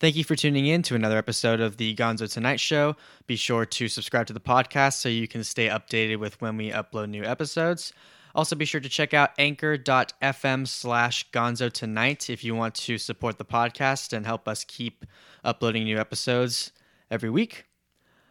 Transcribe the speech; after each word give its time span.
Thank 0.00 0.14
you 0.14 0.22
for 0.22 0.36
tuning 0.36 0.66
in 0.66 0.82
to 0.82 0.94
another 0.94 1.18
episode 1.18 1.58
of 1.58 1.76
the 1.76 1.92
Gonzo 1.96 2.32
Tonight 2.32 2.60
Show. 2.60 2.94
Be 3.26 3.34
sure 3.34 3.66
to 3.66 3.88
subscribe 3.88 4.28
to 4.28 4.32
the 4.32 4.38
podcast 4.38 5.00
so 5.00 5.08
you 5.08 5.26
can 5.26 5.42
stay 5.42 5.66
updated 5.66 6.20
with 6.20 6.40
when 6.40 6.56
we 6.56 6.70
upload 6.70 7.08
new 7.08 7.24
episodes. 7.24 7.92
Also, 8.32 8.54
be 8.54 8.64
sure 8.64 8.80
to 8.80 8.88
check 8.88 9.12
out 9.12 9.30
anchor.fm 9.38 10.68
slash 10.68 11.28
gonzo 11.32 11.72
tonight 11.72 12.30
if 12.30 12.44
you 12.44 12.54
want 12.54 12.76
to 12.76 12.96
support 12.96 13.38
the 13.38 13.44
podcast 13.44 14.12
and 14.12 14.24
help 14.24 14.46
us 14.46 14.62
keep 14.62 15.04
uploading 15.42 15.82
new 15.82 15.98
episodes 15.98 16.70
every 17.10 17.28
week. 17.28 17.64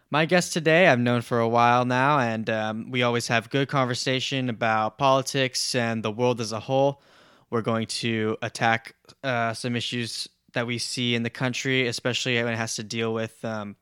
My 0.10 0.26
guest 0.26 0.54
today, 0.54 0.88
I've 0.88 1.02
known 1.02 1.20
for 1.20 1.40
a 1.40 1.50
while 1.50 1.84
now, 1.84 2.18
and 2.20 2.50
um, 2.50 2.92
we 2.92 3.04
always 3.04 3.28
have 3.28 3.50
good 3.50 3.68
conversation 3.68 4.48
about 4.48 4.98
politics 4.98 5.76
and 5.76 6.02
the 6.02 6.12
world 6.12 6.40
as 6.40 6.54
a 6.54 6.62
whole. 6.62 7.02
We're 7.50 7.62
going 7.62 7.88
to 7.88 8.38
attack 8.42 8.96
uh, 9.22 9.54
some 9.54 9.76
issues 9.76 10.30
that 10.58 10.66
we 10.66 10.80
see 10.80 11.14
in 11.14 11.22
the 11.22 11.30
country, 11.30 11.88
especially 11.88 12.42
when 12.44 12.52
it 12.52 12.58
has 12.58 12.76
to 12.78 12.84
deal 12.84 13.14
with 13.14 13.46
um, 13.46 13.76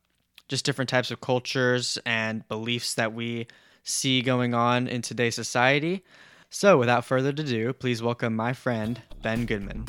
just 0.50 0.66
different 0.66 0.90
types 0.90 1.10
of 1.10 1.22
cultures 1.22 1.98
and 2.06 2.46
beliefs 2.50 2.96
that 2.96 3.14
we 3.14 3.48
see 3.84 4.22
going 4.22 4.54
on 4.54 4.90
in 4.90 5.02
today's 5.02 5.36
society. 5.36 6.04
So, 6.50 6.78
without 6.78 7.06
further 7.06 7.30
ado, 7.30 7.72
please 7.72 8.04
welcome 8.04 8.36
my 8.36 8.52
friend, 8.52 9.02
Ben 9.22 9.46
Goodman. 9.46 9.86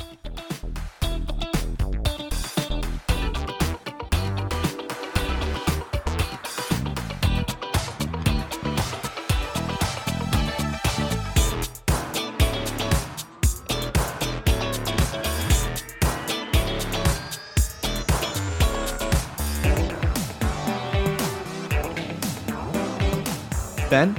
Ben, 23.88 24.16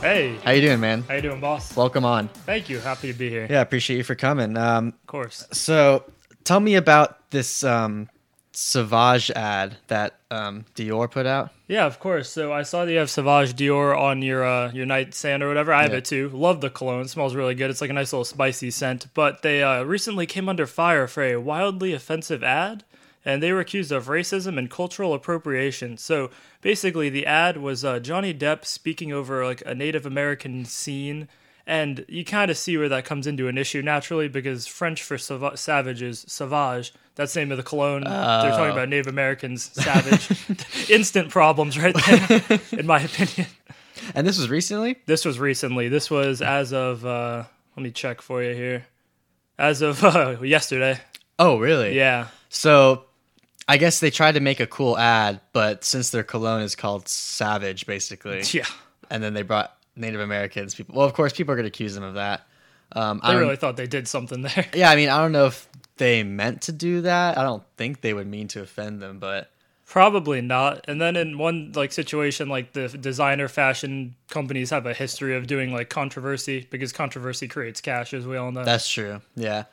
Hey, 0.00 0.36
how 0.44 0.52
you 0.52 0.62
doing, 0.62 0.80
man? 0.80 1.02
how 1.02 1.14
you 1.14 1.20
doing, 1.22 1.40
boss? 1.40 1.76
Welcome 1.76 2.06
on. 2.06 2.28
Thank 2.28 2.70
you. 2.70 2.78
Happy 2.78 3.12
to 3.12 3.18
be 3.18 3.28
here. 3.28 3.46
Yeah, 3.50 3.60
appreciate 3.60 3.98
you 3.98 4.02
for 4.02 4.14
coming. 4.14 4.56
Um, 4.56 4.88
Of 4.88 5.06
course. 5.06 5.46
so, 5.52 6.04
tell 6.44 6.58
me 6.58 6.74
about 6.76 7.30
this 7.30 7.62
um, 7.62 8.08
Sauvage 8.52 9.30
ad 9.32 9.76
that 9.88 10.14
um, 10.30 10.64
Dior 10.74 11.10
put 11.10 11.26
out. 11.26 11.50
Yeah, 11.68 11.84
of 11.84 12.00
course. 12.00 12.30
So 12.30 12.50
I 12.52 12.62
saw 12.62 12.86
that 12.86 12.92
you 12.92 12.98
have 12.98 13.10
Sauvage 13.10 13.52
Dior 13.54 13.94
on 13.96 14.22
your 14.22 14.42
uh, 14.44 14.72
your 14.72 14.86
nightstand 14.86 15.42
or 15.42 15.48
whatever. 15.48 15.72
I 15.74 15.82
have 15.82 15.92
Yeah. 15.92 15.98
it 15.98 16.06
too. 16.06 16.30
Love 16.30 16.62
the 16.62 16.70
cologne. 16.70 17.06
smells 17.06 17.34
really 17.34 17.54
good. 17.54 17.68
It's 17.70 17.82
like 17.82 17.90
a 17.90 17.94
nice 17.94 18.12
little 18.14 18.24
spicy 18.24 18.70
scent. 18.70 19.06
But 19.12 19.42
they 19.42 19.62
uh, 19.62 19.82
recently 19.82 20.24
came 20.26 20.48
under 20.48 20.66
fire 20.66 21.06
for 21.06 21.22
a 21.22 21.36
wildly 21.36 21.92
offensive 21.92 22.42
ad, 22.42 22.84
and 23.24 23.42
they 23.42 23.52
were 23.52 23.60
accused 23.60 23.92
of 23.92 24.06
racism 24.06 24.58
and 24.58 24.70
cultural 24.70 25.14
appropriation. 25.14 25.96
So 25.96 26.30
basically, 26.62 27.10
the 27.10 27.26
ad 27.26 27.58
was 27.58 27.84
uh, 27.84 27.98
Johnny 28.00 28.32
Depp 28.32 28.64
speaking 28.64 29.12
over 29.12 29.44
like 29.44 29.62
a 29.66 29.74
Native 29.74 30.06
American 30.06 30.64
scene. 30.64 31.28
And 31.66 32.04
you 32.08 32.24
kind 32.24 32.50
of 32.50 32.56
see 32.56 32.76
where 32.76 32.88
that 32.88 33.04
comes 33.04 33.26
into 33.26 33.46
an 33.46 33.56
issue 33.56 33.82
naturally 33.82 34.26
because 34.26 34.66
French 34.66 35.02
for 35.02 35.18
sava- 35.18 35.56
savage 35.56 36.02
is 36.02 36.24
sauvage. 36.26 36.92
That's 37.14 37.34
the 37.34 37.40
name 37.40 37.52
of 37.52 37.58
the 37.58 37.62
cologne. 37.62 38.02
They're 38.02 38.50
talking 38.50 38.72
about 38.72 38.88
Native 38.88 39.06
Americans, 39.06 39.70
savage. 39.74 40.90
Instant 40.90 41.28
problems 41.28 41.78
right 41.78 41.94
there, 42.06 42.60
in 42.72 42.86
my 42.86 43.00
opinion. 43.02 43.46
And 44.14 44.26
this 44.26 44.38
was 44.38 44.48
recently? 44.48 44.96
This 45.06 45.24
was 45.24 45.38
recently. 45.38 45.88
This 45.88 46.10
was 46.10 46.42
as 46.42 46.72
of, 46.72 47.04
uh, 47.04 47.44
let 47.76 47.82
me 47.82 47.90
check 47.90 48.22
for 48.22 48.42
you 48.42 48.54
here. 48.54 48.86
As 49.58 49.82
of 49.82 50.02
uh, 50.02 50.38
yesterday. 50.42 50.98
Oh, 51.38 51.58
really? 51.58 51.94
Yeah. 51.94 52.28
So, 52.48 53.04
I 53.68 53.76
guess 53.76 54.00
they 54.00 54.10
tried 54.10 54.32
to 54.32 54.40
make 54.40 54.60
a 54.60 54.66
cool 54.66 54.98
ad, 54.98 55.40
but 55.52 55.84
since 55.84 56.10
their 56.10 56.24
cologne 56.24 56.62
is 56.62 56.74
called 56.74 57.08
Savage, 57.08 57.86
basically, 57.86 58.42
Yeah. 58.52 58.64
and 59.10 59.22
then 59.22 59.34
they 59.34 59.42
brought 59.42 59.76
Native 59.96 60.20
Americans, 60.20 60.74
people. 60.74 60.96
Well, 60.96 61.06
of 61.06 61.14
course, 61.14 61.32
people 61.32 61.52
are 61.52 61.56
going 61.56 61.64
to 61.64 61.68
accuse 61.68 61.94
them 61.94 62.04
of 62.04 62.14
that. 62.14 62.46
Um, 62.92 63.20
I 63.22 63.34
I 63.34 63.38
really 63.38 63.56
thought 63.56 63.76
they 63.76 63.86
did 63.86 64.08
something 64.08 64.42
there. 64.42 64.66
yeah, 64.74 64.90
I 64.90 64.96
mean, 64.96 65.08
I 65.08 65.18
don't 65.18 65.32
know 65.32 65.46
if 65.46 65.68
they 65.96 66.24
meant 66.24 66.62
to 66.62 66.72
do 66.72 67.02
that. 67.02 67.38
I 67.38 67.42
don't 67.42 67.62
think 67.76 68.00
they 68.00 68.12
would 68.12 68.26
mean 68.26 68.48
to 68.48 68.62
offend 68.62 69.00
them, 69.00 69.18
but 69.18 69.50
Probably 69.90 70.40
not. 70.40 70.84
And 70.86 71.00
then 71.00 71.16
in 71.16 71.36
one 71.36 71.72
like 71.74 71.90
situation, 71.90 72.48
like 72.48 72.74
the 72.74 72.86
designer 72.86 73.48
fashion 73.48 74.14
companies 74.28 74.70
have 74.70 74.86
a 74.86 74.94
history 74.94 75.34
of 75.36 75.48
doing 75.48 75.72
like 75.72 75.88
controversy 75.90 76.64
because 76.70 76.92
controversy 76.92 77.48
creates 77.48 77.80
cash, 77.80 78.14
as 78.14 78.24
we 78.24 78.36
all 78.36 78.52
know. 78.52 78.62
That's 78.62 78.88
true. 78.88 79.20
Yeah. 79.34 79.64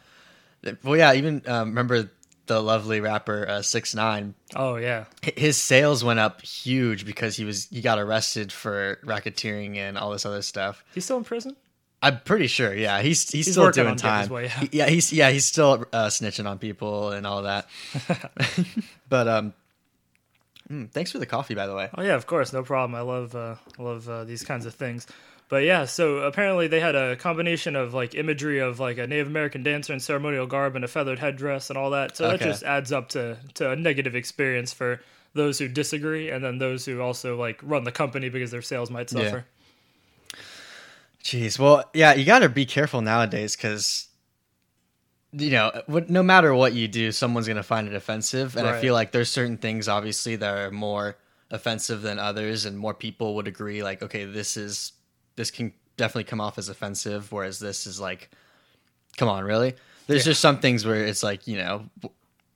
Well, 0.83 0.97
yeah. 0.97 1.13
Even 1.13 1.43
um, 1.45 1.69
remember 1.69 2.09
the 2.47 2.61
lovely 2.61 2.99
rapper 2.99 3.47
uh, 3.47 3.61
Six 3.61 3.93
Nine. 3.95 4.33
oh 4.55 4.75
yeah. 4.77 5.05
His 5.35 5.57
sales 5.57 6.03
went 6.03 6.19
up 6.19 6.41
huge 6.41 7.05
because 7.05 7.35
he 7.37 7.45
was 7.45 7.65
he 7.69 7.81
got 7.81 7.99
arrested 7.99 8.51
for 8.51 8.99
racketeering 9.05 9.77
and 9.77 9.97
all 9.97 10.11
this 10.11 10.25
other 10.25 10.41
stuff. 10.41 10.83
He's 10.93 11.05
still 11.05 11.17
in 11.17 11.23
prison. 11.23 11.55
I'm 12.01 12.19
pretty 12.21 12.47
sure. 12.47 12.73
Yeah, 12.75 13.01
he's 13.01 13.29
he's, 13.29 13.47
He's 13.47 13.55
still 13.55 13.71
doing 13.71 13.95
time. 13.95 14.29
way. 14.29 14.47
He- 14.49 14.69
yeah, 14.73 14.87
he's 14.87 15.11
yeah 15.11 15.29
he's 15.31 15.45
still 15.45 15.85
uh, 15.91 16.07
snitching 16.07 16.47
on 16.47 16.59
people 16.59 17.11
and 17.11 17.25
all 17.25 17.41
that. 17.43 17.67
but 19.09 19.27
um, 19.27 19.53
mm, 20.69 20.91
thanks 20.91 21.11
for 21.11 21.17
the 21.17 21.25
coffee, 21.25 21.55
by 21.55 21.65
the 21.67 21.75
way. 21.75 21.89
Oh 21.97 22.03
yeah, 22.03 22.15
of 22.15 22.27
course, 22.27 22.53
no 22.53 22.63
problem. 22.63 22.95
I 22.95 23.01
love 23.01 23.35
uh, 23.35 23.55
I 23.79 23.81
love 23.81 24.07
uh, 24.07 24.23
these 24.25 24.43
kinds 24.43 24.65
of 24.65 24.75
things. 24.75 25.07
But 25.49 25.63
yeah, 25.63 25.85
so 25.85 26.17
apparently 26.17 26.67
they 26.67 26.81
had 26.81 26.95
a 26.95 27.15
combination 27.15 27.75
of 27.75 27.93
like 27.93 28.15
imagery 28.15 28.59
of 28.59 28.79
like 28.81 28.97
a 28.97 29.07
Native 29.07 29.27
American 29.27 29.63
dancer 29.63 29.93
in 29.93 29.99
ceremonial 30.01 30.45
garb 30.45 30.75
and 30.75 30.83
a 30.83 30.87
feathered 30.89 31.19
headdress 31.19 31.69
and 31.69 31.77
all 31.77 31.91
that. 31.91 32.17
So 32.17 32.27
that 32.27 32.41
just 32.41 32.63
adds 32.63 32.91
up 32.91 33.09
to 33.09 33.37
to 33.53 33.71
a 33.71 33.75
negative 33.75 34.13
experience 34.15 34.73
for 34.73 34.99
those 35.33 35.57
who 35.59 35.67
disagree 35.69 36.29
and 36.29 36.43
then 36.43 36.57
those 36.57 36.85
who 36.85 36.99
also 36.99 37.37
like 37.37 37.59
run 37.63 37.85
the 37.85 37.91
company 37.91 38.27
because 38.27 38.51
their 38.51 38.61
sales 38.61 38.89
might 38.91 39.11
Yeah. 39.13 39.23
suffer. 39.23 39.45
Jeez. 41.23 41.59
Well, 41.59 41.89
yeah, 41.93 42.13
you 42.13 42.25
got 42.25 42.39
to 42.39 42.49
be 42.49 42.65
careful 42.65 43.01
nowadays 43.01 43.55
because, 43.55 44.07
you 45.33 45.51
know, 45.51 45.81
no 45.87 46.23
matter 46.23 46.53
what 46.53 46.73
you 46.73 46.87
do, 46.87 47.11
someone's 47.11 47.47
going 47.47 47.57
to 47.57 47.63
find 47.63 47.87
it 47.87 47.93
offensive. 47.93 48.55
And 48.55 48.65
I 48.67 48.79
feel 48.79 48.93
like 48.93 49.11
there's 49.11 49.29
certain 49.29 49.57
things, 49.57 49.89
obviously, 49.89 50.37
that 50.37 50.57
are 50.57 50.71
more 50.71 51.17
offensive 51.51 52.01
than 52.01 52.17
others. 52.17 52.65
And 52.65 52.77
more 52.77 52.93
people 52.93 53.35
would 53.35 53.47
agree, 53.47 53.83
like, 53.83 54.01
okay, 54.01 54.23
this 54.23 54.55
is, 54.55 54.93
this 55.37 55.49
can 55.51 55.71
definitely 55.95 56.25
come 56.25 56.41
off 56.41 56.57
as 56.57 56.67
offensive. 56.67 57.31
Whereas 57.31 57.59
this 57.59 57.87
is 57.87 57.99
like, 58.01 58.29
come 59.15 59.29
on, 59.29 59.45
really? 59.45 59.73
There's 60.07 60.25
Yeah. 60.25 60.31
just 60.31 60.41
some 60.41 60.59
things 60.59 60.85
where 60.85 61.05
it's 61.05 61.23
like, 61.23 61.47
you 61.47 61.57
know, 61.57 61.85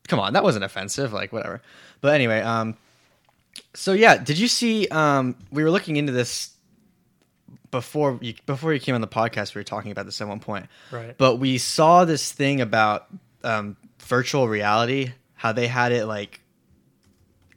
come 0.10 0.20
on, 0.20 0.34
that 0.34 0.44
wasn't 0.44 0.66
offensive. 0.66 1.14
Like, 1.14 1.32
whatever. 1.32 1.62
But 2.02 2.14
anyway, 2.16 2.42
um, 2.42 2.76
so 3.74 3.94
yeah, 3.94 4.18
did 4.18 4.38
you 4.38 4.48
see, 4.50 4.88
um, 4.90 5.36
we 5.52 5.64
were 5.64 5.72
looking 5.72 5.96
into 5.96 6.12
this 6.12 6.50
before 7.72 8.20
you 8.22 8.34
before 8.46 8.74
you 8.74 8.80
came 8.82 8.96
on 8.96 9.02
the 9.02 9.08
podcast, 9.08 9.56
we 9.56 9.60
were 9.60 9.64
talking 9.64 9.92
about 9.92 10.06
this 10.06 10.20
at 10.20 10.28
one 10.28 10.42
point. 10.42 10.66
Right. 10.92 11.18
But 11.18 11.38
we 11.38 11.58
saw 11.58 12.04
this 12.04 12.30
thing 12.32 12.60
about 12.60 13.08
um, 13.46 13.78
virtual 14.00 14.50
reality, 14.50 15.14
how 15.36 15.54
they 15.54 15.68
had 15.68 15.94
it 15.94 16.06
like 16.06 16.41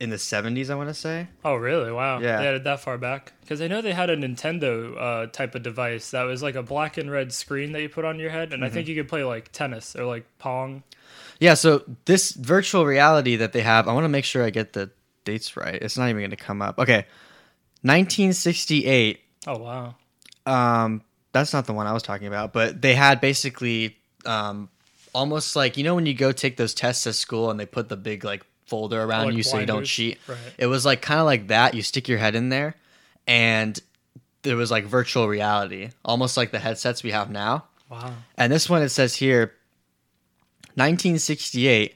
in 0.04 0.10
the 0.10 0.18
seventies, 0.18 0.70
I 0.70 0.76
want 0.76 0.88
to 0.90 0.94
say. 0.94 1.26
Oh 1.44 1.56
really? 1.56 1.90
Wow. 1.90 2.20
Yeah. 2.20 2.38
They 2.38 2.44
had 2.44 2.54
it 2.54 2.64
that 2.64 2.78
far 2.80 2.96
back 2.98 3.32
because 3.40 3.60
I 3.60 3.66
know 3.66 3.80
they 3.82 3.92
had 3.92 4.10
a 4.10 4.16
Nintendo 4.16 4.96
uh, 4.96 5.26
type 5.26 5.56
of 5.56 5.62
device 5.64 6.12
that 6.12 6.22
was 6.22 6.42
like 6.42 6.54
a 6.54 6.62
black 6.62 6.96
and 6.96 7.10
red 7.10 7.32
screen 7.32 7.72
that 7.72 7.82
you 7.82 7.88
put 7.88 8.04
on 8.04 8.20
your 8.20 8.30
head, 8.30 8.52
and 8.52 8.62
I 8.62 8.68
Mm-hmm. 8.68 8.74
think 8.74 8.88
you 8.88 8.94
could 8.94 9.08
play 9.08 9.24
like 9.24 9.50
tennis 9.50 9.96
or 9.96 10.04
like 10.04 10.24
pong. 10.38 10.84
Yeah. 11.40 11.54
So 11.54 11.82
this 12.04 12.30
virtual 12.32 12.86
reality 12.86 13.34
that 13.36 13.52
they 13.52 13.62
have, 13.62 13.88
I 13.88 13.92
want 13.92 14.04
to 14.04 14.08
make 14.08 14.24
sure 14.24 14.44
I 14.44 14.50
get 14.50 14.72
the 14.74 14.90
dates 15.24 15.56
right. 15.56 15.74
It's 15.74 15.98
not 15.98 16.08
even 16.08 16.20
going 16.20 16.30
to 16.30 16.36
come 16.36 16.62
up. 16.62 16.78
Okay, 16.78 17.06
nineteen 17.82 18.32
sixty 18.32 18.86
eight. 18.86 19.20
Oh 19.46 19.58
wow. 19.58 19.94
Um, 20.46 21.02
that's 21.32 21.52
not 21.52 21.66
the 21.66 21.72
one 21.72 21.86
I 21.86 21.92
was 21.92 22.02
talking 22.02 22.26
about, 22.26 22.52
but 22.52 22.80
they 22.80 22.94
had 22.94 23.20
basically 23.20 23.96
um, 24.26 24.68
almost 25.14 25.56
like 25.56 25.76
you 25.76 25.84
know 25.84 25.94
when 25.94 26.06
you 26.06 26.14
go 26.14 26.32
take 26.32 26.56
those 26.56 26.74
tests 26.74 27.06
at 27.06 27.14
school 27.14 27.50
and 27.50 27.58
they 27.58 27.66
put 27.66 27.88
the 27.88 27.96
big 27.96 28.24
like 28.24 28.44
folder 28.66 29.02
around 29.02 29.26
Like 29.26 29.36
you 29.36 29.42
so 29.42 29.58
you 29.58 29.66
don't 29.66 29.84
cheat. 29.84 30.18
Right. 30.26 30.38
It 30.58 30.66
was 30.66 30.84
like 30.84 31.02
kind 31.02 31.20
of 31.20 31.26
like 31.26 31.48
that. 31.48 31.74
You 31.74 31.82
stick 31.82 32.08
your 32.08 32.18
head 32.18 32.34
in 32.34 32.48
there, 32.48 32.74
and 33.26 33.78
there 34.42 34.56
was 34.56 34.70
like 34.70 34.84
virtual 34.84 35.28
reality, 35.28 35.90
almost 36.04 36.36
like 36.36 36.50
the 36.50 36.58
headsets 36.58 37.02
we 37.02 37.10
have 37.10 37.30
now. 37.30 37.64
Wow. 37.90 38.14
And 38.36 38.52
this 38.52 38.68
one 38.68 38.82
it 38.82 38.90
says 38.90 39.14
here, 39.14 39.52
1968, 40.74 41.94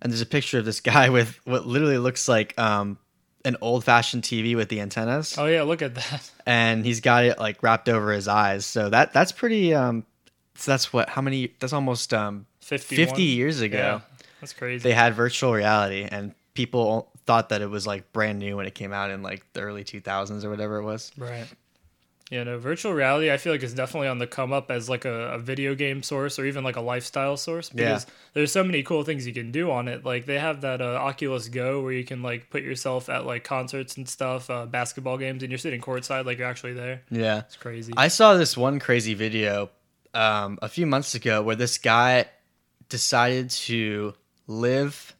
and 0.00 0.12
there's 0.12 0.20
a 0.20 0.26
picture 0.26 0.58
of 0.58 0.64
this 0.64 0.80
guy 0.92 1.10
with 1.10 1.38
what 1.44 1.66
literally 1.66 1.98
looks 1.98 2.28
like 2.28 2.58
um, 2.58 2.98
an 3.44 3.56
old-fashioned 3.60 4.22
TV 4.22 4.54
with 4.54 4.68
the 4.68 4.80
antennas 4.80 5.36
Oh 5.36 5.46
yeah, 5.46 5.62
look 5.62 5.82
at 5.82 5.94
that. 5.94 6.30
and 6.46 6.84
he's 6.84 7.00
got 7.00 7.24
it 7.24 7.38
like 7.38 7.62
wrapped 7.62 7.88
over 7.88 8.12
his 8.12 8.28
eyes. 8.28 8.66
So 8.66 8.88
that 8.90 9.12
that's 9.12 9.32
pretty. 9.32 9.74
Um, 9.74 10.06
so 10.54 10.72
that's 10.72 10.92
what? 10.92 11.08
How 11.08 11.22
many? 11.22 11.52
That's 11.58 11.72
almost 11.72 12.14
um 12.14 12.46
51? 12.60 13.06
50 13.08 13.22
years 13.22 13.60
ago. 13.60 13.76
Yeah, 13.76 14.11
that's 14.42 14.52
crazy. 14.52 14.82
They 14.82 14.92
had 14.94 15.14
virtual 15.14 15.54
reality, 15.54 16.06
and 16.10 16.34
people 16.52 17.08
thought 17.24 17.48
that 17.48 17.62
it 17.62 17.70
was 17.70 17.86
like 17.86 18.12
brand 18.12 18.38
new 18.40 18.56
when 18.58 18.66
it 18.66 18.74
came 18.74 18.92
out 18.92 19.10
in 19.10 19.22
like 19.22 19.50
the 19.54 19.60
early 19.62 19.84
2000s 19.84 20.44
or 20.44 20.50
whatever 20.50 20.76
it 20.76 20.84
was. 20.84 21.10
right. 21.16 21.46
Yeah, 22.30 22.44
know, 22.44 22.56
virtual 22.58 22.94
reality, 22.94 23.30
I 23.30 23.36
feel 23.36 23.52
like 23.52 23.62
is 23.62 23.74
definitely 23.74 24.08
on 24.08 24.16
the 24.16 24.26
come 24.26 24.54
up 24.54 24.70
as 24.70 24.88
like 24.88 25.04
a, 25.04 25.34
a 25.34 25.38
video 25.38 25.74
game 25.74 26.02
source 26.02 26.38
or 26.38 26.46
even 26.46 26.64
like 26.64 26.76
a 26.76 26.80
lifestyle 26.80 27.36
source 27.36 27.68
because 27.68 28.04
Yeah. 28.06 28.10
there's 28.32 28.50
so 28.50 28.64
many 28.64 28.82
cool 28.82 29.02
things 29.04 29.26
you 29.26 29.34
can 29.34 29.52
do 29.52 29.70
on 29.70 29.86
it. 29.86 30.02
Like 30.02 30.24
they 30.24 30.38
have 30.38 30.62
that 30.62 30.80
uh, 30.80 30.94
Oculus 30.94 31.48
Go 31.48 31.82
where 31.82 31.92
you 31.92 32.04
can 32.04 32.22
like 32.22 32.48
put 32.48 32.62
yourself 32.62 33.10
at 33.10 33.26
like 33.26 33.44
concerts 33.44 33.98
and 33.98 34.08
stuff, 34.08 34.48
uh, 34.48 34.64
basketball 34.64 35.18
games, 35.18 35.42
and 35.42 35.52
you're 35.52 35.58
sitting 35.58 35.82
courtside 35.82 36.24
like 36.24 36.38
you're 36.38 36.48
actually 36.48 36.72
there. 36.72 37.02
Yeah. 37.10 37.40
It's 37.40 37.56
crazy. 37.56 37.92
I 37.98 38.08
saw 38.08 38.32
this 38.34 38.56
one 38.56 38.78
crazy 38.80 39.12
video 39.12 39.68
um, 40.14 40.58
a 40.62 40.70
few 40.70 40.86
months 40.86 41.14
ago 41.14 41.42
where 41.42 41.56
this 41.56 41.76
guy 41.76 42.24
decided 42.88 43.50
to 43.50 44.14
live 44.46 45.14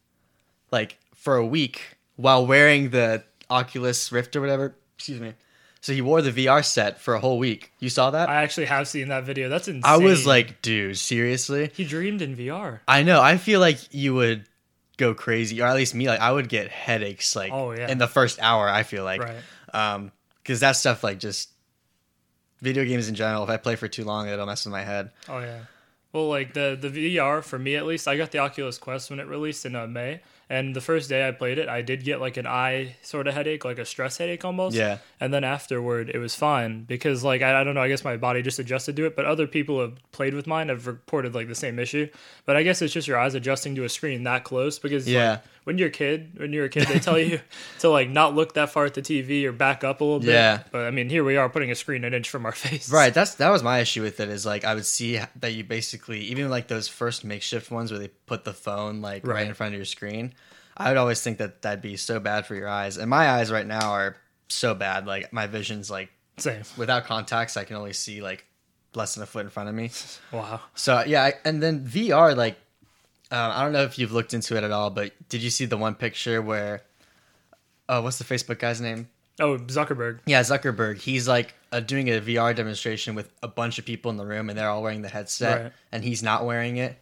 like 0.71 0.99
for 1.15 1.37
a 1.37 1.47
week 1.47 1.97
while 2.17 2.47
wearing 2.47 2.91
the 2.91 3.25
Oculus 3.51 4.11
Rift 4.13 4.35
or 4.37 4.41
whatever. 4.41 4.75
Excuse 4.97 5.21
me. 5.21 5.35
So 5.81 5.93
he 5.93 6.01
wore 6.01 6.23
the 6.23 6.31
VR 6.31 6.65
set 6.65 7.01
for 7.01 7.15
a 7.15 7.21
whole 7.21 7.39
week. 7.39 7.73
You 7.81 7.89
saw 7.89 8.11
that? 8.13 8.29
I 8.29 8.43
actually 8.43 8.67
have 8.67 8.87
seen 8.87 9.09
that 9.09 9.25
video. 9.25 9.49
That's 9.49 9.67
insane. 9.67 9.83
I 9.85 9.97
was 9.97 10.25
like, 10.27 10.63
dude, 10.63 10.97
seriously? 10.97 11.71
he 11.75 11.85
dreamed 11.85 12.23
in 12.23 12.37
VR. 12.37 12.81
I 12.87 13.03
know. 13.03 13.21
I 13.21 13.37
feel 13.37 13.59
like 13.59 13.79
you 13.93 14.15
would 14.15 14.45
go 14.97 15.13
crazy, 15.13 15.61
or 15.61 15.67
at 15.67 15.75
least 15.75 15.95
me. 15.95 16.07
Like 16.07 16.21
I 16.21 16.31
would 16.31 16.49
get 16.49 16.69
headaches, 16.69 17.35
like 17.35 17.51
Oh, 17.53 17.73
yeah. 17.73 17.91
in 17.91 17.99
the 17.99 18.07
first 18.07 18.39
hour. 18.41 18.69
I 18.69 18.85
feel 18.85 19.03
like, 19.03 19.23
Right. 19.23 19.37
um, 19.75 20.13
because 20.37 20.61
that 20.61 20.73
stuff 20.77 21.03
like 21.03 21.19
just 21.19 21.49
video 22.61 22.85
games 22.85 23.09
in 23.09 23.17
general. 23.17 23.43
If 23.43 23.51
I 23.51 23.57
play 23.57 23.75
for 23.75 23.89
too 23.89 24.05
long, 24.05 24.29
it'll 24.29 24.47
mess 24.47 24.65
with 24.65 24.73
my 24.73 24.85
head. 24.85 25.11
Oh 25.29 25.41
yeah. 25.41 25.63
Well, 26.13 26.29
like 26.29 26.53
the 26.53 26.77
the 26.79 26.89
VR 27.17 27.43
for 27.43 27.59
me 27.59 27.75
at 27.77 27.87
least, 27.87 28.07
I 28.07 28.17
got 28.17 28.33
the 28.33 28.39
Oculus 28.39 28.79
Quest 28.79 29.11
when 29.11 29.19
it 29.19 29.27
released 29.27 29.65
in 29.65 29.75
uh, 29.75 29.87
May, 29.87 30.21
and 30.53 30.77
the 30.77 30.81
first 30.81 31.09
day 31.09 31.27
I 31.27 31.31
played 31.33 31.59
it, 31.59 31.69
I 31.69 31.81
did 31.83 32.05
get 32.05 32.21
like 32.21 32.37
an 32.37 32.47
eye 32.47 32.97
sort 33.03 33.27
of 33.27 33.35
headache, 33.35 33.65
like 33.65 33.79
a 33.79 33.85
stress 33.85 34.19
headache 34.19 34.45
almost. 34.45 34.77
Yeah. 34.77 34.99
And 35.19 35.33
then 35.33 35.45
afterward, 35.45 36.11
it 36.11 36.19
was 36.19 36.35
fine 36.35 36.85
because 36.85 37.25
like 37.25 37.41
I, 37.43 37.61
I 37.61 37.65
don't 37.65 37.75
know, 37.75 37.81
I 37.81 37.89
guess 37.89 38.05
my 38.05 38.17
body 38.17 38.43
just 38.43 38.59
adjusted 38.59 38.95
to 38.97 39.07
it. 39.07 39.17
But 39.17 39.25
other 39.25 39.47
people 39.47 39.81
have 39.81 39.95
played 40.13 40.35
with 40.35 40.47
mine 40.47 40.69
have 40.69 40.87
reported 40.87 41.35
like 41.35 41.49
the 41.49 41.55
same 41.55 41.79
issue. 41.79 42.09
But 42.45 42.57
I 42.57 42.63
guess 42.65 42.83
it's 42.83 42.93
just 42.93 43.09
your 43.09 43.19
eyes 43.19 43.35
adjusting 43.35 43.75
to 43.77 43.85
a 43.85 43.89
screen 43.89 44.25
that 44.25 44.45
close 44.45 44.79
because 44.79 45.07
like, 45.07 45.15
Yeah. 45.15 45.39
when 45.65 45.79
you're 45.79 45.89
a 45.89 45.93
kid, 45.93 46.33
when 46.37 46.53
you're 46.53 46.67
a 46.67 46.69
kid, 46.69 46.87
they 46.89 46.99
tell 46.99 47.19
you 47.19 47.41
to 47.81 47.89
like 47.89 48.11
not 48.11 48.35
look 48.35 48.55
that 48.55 48.69
far 48.71 48.85
at 48.85 48.95
the 48.95 49.03
TV 49.03 49.45
or 49.45 49.53
back 49.53 49.85
up 49.85 50.01
a 50.01 50.05
little 50.05 50.21
bit. 50.21 50.31
Yeah. 50.35 50.65
But 50.71 50.85
I 50.87 50.91
mean, 50.91 51.09
here 51.09 51.25
we 51.25 51.37
are 51.39 51.49
putting 51.49 51.71
a 51.71 51.75
screen 51.75 52.05
an 52.05 52.13
inch 52.15 52.29
from 52.29 52.45
our 52.45 52.53
face. 52.67 52.93
Right. 52.93 53.15
That's 53.15 53.37
that 53.37 53.51
was 53.51 53.63
my 53.63 53.79
issue 53.79 54.03
with 54.03 54.21
it. 54.21 54.29
Is 54.29 54.45
like 54.45 54.65
I 54.65 54.75
would 54.75 54.87
see 54.87 55.19
that 55.41 55.55
you 55.55 55.65
basically 55.65 56.21
even 56.25 56.51
like 56.51 56.67
those 56.69 56.89
first 56.89 57.25
makeshift 57.25 57.71
ones 57.71 57.91
where 57.91 57.99
they 58.01 58.09
put 58.27 58.45
the 58.45 58.53
phone 58.53 59.01
like 59.01 59.27
right, 59.27 59.35
Right. 59.37 59.47
in 59.47 59.55
front 59.55 59.73
of 59.73 59.79
your 59.79 59.87
screen. 59.87 60.35
I 60.77 60.89
would 60.89 60.97
always 60.97 61.21
think 61.23 61.39
that 61.39 61.63
that'd 61.63 61.83
be 61.83 61.97
so 61.97 62.19
bad 62.21 62.47
for 62.47 62.55
your 62.55 62.69
eyes, 62.69 62.97
and 62.97 63.09
my 63.11 63.29
eyes 63.29 63.51
right 63.53 63.67
now 63.67 63.93
are 63.93 64.17
so 64.49 64.75
bad. 64.75 65.07
Like 65.07 65.33
my 65.33 65.47
vision's 65.47 65.91
like 65.91 66.11
Same. 66.39 66.63
without 66.77 67.05
contacts, 67.05 67.57
I 67.57 67.65
can 67.65 67.77
only 67.77 67.93
see 67.93 68.23
like 68.23 68.45
less 68.95 69.15
than 69.15 69.23
a 69.23 69.27
foot 69.27 69.45
in 69.45 69.51
front 69.51 69.69
of 69.69 69.75
me. 69.75 69.91
Wow. 70.33 70.61
So 70.75 71.03
yeah, 71.07 71.23
I, 71.25 71.35
and 71.45 71.63
then 71.63 71.85
VR, 71.87 72.37
like 72.37 72.57
uh, 73.31 73.53
I 73.55 73.63
don't 73.63 73.73
know 73.73 73.83
if 73.85 73.99
you've 73.99 74.13
looked 74.13 74.35
into 74.35 74.57
it 74.57 74.65
at 74.65 74.71
all, 74.71 74.91
but 74.91 75.13
did 75.29 75.43
you 75.43 75.51
see 75.51 75.65
the 75.65 75.77
one 75.79 75.95
picture 75.95 76.43
where, 76.43 76.83
uh, 77.89 78.01
what's 78.03 78.19
the 78.19 78.25
Facebook 78.25 78.59
guy's 78.59 78.81
name? 78.81 79.09
Oh, 79.41 79.57
Zuckerberg. 79.57 80.21
Yeah, 80.27 80.41
Zuckerberg. 80.43 80.99
He's 81.01 81.27
like 81.27 81.55
uh, 81.73 81.81
doing 81.81 82.09
a 82.11 82.21
VR 82.21 82.55
demonstration 82.55 83.15
with 83.15 83.31
a 83.43 83.49
bunch 83.49 83.79
of 83.79 83.87
people 83.87 84.11
in 84.11 84.19
the 84.19 84.27
room, 84.27 84.51
and 84.51 84.59
they're 84.59 84.69
all 84.69 84.83
wearing 84.83 85.01
the 85.03 85.09
headset, 85.09 85.63
Right. 85.63 85.73
and 85.91 86.05
he's 86.05 86.23
not 86.23 86.45
wearing 86.45 86.77
it. 86.77 86.99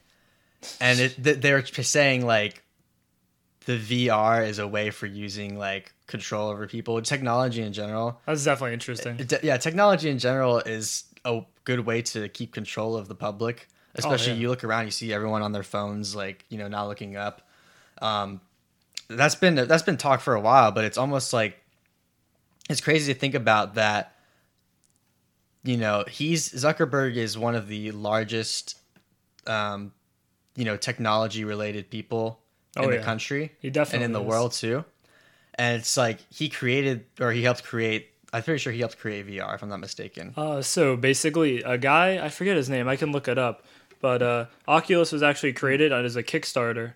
And 0.81 1.01
it, 1.01 1.41
they're 1.43 1.65
saying 1.67 2.25
like 2.25 2.63
the 3.79 4.09
VR 4.09 4.47
is 4.47 4.59
a 4.59 4.67
way 4.67 4.91
for 4.91 5.07
using 5.07 5.59
like 5.59 5.93
control 6.07 6.49
over 6.51 6.67
people, 6.67 7.01
technology 7.03 7.63
in 7.63 7.73
general. 7.73 8.21
That's 8.27 8.45
definitely 8.45 8.75
interesting. 8.75 9.17
Te- 9.19 9.37
yeah, 9.43 9.57
technology 9.57 10.11
in 10.11 10.19
general 10.19 10.59
is 10.59 11.05
a 11.25 11.43
good 11.65 11.81
way 11.81 12.03
to 12.03 12.29
keep 12.29 12.53
control 12.53 12.97
of 12.97 13.09
the 13.09 13.15
public. 13.15 13.69
Especially 13.95 14.33
Oh, 14.33 14.35
yeah. 14.35 14.41
you 14.41 14.49
look 14.49 14.65
around, 14.65 14.85
you 14.87 14.91
see 14.93 15.13
everyone 15.13 15.43
on 15.43 15.53
their 15.53 15.63
phones, 15.63 16.15
like 16.15 16.45
you 16.49 16.59
know, 16.59 16.69
not 16.69 16.89
looking 16.89 17.17
up. 17.17 17.43
Um, 18.01 18.41
that's 19.09 19.35
been 19.35 19.55
that's 19.57 19.83
been 19.83 19.97
talked 19.97 20.23
for 20.23 20.35
a 20.35 20.41
while, 20.41 20.71
but 20.73 20.85
it's 20.85 20.99
almost 20.99 21.33
like 21.33 21.59
it's 22.69 22.81
crazy 22.81 23.13
to 23.13 23.19
think 23.19 23.35
about 23.35 23.75
that. 23.75 24.15
You 25.65 25.77
know, 25.77 26.05
he's 26.09 26.53
Zuckerberg 26.53 27.17
is 27.17 27.37
one 27.37 27.55
of 27.55 27.67
the 27.69 27.91
largest, 27.91 28.79
um, 29.47 29.93
you 30.57 30.65
know, 30.65 30.77
technology 30.77 31.45
related 31.45 31.91
people 31.91 32.41
Oh, 32.77 32.85
in 32.85 32.91
the 32.91 32.99
country 32.99 33.53
He 33.61 33.71
definitely 33.71 34.05
and 34.05 34.05
in 34.05 34.13
the 34.13 34.21
is. 34.23 34.27
world 34.27 34.53
too. 34.53 34.85
And 35.55 35.79
it's 35.81 35.97
like 35.97 36.19
he 36.33 36.49
created 36.49 37.05
or 37.21 37.33
he 37.33 37.43
helped 37.43 37.65
create. 37.65 38.09
I'm 38.33 38.43
pretty 38.45 38.59
sure 38.59 38.73
he 38.73 38.79
helped 38.79 38.99
create 38.99 39.27
VR, 39.27 39.55
if 39.57 39.63
I'm 39.63 39.69
not 39.69 39.81
mistaken. 39.81 40.33
Uh, 40.37 40.63
so 40.63 40.97
basically, 40.97 41.63
a 41.63 41.77
guy 41.77 42.25
I 42.25 42.29
forget 42.29 42.57
his 42.57 42.71
name. 42.71 42.87
I 42.89 42.95
can 42.97 43.11
look 43.11 43.27
it 43.27 43.39
up, 43.39 43.65
but 44.01 44.23
uh, 44.23 44.47
Oculus 44.69 45.11
was 45.11 45.23
actually 45.23 45.53
created 45.53 45.93
as 45.93 46.15
a 46.15 46.23
Kickstarter, 46.23 46.93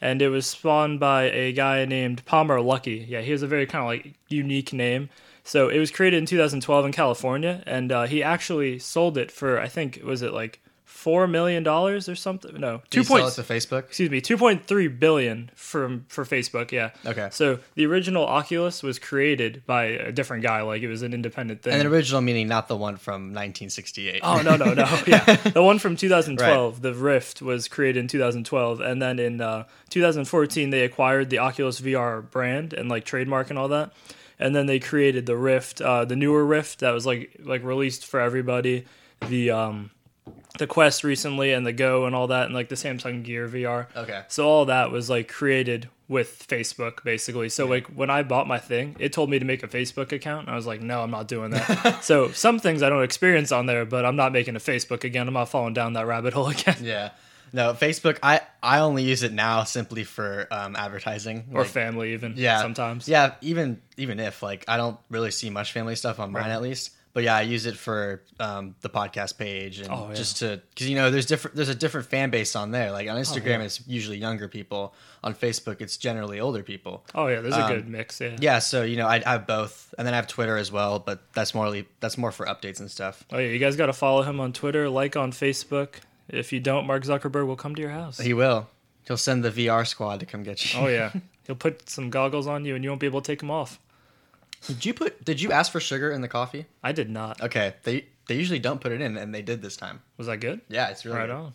and 0.00 0.20
it 0.20 0.28
was 0.28 0.46
spawned 0.46 1.00
by 1.00 1.22
a 1.30 1.52
guy 1.52 1.86
named 1.86 2.24
Palmer 2.26 2.58
Luckey. 2.58 3.08
Yeah, 3.08 3.22
he 3.22 3.30
has 3.30 3.42
a 3.42 3.46
very 3.46 3.64
kind 3.66 3.82
of 3.82 3.88
like 3.88 4.14
unique 4.28 4.72
name. 4.74 5.08
So 5.42 5.68
it 5.70 5.78
was 5.78 5.90
created 5.90 6.18
in 6.18 6.26
2012 6.26 6.84
in 6.86 6.92
California, 6.92 7.62
and 7.66 7.90
uh, 7.90 8.02
he 8.04 8.22
actually 8.22 8.78
sold 8.78 9.16
it 9.16 9.30
for 9.30 9.58
I 9.58 9.68
think 9.68 10.00
was 10.04 10.20
it 10.20 10.34
like 10.34 10.60
four 11.04 11.26
million 11.26 11.62
dollars 11.62 12.08
or 12.08 12.14
something? 12.14 12.58
No, 12.58 12.80
Did 12.88 13.02
two 13.02 13.04
point 13.04 13.26
it 13.26 13.32
to 13.32 13.42
Facebook? 13.42 13.80
excuse 13.80 14.08
me, 14.08 14.22
2.3 14.22 14.98
billion 14.98 15.50
from 15.54 16.06
for 16.08 16.24
Facebook, 16.24 16.72
yeah. 16.72 16.92
Okay. 17.04 17.28
So 17.30 17.58
the 17.74 17.84
original 17.84 18.24
Oculus 18.24 18.82
was 18.82 18.98
created 18.98 19.62
by 19.66 19.84
a 19.84 20.12
different 20.12 20.42
guy, 20.42 20.62
like 20.62 20.80
it 20.80 20.88
was 20.88 21.02
an 21.02 21.12
independent 21.12 21.60
thing. 21.60 21.74
And 21.74 21.82
the 21.82 21.88
original 21.88 22.22
meaning, 22.22 22.48
not 22.48 22.68
the 22.68 22.76
one 22.76 22.96
from 22.96 23.34
1968. 23.34 24.20
oh 24.22 24.40
no, 24.40 24.56
no, 24.56 24.72
no. 24.72 24.84
Yeah. 25.06 25.34
The 25.34 25.62
one 25.62 25.78
from 25.78 25.94
2012, 25.96 26.80
the 26.80 26.94
Rift 26.94 27.42
was 27.42 27.68
created 27.68 28.00
in 28.00 28.08
2012 28.08 28.80
and 28.80 29.02
then 29.02 29.18
in 29.18 29.42
uh, 29.42 29.64
2014 29.90 30.70
they 30.70 30.80
acquired 30.84 31.28
the 31.28 31.38
Oculus 31.38 31.82
VR 31.82 32.28
brand 32.30 32.72
and 32.72 32.88
like 32.88 33.04
trademark 33.04 33.50
and 33.50 33.58
all 33.58 33.68
that. 33.68 33.92
And 34.38 34.56
then 34.56 34.64
they 34.64 34.80
created 34.80 35.26
the 35.26 35.36
Rift, 35.36 35.82
uh, 35.82 36.06
the 36.06 36.16
newer 36.16 36.46
Rift 36.46 36.80
that 36.80 36.92
was 36.94 37.04
like 37.04 37.36
like 37.40 37.62
released 37.62 38.06
for 38.06 38.20
everybody. 38.20 38.86
The 39.28 39.50
um 39.50 39.90
the 40.58 40.66
Quest 40.66 41.04
recently 41.04 41.52
and 41.52 41.66
the 41.66 41.72
Go 41.72 42.06
and 42.06 42.14
all 42.14 42.28
that 42.28 42.46
and 42.46 42.54
like 42.54 42.68
the 42.68 42.74
Samsung 42.76 43.22
Gear 43.24 43.48
VR. 43.48 43.86
Okay. 43.96 44.22
So 44.28 44.46
all 44.48 44.64
that 44.66 44.90
was 44.90 45.10
like 45.10 45.28
created 45.28 45.88
with 46.06 46.46
Facebook 46.48 47.02
basically. 47.02 47.48
So 47.48 47.66
like 47.66 47.86
when 47.88 48.08
I 48.10 48.22
bought 48.22 48.46
my 48.46 48.58
thing, 48.58 48.94
it 49.00 49.12
told 49.12 49.30
me 49.30 49.38
to 49.38 49.44
make 49.44 49.62
a 49.62 49.68
Facebook 49.68 50.12
account. 50.12 50.46
And 50.46 50.50
I 50.52 50.56
was 50.56 50.66
like, 50.66 50.80
no, 50.80 51.02
I'm 51.02 51.10
not 51.10 51.26
doing 51.28 51.50
that. 51.50 52.04
so 52.04 52.30
some 52.30 52.58
things 52.58 52.82
I 52.82 52.88
don't 52.88 53.02
experience 53.02 53.52
on 53.52 53.66
there, 53.66 53.84
but 53.84 54.04
I'm 54.06 54.16
not 54.16 54.32
making 54.32 54.54
a 54.56 54.60
Facebook 54.60 55.02
again. 55.04 55.26
I'm 55.28 55.34
not 55.34 55.48
falling 55.48 55.74
down 55.74 55.94
that 55.94 56.06
rabbit 56.06 56.34
hole 56.34 56.48
again. 56.50 56.76
Yeah. 56.82 57.10
No, 57.52 57.72
Facebook. 57.72 58.18
I 58.22 58.40
I 58.62 58.80
only 58.80 59.04
use 59.04 59.22
it 59.22 59.32
now 59.32 59.62
simply 59.64 60.02
for 60.04 60.48
um, 60.50 60.74
advertising 60.74 61.44
or 61.52 61.60
Like, 61.62 61.70
family 61.70 62.12
even. 62.12 62.34
Yeah. 62.36 62.60
Sometimes. 62.60 63.08
Yeah. 63.08 63.34
Even 63.42 63.80
even 63.96 64.18
if 64.20 64.42
like 64.42 64.64
I 64.68 64.76
don't 64.76 64.98
really 65.08 65.30
see 65.30 65.50
much 65.50 65.72
family 65.72 65.94
stuff 65.96 66.18
on 66.20 66.32
mine 66.32 66.42
Right. 66.44 66.50
at 66.52 66.62
least. 66.62 66.90
But 67.14 67.22
yeah, 67.22 67.36
I 67.36 67.42
use 67.42 67.64
it 67.64 67.76
for 67.76 68.22
um, 68.40 68.74
the 68.80 68.90
podcast 68.90 69.38
page 69.38 69.78
and 69.78 69.88
Oh, 69.90 70.08
yeah. 70.08 70.14
just 70.14 70.38
to 70.38 70.60
because 70.70 70.88
you 70.90 70.96
know 70.96 71.10
there's 71.12 71.26
different 71.26 71.56
there's 71.56 71.68
a 71.68 71.74
different 71.74 72.08
fan 72.08 72.30
base 72.30 72.56
on 72.56 72.72
there. 72.72 72.90
Like 72.90 73.08
on 73.08 73.16
Instagram, 73.16 73.56
Oh, 73.56 73.58
yeah. 73.60 73.64
it's 73.66 73.80
usually 73.86 74.18
younger 74.18 74.48
people. 74.48 74.92
On 75.22 75.32
Facebook, 75.34 75.80
it's 75.80 75.96
generally 75.96 76.38
older 76.40 76.62
people. 76.64 77.04
Oh 77.14 77.28
yeah, 77.28 77.40
there's 77.40 77.54
a 77.54 77.62
Um, 77.64 77.70
good 77.72 77.88
mix. 77.88 78.20
Yeah. 78.20 78.36
Yeah, 78.40 78.58
so 78.58 78.82
you 78.82 78.96
know 78.96 79.06
I, 79.06 79.22
I 79.24 79.30
have 79.32 79.46
both, 79.46 79.94
and 79.96 80.04
then 80.06 80.12
I 80.12 80.16
have 80.16 80.26
Twitter 80.26 80.56
as 80.58 80.70
well, 80.72 80.98
but 80.98 81.20
that's 81.34 81.54
morely 81.54 81.86
that's 82.00 82.18
more 82.18 82.32
for 82.32 82.46
updates 82.46 82.80
and 82.80 82.90
stuff. 82.90 83.24
Oh 83.32 83.38
yeah, 83.38 83.48
you 83.48 83.58
guys 83.60 83.76
got 83.76 83.86
to 83.86 83.92
follow 83.94 84.22
him 84.22 84.40
on 84.40 84.52
Twitter, 84.52 84.90
like 84.90 85.16
on 85.16 85.30
Facebook. 85.30 85.94
If 86.28 86.52
you 86.52 86.58
don't, 86.60 86.86
Mark 86.86 87.04
Zuckerberg 87.04 87.46
will 87.46 87.54
come 87.56 87.74
to 87.76 87.80
your 87.80 87.90
house. 87.92 88.18
He 88.18 88.34
will. 88.34 88.66
He'll 89.06 89.16
send 89.18 89.44
the 89.44 89.50
VR 89.52 89.86
squad 89.86 90.18
to 90.20 90.26
come 90.26 90.42
get 90.42 90.74
you. 90.74 90.80
oh 90.80 90.88
yeah, 90.88 91.12
he'll 91.46 91.54
put 91.54 91.88
some 91.88 92.10
goggles 92.10 92.46
on 92.48 92.64
you, 92.64 92.74
and 92.74 92.82
you 92.82 92.90
won't 92.90 93.00
be 93.00 93.06
able 93.06 93.20
to 93.20 93.26
take 93.32 93.38
them 93.38 93.50
off. 93.52 93.78
Did 94.66 94.84
you 94.84 94.94
put? 94.94 95.24
Did 95.24 95.40
you 95.40 95.52
ask 95.52 95.70
for 95.70 95.80
sugar 95.80 96.10
in 96.10 96.20
the 96.20 96.28
coffee? 96.28 96.66
I 96.82 96.92
did 96.92 97.10
not. 97.10 97.40
Okay, 97.40 97.74
they 97.82 98.06
they 98.26 98.36
usually 98.36 98.58
don't 98.58 98.80
put 98.80 98.92
it 98.92 99.00
in, 99.00 99.16
and 99.16 99.34
they 99.34 99.42
did 99.42 99.62
this 99.62 99.76
time. 99.76 100.02
Was 100.16 100.26
that 100.26 100.38
good? 100.38 100.60
Yeah, 100.68 100.88
it's 100.88 101.04
really 101.04 101.18
right 101.18 101.26
good. 101.26 101.34
on. 101.34 101.52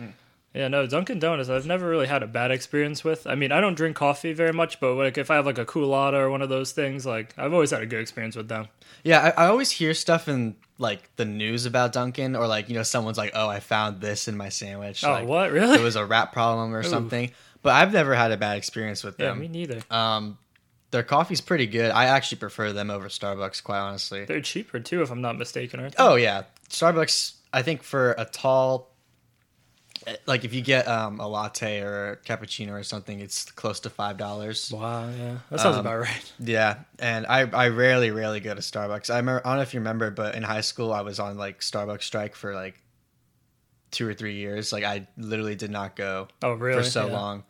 Mm. 0.00 0.12
Yeah, 0.52 0.68
no, 0.68 0.84
Dunkin' 0.86 1.20
Donuts. 1.20 1.48
I've 1.48 1.66
never 1.66 1.88
really 1.88 2.08
had 2.08 2.22
a 2.24 2.26
bad 2.26 2.50
experience 2.50 3.04
with. 3.04 3.26
I 3.26 3.36
mean, 3.36 3.52
I 3.52 3.60
don't 3.60 3.76
drink 3.76 3.96
coffee 3.96 4.32
very 4.32 4.52
much, 4.52 4.80
but 4.80 4.94
like 4.94 5.16
if 5.16 5.30
I 5.30 5.36
have 5.36 5.46
like 5.46 5.58
a 5.58 5.64
Coolatta 5.64 6.14
or 6.14 6.30
one 6.30 6.42
of 6.42 6.48
those 6.48 6.72
things, 6.72 7.06
like 7.06 7.34
I've 7.38 7.52
always 7.52 7.70
had 7.70 7.82
a 7.82 7.86
good 7.86 8.00
experience 8.00 8.34
with 8.34 8.48
them. 8.48 8.68
Yeah, 9.04 9.32
I, 9.36 9.44
I 9.44 9.46
always 9.46 9.70
hear 9.70 9.94
stuff 9.94 10.28
in 10.28 10.56
like 10.78 11.14
the 11.16 11.24
news 11.24 11.66
about 11.66 11.92
Dunkin', 11.92 12.34
or 12.34 12.46
like 12.46 12.68
you 12.68 12.74
know 12.74 12.82
someone's 12.82 13.16
like, 13.16 13.30
"Oh, 13.34 13.48
I 13.48 13.60
found 13.60 14.00
this 14.00 14.26
in 14.28 14.36
my 14.36 14.48
sandwich." 14.48 15.04
Oh, 15.04 15.12
like, 15.12 15.28
what 15.28 15.52
really? 15.52 15.78
It 15.78 15.82
was 15.82 15.96
a 15.96 16.04
rat 16.04 16.32
problem 16.32 16.74
or 16.74 16.82
something. 16.82 17.30
But 17.62 17.74
I've 17.74 17.92
never 17.92 18.14
had 18.14 18.32
a 18.32 18.36
bad 18.36 18.56
experience 18.56 19.04
with 19.04 19.18
them. 19.18 19.36
yeah, 19.36 19.40
me 19.40 19.48
neither. 19.48 19.82
Um, 19.90 20.38
their 20.90 21.02
coffee's 21.02 21.40
pretty 21.40 21.66
good. 21.66 21.90
I 21.90 22.06
actually 22.06 22.38
prefer 22.38 22.72
them 22.72 22.90
over 22.90 23.08
Starbucks, 23.08 23.62
quite 23.62 23.78
honestly. 23.78 24.24
They're 24.24 24.40
cheaper 24.40 24.80
too, 24.80 25.02
if 25.02 25.10
I'm 25.10 25.20
not 25.20 25.38
mistaken. 25.38 25.80
Aren't 25.80 25.96
they? 25.96 26.02
Oh 26.02 26.16
yeah, 26.16 26.42
Starbucks. 26.68 27.34
I 27.52 27.62
think 27.62 27.82
for 27.82 28.14
a 28.18 28.24
tall, 28.24 28.90
like 30.26 30.44
if 30.44 30.54
you 30.54 30.62
get 30.62 30.88
um, 30.88 31.20
a 31.20 31.26
latte 31.28 31.80
or 31.80 32.12
a 32.12 32.16
cappuccino 32.16 32.72
or 32.72 32.82
something, 32.82 33.20
it's 33.20 33.50
close 33.52 33.80
to 33.80 33.90
five 33.90 34.16
dollars. 34.16 34.72
Wow, 34.72 35.08
yeah, 35.10 35.38
that 35.50 35.60
sounds 35.60 35.76
Um, 35.76 35.80
about 35.86 36.00
right. 36.00 36.32
Yeah, 36.38 36.78
and 36.98 37.26
I 37.26 37.40
I 37.50 37.68
rarely 37.68 38.10
rarely 38.10 38.40
go 38.40 38.54
to 38.54 38.60
Starbucks. 38.60 39.10
I, 39.12 39.16
remember, 39.18 39.42
I 39.44 39.50
don't 39.50 39.56
know 39.58 39.62
if 39.62 39.74
you 39.74 39.80
remember, 39.80 40.10
but 40.10 40.34
in 40.34 40.42
high 40.42 40.62
school 40.62 40.92
I 40.92 41.02
was 41.02 41.20
on 41.20 41.36
like 41.36 41.60
Starbucks 41.60 42.02
strike 42.04 42.34
for 42.34 42.54
like 42.54 42.80
two 43.90 44.08
or 44.08 44.14
three 44.14 44.36
years. 44.36 44.72
Like 44.72 44.84
I 44.84 45.06
literally 45.16 45.56
did 45.56 45.70
not 45.70 45.96
go 45.96 46.28
Oh, 46.42 46.52
really? 46.52 46.82
for 46.82 46.88
so 46.88 47.06
Yeah. 47.08 47.12
long. 47.12 47.44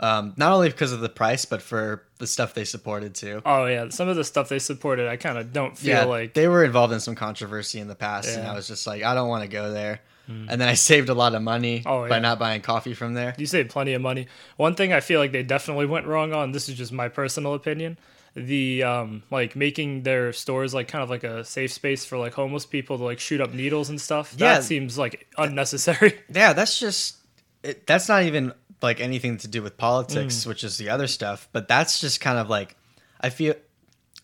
Um, 0.00 0.32
not 0.36 0.52
only 0.52 0.70
because 0.70 0.92
of 0.92 1.00
the 1.00 1.10
price, 1.10 1.44
but 1.44 1.60
for 1.60 2.02
the 2.18 2.26
stuff 2.26 2.54
they 2.54 2.64
supported 2.64 3.14
too. 3.14 3.42
Oh 3.44 3.66
yeah, 3.66 3.90
some 3.90 4.08
of 4.08 4.16
the 4.16 4.24
stuff 4.24 4.48
they 4.48 4.58
supported, 4.58 5.06
I 5.08 5.16
kind 5.16 5.36
of 5.36 5.52
don't 5.52 5.76
feel 5.76 5.90
yeah, 5.90 6.04
like. 6.04 6.32
they 6.34 6.48
were 6.48 6.64
involved 6.64 6.92
in 6.94 7.00
some 7.00 7.14
controversy 7.14 7.80
in 7.80 7.86
the 7.88 7.94
past, 7.94 8.28
and 8.28 8.38
Yeah. 8.38 8.44
Hmm. 8.44 8.52
I 8.52 8.54
was 8.56 8.66
just 8.66 8.86
like, 8.86 9.02
I 9.02 9.14
don't 9.14 9.28
want 9.28 9.42
to 9.42 9.48
go 9.48 9.70
there. 9.70 10.00
And 10.28 10.60
then 10.60 10.68
I 10.68 10.74
saved 10.74 11.08
a 11.08 11.14
lot 11.14 11.34
of 11.34 11.42
money 11.42 11.82
Oh, 11.84 12.08
by 12.08 12.20
not 12.20 12.38
buying 12.38 12.60
coffee 12.60 12.94
from 12.94 13.14
there. 13.14 13.34
You 13.36 13.46
save 13.46 13.68
plenty 13.68 13.94
of 13.94 14.00
money. 14.00 14.28
One 14.56 14.76
thing 14.76 14.92
I 14.92 15.00
feel 15.00 15.18
like 15.18 15.32
they 15.32 15.42
definitely 15.42 15.86
went 15.86 16.06
wrong 16.06 16.32
on. 16.32 16.52
This 16.52 16.68
is 16.68 16.76
just 16.76 16.92
my 16.92 17.08
personal 17.08 17.52
opinion. 17.54 17.98
The 18.36 18.84
um 18.84 19.24
like 19.32 19.56
making 19.56 20.04
their 20.04 20.32
stores 20.32 20.72
like 20.72 20.86
kind 20.86 21.02
of 21.02 21.10
like 21.10 21.24
a 21.24 21.44
safe 21.44 21.72
space 21.72 22.04
for 22.04 22.16
like 22.16 22.32
homeless 22.34 22.64
people 22.64 22.96
to 22.98 23.02
like 23.02 23.18
shoot 23.18 23.40
up 23.40 23.52
needles 23.52 23.90
and 23.90 24.00
stuff. 24.00 24.32
Yeah. 24.38 24.54
That 24.54 24.62
seems 24.62 24.96
like 24.96 25.26
unnecessary. 25.36 26.16
Yeah, 26.32 26.52
that's 26.52 26.78
just 26.78 27.16
it, 27.64 27.88
that's 27.88 28.08
not 28.08 28.22
even 28.22 28.52
like 28.82 29.00
anything 29.00 29.36
to 29.38 29.48
do 29.48 29.62
with 29.62 29.76
politics, 29.76 30.44
Hmm. 30.44 30.48
which 30.50 30.64
is 30.64 30.76
the 30.78 30.88
other 30.90 31.06
stuff. 31.06 31.48
But 31.52 31.68
that's 31.68 32.00
just 32.00 32.20
kind 32.20 32.38
of 32.38 32.48
like 32.48 32.76
I 33.20 33.30
feel. 33.30 33.54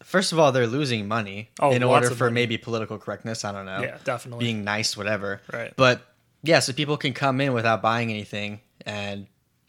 First 0.03 0.33
of 0.33 0.39
all, 0.39 0.53
they're 0.53 0.67
losing 0.67 1.09
money 1.09 1.51
Oh, 1.59 1.73
in 1.73 1.83
order 1.83 2.11
for 2.11 2.25
money. 2.25 2.35
maybe 2.35 2.59
political 2.59 2.99
correctness. 2.99 3.45
I 3.45 3.53
don't 3.53 3.65
know. 3.67 3.81
yeah, 3.81 3.99
definitely. 4.05 4.45
being 4.45 4.63
nice, 4.63 4.97
whatever. 4.97 5.41
Right. 5.53 5.73
But 5.77 6.03
yeah, 6.43 6.61
so 6.61 6.73
people 6.75 6.97
can 6.99 7.13
come 7.15 7.41
in 7.41 7.53
without 7.55 7.81
buying 7.83 8.11
anything 8.11 8.61
and 8.85 9.27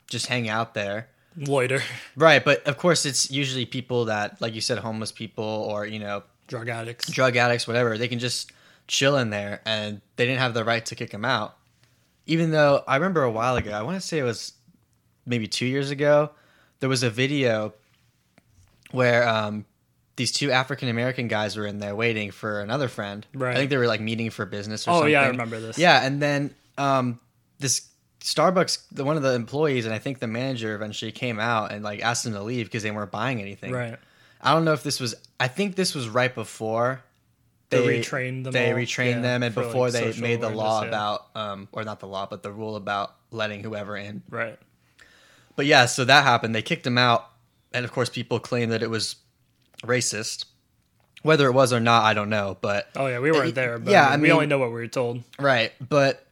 just 0.09 0.27
hang 0.27 0.49
out 0.49 0.73
there. 0.73 1.07
Loiter, 1.37 1.81
Right, 2.15 2.43
but 2.43 2.65
of 2.67 2.77
course 2.77 3.05
it's 3.05 3.29
usually 3.31 3.65
people 3.65 4.05
that 4.05 4.41
like 4.41 4.53
you 4.55 4.61
said 4.61 4.79
homeless 4.79 5.11
people 5.11 5.43
or, 5.45 5.85
you 5.85 5.99
know, 5.99 6.23
drug 6.47 6.67
addicts. 6.67 7.09
drug 7.11 7.35
addicts 7.35 7.67
whatever. 7.67 7.97
They 7.97 8.07
can 8.07 8.19
just 8.19 8.51
chill 8.87 9.17
in 9.17 9.29
there 9.29 9.61
and 9.65 10.01
they 10.17 10.25
didn't 10.25 10.39
have 10.39 10.53
the 10.55 10.63
right 10.65 10.85
to 10.87 10.95
kick 10.95 11.11
them 11.11 11.25
out. 11.25 11.55
Even 12.25 12.51
though 12.51 12.83
I 12.87 12.95
remember 12.95 13.23
a 13.23 13.31
while 13.31 13.55
ago, 13.55 13.71
I 13.71 13.81
want 13.83 13.99
to 14.01 14.05
say 14.05 14.17
it 14.19 14.23
was 14.23 14.53
maybe 15.27 15.47
2 15.47 15.65
years 15.65 15.91
ago, 15.91 16.31
there 16.79 16.89
was 16.89 17.03
a 17.03 17.09
video 17.09 17.73
where 18.91 19.27
um 19.27 19.65
these 20.15 20.31
two 20.31 20.51
African 20.51 20.89
American 20.89 21.27
guys 21.27 21.55
were 21.55 21.67
in 21.67 21.77
there 21.77 21.95
waiting 21.95 22.31
for 22.31 22.61
another 22.61 22.87
friend. 22.87 23.25
Right. 23.35 23.53
I 23.53 23.55
think 23.55 23.69
they 23.69 23.77
were 23.77 23.85
like 23.85 24.01
meeting 24.01 24.31
for 24.31 24.45
business 24.47 24.87
or 24.87 24.91
Oh 24.91 24.93
something. 24.95 25.11
yeah, 25.11 25.21
I 25.21 25.27
remember 25.27 25.59
this. 25.59 25.77
Yeah, 25.77 26.03
and 26.03 26.19
then 26.19 26.55
um, 26.77 27.19
this 27.59 27.87
Starbucks, 28.21 28.79
the, 28.91 29.05
one 29.05 29.15
of 29.15 29.21
the 29.21 29.33
employees, 29.35 29.85
and 29.85 29.93
I 29.93 29.99
think 29.99 30.17
the 30.19 30.27
manager 30.27 30.73
eventually 30.73 31.11
came 31.11 31.39
out 31.39 31.71
and 31.71 31.83
like 31.83 32.01
asked 32.01 32.23
them 32.23 32.33
to 32.33 32.41
leave 32.41 32.65
because 32.65 32.81
they 32.81 32.89
weren't 32.89 33.11
buying 33.11 33.39
anything. 33.41 33.71
Right. 33.71 33.97
I 34.41 34.53
don't 34.53 34.65
know 34.65 34.73
if 34.73 34.81
this 34.81 34.99
was. 34.99 35.13
I 35.39 35.47
think 35.47 35.75
this 35.75 35.93
was 35.93 36.09
right 36.09 36.33
before 36.33 37.03
They 37.69 37.99
retrained 37.99 38.43
them 38.43 38.53
They 38.53 38.71
all, 38.71 38.77
retrained 38.77 39.15
yeah, 39.15 39.21
them, 39.21 39.43
and 39.43 39.53
for, 39.53 39.61
like, 39.61 39.69
before 39.69 39.91
they 39.91 40.13
made 40.19 40.41
the 40.41 40.49
law 40.49 40.81
yeah. 40.81 40.87
about, 40.87 41.27
um, 41.35 41.67
or 41.71 41.83
not 41.83 41.99
the 41.99 42.07
law, 42.07 42.25
but 42.27 42.41
the 42.41 42.51
rule 42.51 42.75
about 42.75 43.13
letting 43.31 43.61
whoever 43.63 43.95
in. 43.95 44.23
Right. 44.29 44.57
But 45.57 45.65
yeah, 45.65 45.87
so 45.87 46.05
that 46.05 46.23
happened. 46.23 46.55
They 46.55 46.61
kicked 46.61 46.87
him 46.87 46.97
out, 46.97 47.29
and 47.73 47.83
of 47.83 47.91
course, 47.91 48.09
people 48.09 48.39
claim 48.39 48.69
that 48.69 48.81
it 48.81 48.89
was 48.89 49.17
racist. 49.83 50.45
Whether 51.23 51.47
it 51.47 51.51
was 51.51 51.73
or 51.73 51.81
not, 51.81 52.05
I 52.05 52.13
don't 52.13 52.29
know. 52.29 52.57
But 52.61 52.87
Oh 52.95 53.07
yeah, 53.07 53.19
we 53.19 53.31
weren't 53.31 53.55
there, 53.55 53.77
but 53.79 53.91
yeah, 53.91 54.07
I 54.07 54.15
mean, 54.15 54.21
we 54.21 54.31
only 54.31 54.45
know 54.45 54.59
what 54.59 54.69
we 54.69 54.75
were 54.75 54.87
told. 54.87 55.23
Right, 55.37 55.73
but 55.81 56.25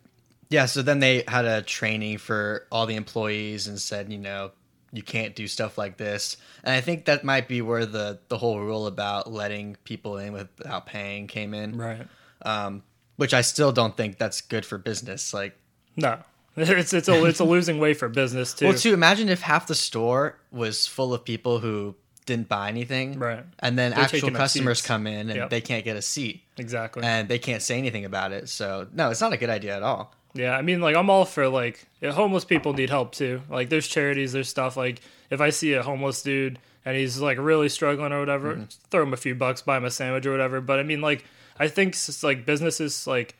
yeah, 0.49 0.67
so 0.67 0.81
then 0.81 0.99
they 0.99 1.23
had 1.27 1.43
a 1.43 1.61
training 1.63 2.19
for 2.19 2.67
all 2.71 2.85
the 2.85 2.95
employees 2.95 3.67
and 3.67 3.81
said, 3.81 4.11
you 4.11 4.19
know, 4.19 4.51
you 4.93 5.01
can't 5.01 5.35
do 5.35 5.47
stuff 5.47 5.77
like 5.77 5.97
this. 5.97 6.37
And 6.63 6.73
I 6.73 6.81
think 6.81 7.05
that 7.05 7.23
might 7.23 7.47
be 7.47 7.61
where 7.61 7.85
the 7.85 8.19
the 8.29 8.37
whole 8.37 8.59
rule 8.59 8.85
about 8.87 9.31
letting 9.31 9.75
people 9.83 10.17
in 10.17 10.33
without 10.33 10.85
paying 10.85 11.27
came 11.27 11.53
in. 11.53 11.75
Right. 11.77 12.07
Um, 12.43 12.83
which 13.15 13.33
I 13.33 13.41
still 13.41 13.71
don't 13.71 13.97
think 13.97 14.17
that's 14.17 14.41
good 14.41 14.65
for 14.65 14.77
business. 14.77 15.33
Like, 15.33 15.57
No. 15.95 16.19
It's 16.57 16.93
it's 16.93 17.07
a 17.09 17.25
it's 17.25 17.39
a 17.39 17.43
losing 17.45 17.79
way 17.79 17.93
for 17.93 18.07
business 18.09 18.53
too. 18.53 18.67
well, 18.67 18.77
to 18.77 18.93
imagine 18.93 19.27
if 19.29 19.41
half 19.41 19.67
the 19.67 19.75
store 19.75 20.37
was 20.51 20.87
full 20.87 21.13
of 21.13 21.23
people 21.25 21.59
who 21.59 21.95
didn't 22.25 22.47
buy 22.49 22.69
anything, 22.69 23.19
Right. 23.19 23.43
And 23.59 23.77
then 23.77 23.91
They're 23.91 23.99
actual 23.99 24.31
customers 24.31 24.81
come 24.81 25.05
in 25.05 25.29
and 25.29 25.35
Yep. 25.35 25.49
they 25.51 25.61
can't 25.61 25.83
get 25.85 25.95
a 25.95 26.01
seat, 26.01 26.41
exactly. 26.57 27.03
and 27.03 27.27
they 27.29 27.37
can't 27.39 27.61
say 27.61 27.77
anything 27.77 28.03
about 28.05 28.31
it. 28.31 28.49
So 28.49 28.87
no, 28.93 29.11
it's 29.11 29.21
not 29.21 29.31
a 29.33 29.37
good 29.37 29.49
idea 29.51 29.75
at 29.75 29.83
all. 29.83 30.13
Yeah, 30.33 30.51
I 30.57 30.61
mean, 30.63 30.81
like 30.81 30.95
I'm 30.95 31.09
all 31.09 31.25
for 31.25 31.47
like 31.49 31.85
homeless 32.03 32.43
people 32.45 32.73
need 32.73 32.89
help 32.89 33.11
too. 33.13 33.41
Like 33.49 33.69
there's 33.69 33.87
charities, 33.87 34.31
there's 34.33 34.49
stuff. 34.49 34.75
Like 34.75 35.01
if 35.29 35.39
I 35.41 35.49
see 35.49 35.73
a 35.73 35.83
homeless 35.83 36.21
dude 36.23 36.57
and 36.83 36.95
he's 36.97 37.19
like 37.19 37.37
really 37.37 37.69
struggling 37.69 38.11
or 38.11 38.19
whatever, 38.19 38.53
Mm-hmm. 38.55 38.63
throw 38.91 39.03
him 39.03 39.13
a 39.13 39.17
few 39.17 39.35
bucks, 39.35 39.61
buy 39.61 39.77
him 39.77 39.85
a 39.85 39.91
sandwich 39.91 40.25
or 40.25 40.31
whatever. 40.31 40.61
But 40.61 40.79
I 40.79 40.83
mean, 40.83 41.01
like 41.01 41.25
I 41.59 41.67
think 41.67 41.95
like 42.23 42.45
businesses 42.45 43.05
like 43.07 43.35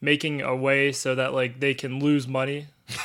making 0.00 0.40
a 0.42 0.54
way 0.54 0.92
so 0.92 1.14
that 1.14 1.34
like 1.34 1.60
they 1.60 1.74
can 1.74 2.00
lose 2.00 2.26
money. 2.28 2.66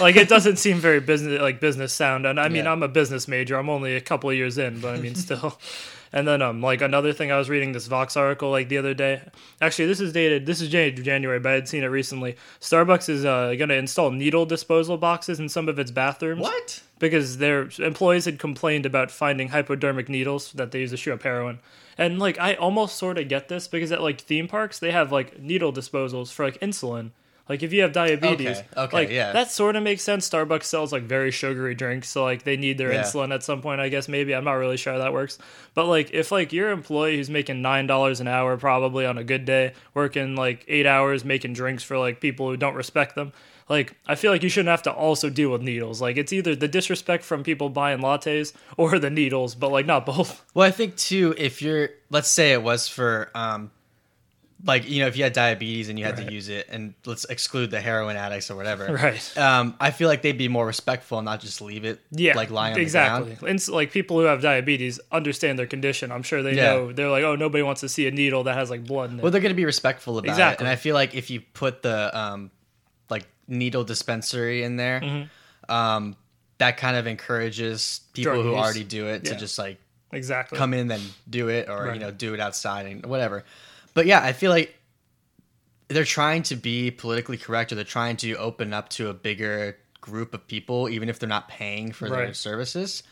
like 0.00 0.16
it 0.16 0.28
doesn't 0.28 0.56
seem 0.56 0.78
very 0.78 1.00
business 1.00 1.40
like 1.40 1.60
business 1.60 1.92
sound. 1.92 2.26
And 2.26 2.38
I 2.38 2.48
mean, 2.48 2.64
Yeah. 2.64 2.72
I'm 2.72 2.82
a 2.82 2.88
business 2.88 3.26
major. 3.28 3.56
I'm 3.56 3.68
only 3.70 3.96
a 3.96 4.00
couple 4.00 4.30
of 4.30 4.36
years 4.36 4.58
in, 4.58 4.80
but 4.80 4.94
I 4.94 4.98
mean, 4.98 5.14
still. 5.26 5.58
And 6.12 6.28
then 6.28 6.42
um 6.42 6.60
like 6.62 6.80
another 6.80 7.12
thing 7.12 7.32
I 7.32 7.38
was 7.38 7.50
reading 7.50 7.72
this 7.72 7.88
Vox 7.88 8.16
article 8.16 8.50
like 8.50 8.68
the 8.68 8.78
other 8.78 8.94
day. 8.94 9.20
Actually, 9.60 9.86
this 9.86 10.00
is 10.00 10.12
dated. 10.12 10.46
This 10.46 10.60
is 10.60 10.68
Jan- 10.68 11.02
January, 11.02 11.40
but 11.40 11.50
I 11.50 11.54
had 11.56 11.68
seen 11.68 11.82
it 11.82 11.88
recently. 11.88 12.36
Starbucks 12.60 13.08
is 13.08 13.24
uh, 13.24 13.54
going 13.56 13.70
to 13.70 13.74
install 13.74 14.10
needle 14.12 14.46
disposal 14.46 14.96
boxes 14.96 15.40
in 15.40 15.48
some 15.48 15.68
of 15.68 15.78
its 15.78 15.90
bathrooms 15.90 16.40
What? 16.40 16.82
because 17.00 17.38
their 17.38 17.68
employees 17.80 18.26
had 18.26 18.38
complained 18.38 18.86
about 18.86 19.10
finding 19.10 19.48
hypodermic 19.48 20.08
needles 20.08 20.52
that 20.52 20.70
they 20.70 20.80
use 20.80 20.90
to 20.90 20.96
shoot 20.96 21.14
up 21.14 21.22
heroin. 21.24 21.58
And 21.98 22.18
like 22.18 22.38
I 22.38 22.54
almost 22.54 22.96
sort 22.96 23.18
of 23.18 23.28
get 23.28 23.48
this 23.48 23.68
because 23.68 23.92
at 23.92 24.02
like 24.02 24.20
theme 24.20 24.48
parks 24.48 24.78
they 24.78 24.90
have 24.90 25.12
like 25.12 25.40
needle 25.40 25.72
disposals 25.72 26.32
for 26.32 26.44
like 26.44 26.58
insulin. 26.60 27.10
Like 27.46 27.62
if 27.62 27.74
you 27.74 27.82
have 27.82 27.92
diabetes, 27.92 28.60
Okay, 28.60 28.66
okay, 28.78 28.96
like 28.96 29.10
yeah. 29.10 29.30
that 29.32 29.50
sort 29.50 29.76
of 29.76 29.82
makes 29.82 30.02
sense. 30.02 30.26
Starbucks 30.28 30.62
sells 30.64 30.92
like 30.92 31.02
very 31.02 31.30
sugary 31.30 31.74
drinks, 31.74 32.08
so 32.08 32.24
like 32.24 32.42
they 32.42 32.56
need 32.56 32.78
their 32.78 32.90
Yeah. 32.90 33.02
insulin 33.02 33.34
at 33.34 33.42
some 33.42 33.60
point. 33.60 33.82
I 33.82 33.90
guess 33.90 34.08
maybe 34.08 34.34
I'm 34.34 34.44
not 34.44 34.54
really 34.54 34.78
sure 34.78 34.94
how 34.94 34.98
that 35.00 35.12
works, 35.12 35.38
but 35.74 35.84
like 35.86 36.10
if 36.14 36.32
like 36.32 36.54
your 36.54 36.70
employee 36.70 37.16
who's 37.18 37.28
making 37.28 37.60
nine 37.60 37.86
dollars 37.86 38.20
an 38.20 38.28
hour 38.28 38.56
probably 38.56 39.04
on 39.04 39.18
a 39.18 39.24
good 39.24 39.44
day, 39.44 39.74
working 39.92 40.34
like 40.36 40.64
eight 40.68 40.86
hours 40.86 41.22
making 41.22 41.52
drinks 41.52 41.84
for 41.84 41.98
like 41.98 42.18
people 42.18 42.48
who 42.48 42.56
don't 42.56 42.74
respect 42.76 43.14
them, 43.14 43.32
like 43.68 43.96
I 44.06 44.14
feel 44.14 44.30
like 44.30 44.42
you 44.42 44.48
shouldn't 44.48 44.68
have 44.70 44.82
to 44.82 44.92
also 44.92 45.30
deal 45.30 45.50
with 45.50 45.62
needles. 45.62 46.00
Like 46.00 46.16
it's 46.16 46.32
either 46.32 46.54
the 46.54 46.68
disrespect 46.68 47.24
from 47.24 47.42
people 47.42 47.68
buying 47.68 48.00
lattes 48.00 48.52
or 48.76 48.98
the 48.98 49.10
needles, 49.10 49.54
but 49.54 49.70
like 49.72 49.86
not 49.86 50.04
both. 50.06 50.44
Well, 50.54 50.66
I 50.66 50.70
think 50.70 50.96
too, 50.96 51.34
if 51.38 51.62
you're, 51.62 51.90
let's 52.10 52.28
say 52.28 52.52
it 52.52 52.62
was 52.62 52.88
for, 52.88 53.30
um, 53.34 53.70
like 54.66 54.88
you 54.88 55.00
know, 55.00 55.08
if 55.08 55.16
you 55.18 55.24
had 55.24 55.34
diabetes 55.34 55.90
and 55.90 55.98
you 55.98 56.06
had 56.06 56.16
Right. 56.18 56.26
to 56.26 56.32
use 56.32 56.48
it, 56.48 56.66
and 56.70 56.94
let's 57.04 57.24
exclude 57.26 57.70
the 57.70 57.80
heroin 57.82 58.16
addicts 58.16 58.50
or 58.50 58.56
whatever, 58.56 58.86
Right. 59.02 59.36
Um, 59.38 59.74
I 59.78 59.90
feel 59.90 60.08
like 60.08 60.22
they'd 60.22 60.38
be 60.38 60.48
more 60.48 60.64
respectful 60.64 61.18
and 61.18 61.26
not 61.26 61.40
just 61.40 61.60
leave 61.60 61.84
it, 61.84 62.00
Yeah, 62.12 62.34
like 62.34 62.50
lying 62.50 62.72
on 62.74 62.80
exactly. 62.80 63.30
the 63.30 63.36
ground. 63.36 63.50
And 63.50 63.60
so, 63.62 63.74
like 63.74 63.90
people 63.92 64.18
who 64.18 64.24
have 64.24 64.40
diabetes 64.40 65.00
understand 65.12 65.58
their 65.58 65.66
condition. 65.66 66.10
I'm 66.10 66.22
sure 66.22 66.42
they 66.42 66.54
Yeah. 66.54 66.62
know. 66.72 66.92
They're 66.92 67.10
like, 67.10 67.24
oh, 67.24 67.36
nobody 67.36 67.62
wants 67.62 67.82
to 67.82 67.90
see 67.90 68.06
a 68.06 68.10
needle 68.10 68.44
that 68.44 68.54
has 68.54 68.70
like 68.70 68.84
blood 68.86 69.10
in 69.10 69.18
it. 69.18 69.22
Well, 69.22 69.32
they're 69.32 69.40
gonna 69.42 69.52
be 69.54 69.66
respectful 69.66 70.16
about 70.18 70.28
it, 70.28 70.32
Exactly. 70.32 70.64
and 70.64 70.72
I 70.72 70.76
feel 70.76 70.94
like 70.94 71.14
if 71.14 71.28
you 71.28 71.40
put 71.52 71.82
the 71.82 72.16
um, 72.18 72.50
needle 73.48 73.84
dispensary 73.84 74.62
in 74.62 74.76
there, 74.76 75.00
Mm-hmm. 75.00 75.72
um, 75.72 76.16
that 76.58 76.76
kind 76.76 76.96
of 76.96 77.06
encourages 77.06 78.00
people 78.12 78.32
Drug 78.34 78.44
who 78.44 78.50
use. 78.52 78.58
already 78.60 78.84
do 78.84 79.08
it 79.08 79.24
to 79.26 79.36
just 79.36 79.58
like 79.58 79.78
exactly. 80.12 80.56
come 80.56 80.72
in 80.72 80.86
then 80.88 81.00
do 81.28 81.48
it 81.48 81.68
or 81.68 81.84
Right. 81.86 81.94
you 81.94 82.00
know 82.00 82.10
do 82.12 82.32
it 82.34 82.40
outside 82.40 82.86
and 82.86 83.04
whatever 83.06 83.44
but 83.92 84.06
yeah 84.06 84.22
i 84.22 84.32
feel 84.32 84.52
like 84.52 84.72
they're 85.88 86.04
trying 86.04 86.42
to 86.44 86.56
be 86.56 86.90
politically 86.92 87.36
correct 87.36 87.72
or 87.72 87.74
they're 87.74 87.84
trying 87.84 88.16
to 88.18 88.34
open 88.36 88.72
up 88.72 88.88
to 88.90 89.08
a 89.08 89.14
bigger 89.14 89.76
group 90.00 90.32
of 90.32 90.46
people 90.46 90.88
even 90.88 91.08
if 91.08 91.18
they're 91.18 91.28
not 91.28 91.48
paying 91.48 91.90
for 91.92 92.08
their 92.08 92.34
services 92.34 93.02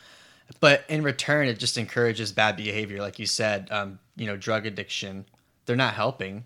but 0.61 0.85
in 0.87 1.03
return 1.03 1.47
it 1.47 1.59
just 1.59 1.77
encourages 1.77 2.31
bad 2.31 2.55
behavior 2.55 2.99
like 3.01 3.19
you 3.19 3.25
said 3.25 3.67
um, 3.71 3.99
you 4.15 4.25
know 4.25 4.37
drug 4.37 4.65
addiction 4.65 5.25
they're 5.65 5.75
not 5.75 5.93
helping 5.93 6.45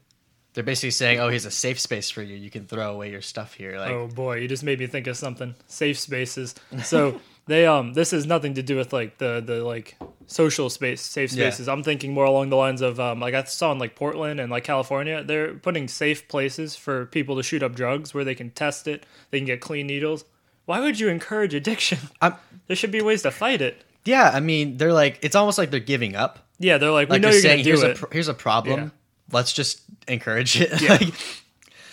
they're 0.58 0.64
basically 0.64 0.90
saying 0.90 1.20
oh 1.20 1.30
here's 1.30 1.46
a 1.46 1.52
safe 1.52 1.80
space 1.80 2.10
for 2.10 2.24
you 2.24 2.36
you 2.36 2.50
can 2.50 2.66
throw 2.66 2.92
away 2.92 3.12
your 3.12 3.22
stuff 3.22 3.54
here 3.54 3.78
like 3.78 3.92
oh 3.92 4.08
boy, 4.08 4.38
you 4.38 4.48
just 4.48 4.64
made 4.64 4.80
me 4.80 4.88
think 4.88 5.06
of 5.06 5.16
something. 5.16 5.54
Safe 5.68 6.00
spaces. 6.00 6.56
So 6.84 7.22
they 7.46 7.68
um 7.68 7.94
this 7.94 8.10
has 8.10 8.26
nothing 8.26 8.56
to 8.56 8.64
do 8.64 8.76
with 8.76 8.92
like 8.92 9.20
the 9.20 9.40
the 9.46 9.64
like 9.64 9.96
social 10.26 10.70
space 10.72 11.00
safe 11.02 11.32
Yeah. 11.32 11.50
spaces. 11.52 11.68
I'm 11.70 11.84
thinking 11.84 12.12
more 12.12 12.26
along 12.26 12.50
the 12.50 12.56
lines 12.56 12.82
of 12.82 13.00
um 13.00 13.20
like 13.20 13.36
I 13.36 13.44
saw 13.44 13.72
in 13.72 13.78
like 13.78 13.96
Portland 13.96 14.40
and 14.40 14.52
like 14.52 14.64
California, 14.64 15.24
they're 15.24 15.54
putting 15.54 15.88
safe 15.88 16.28
places 16.28 16.76
for 16.76 17.06
people 17.06 17.36
to 17.36 17.44
shoot 17.44 17.62
up 17.62 17.76
drugs 17.76 18.16
where 18.16 18.24
they 18.26 18.34
can 18.36 18.50
test 18.50 18.88
it, 18.88 19.06
they 19.30 19.38
can 19.38 19.46
get 19.46 19.62
clean 19.62 19.86
needles. 19.86 20.26
Why 20.66 20.80
would 20.80 21.00
you 21.00 21.08
encourage 21.10 21.54
addiction? 21.54 22.00
I'm, 22.22 22.34
There 22.68 22.76
should 22.76 22.92
be 22.92 23.02
ways 23.02 23.22
to 23.22 23.32
fight 23.32 23.62
it. 23.62 23.84
yeah 24.04 24.32
i 24.34 24.42
mean 24.42 24.76
they're 24.78 24.92
like 25.04 25.20
it's 25.22 25.36
almost 25.36 25.58
like 25.58 25.70
they're 25.72 25.80
giving 25.96 26.16
up 26.18 26.40
Yeah, 26.60 26.78
they're 26.80 26.92
like, 26.92 27.08
we 27.08 27.14
like 27.14 27.22
know 27.22 27.30
you're 27.30 27.42
gonna 27.42 27.54
saying 27.54 27.64
do 27.64 27.70
here's 27.70 27.84
a 27.84 27.92
it. 27.92 27.98
pr- 27.98 28.12
here's 28.12 28.28
a 28.28 28.34
problem 28.34 28.80
Yeah. 28.80 28.90
Let's 29.32 29.54
just 29.54 29.82
encourage 30.08 30.60
it 30.62 30.82
Yeah. 30.82 30.92
like 30.94 31.14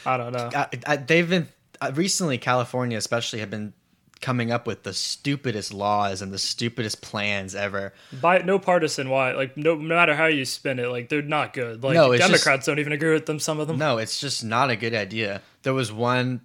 I 0.06 0.16
don't 0.18 0.32
know. 0.32 0.50
I, 0.54 0.68
I, 0.86 0.96
they've 0.96 1.28
been 1.28 1.48
uh, 1.80 1.90
recently 1.94 2.36
California, 2.38 2.98
especially, 2.98 3.40
have 3.40 3.48
been 3.50 3.72
coming 4.20 4.50
up 4.52 4.66
with 4.66 4.82
the 4.84 4.92
stupidest 4.92 5.72
laws 5.72 6.22
and 6.22 6.32
the 6.32 6.38
stupidest 6.38 7.00
plans 7.02 7.54
ever. 7.54 7.92
By 8.22 8.38
no 8.38 8.58
partisan 8.58 9.08
why, 9.10 9.32
like 9.32 9.56
no, 9.56 9.74
no 9.74 9.94
matter 9.94 10.14
how 10.14 10.26
you 10.26 10.44
spin 10.44 10.78
it, 10.78 10.88
like 10.88 11.08
they're 11.08 11.22
not 11.22 11.52
good. 11.54 11.82
Like 11.82 11.94
No, 11.94 12.12
it's 12.12 12.20
just- 12.20 12.30
Democrats 12.44 12.66
don't 12.66 12.78
even 12.78 12.92
agree 12.92 13.12
with 13.14 13.26
them. 13.26 13.38
Some 13.38 13.60
of 13.60 13.66
them. 13.68 13.78
No, 13.78 13.96
it's 13.98 14.20
just 14.20 14.44
not 14.44 14.68
a 14.70 14.76
good 14.76 14.94
idea. 14.94 15.40
There 15.62 15.74
was 15.74 15.90
one. 15.90 16.42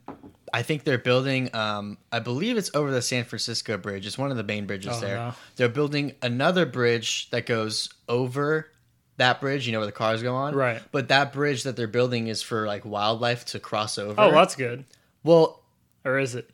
I 0.52 0.64
think 0.64 0.84
they're 0.84 0.98
building. 0.98 1.54
Um, 1.54 1.98
I 2.12 2.20
believe 2.20 2.58
it's 2.58 2.72
over 2.74 2.90
the 2.92 3.02
San 3.04 3.24
Francisco 3.26 3.78
Bridge. 3.78 4.08
It's 4.08 4.18
one 4.18 4.32
of 4.32 4.38
the 4.38 4.44
main 4.44 4.66
bridges 4.66 4.94
Oh, 4.96 5.00
there. 5.02 5.16
no. 5.18 5.34
They're 5.58 5.70
building 5.70 6.16
another 6.24 6.66
bridge 6.66 7.30
that 7.30 7.46
goes 7.46 7.90
over 8.08 8.72
that 9.20 9.40
bridge. 9.40 9.66
You 9.66 9.72
know 9.74 9.80
where 9.80 9.86
the 9.86 9.92
cars 9.92 10.22
go 10.24 10.36
on, 10.36 10.54
Right. 10.56 10.82
But 10.92 11.08
that 11.10 11.32
bridge 11.32 11.64
that 11.64 11.76
they're 11.76 11.88
building 11.88 12.28
is 12.28 12.42
for 12.42 12.66
like 12.68 12.84
wildlife 12.84 13.46
to 13.46 13.60
cross 13.60 13.98
over. 13.98 14.16
Oh, 14.20 14.32
that's 14.32 14.56
good. 14.56 14.84
well. 15.24 15.62
Or 16.04 16.18
is 16.18 16.34
it? 16.36 16.50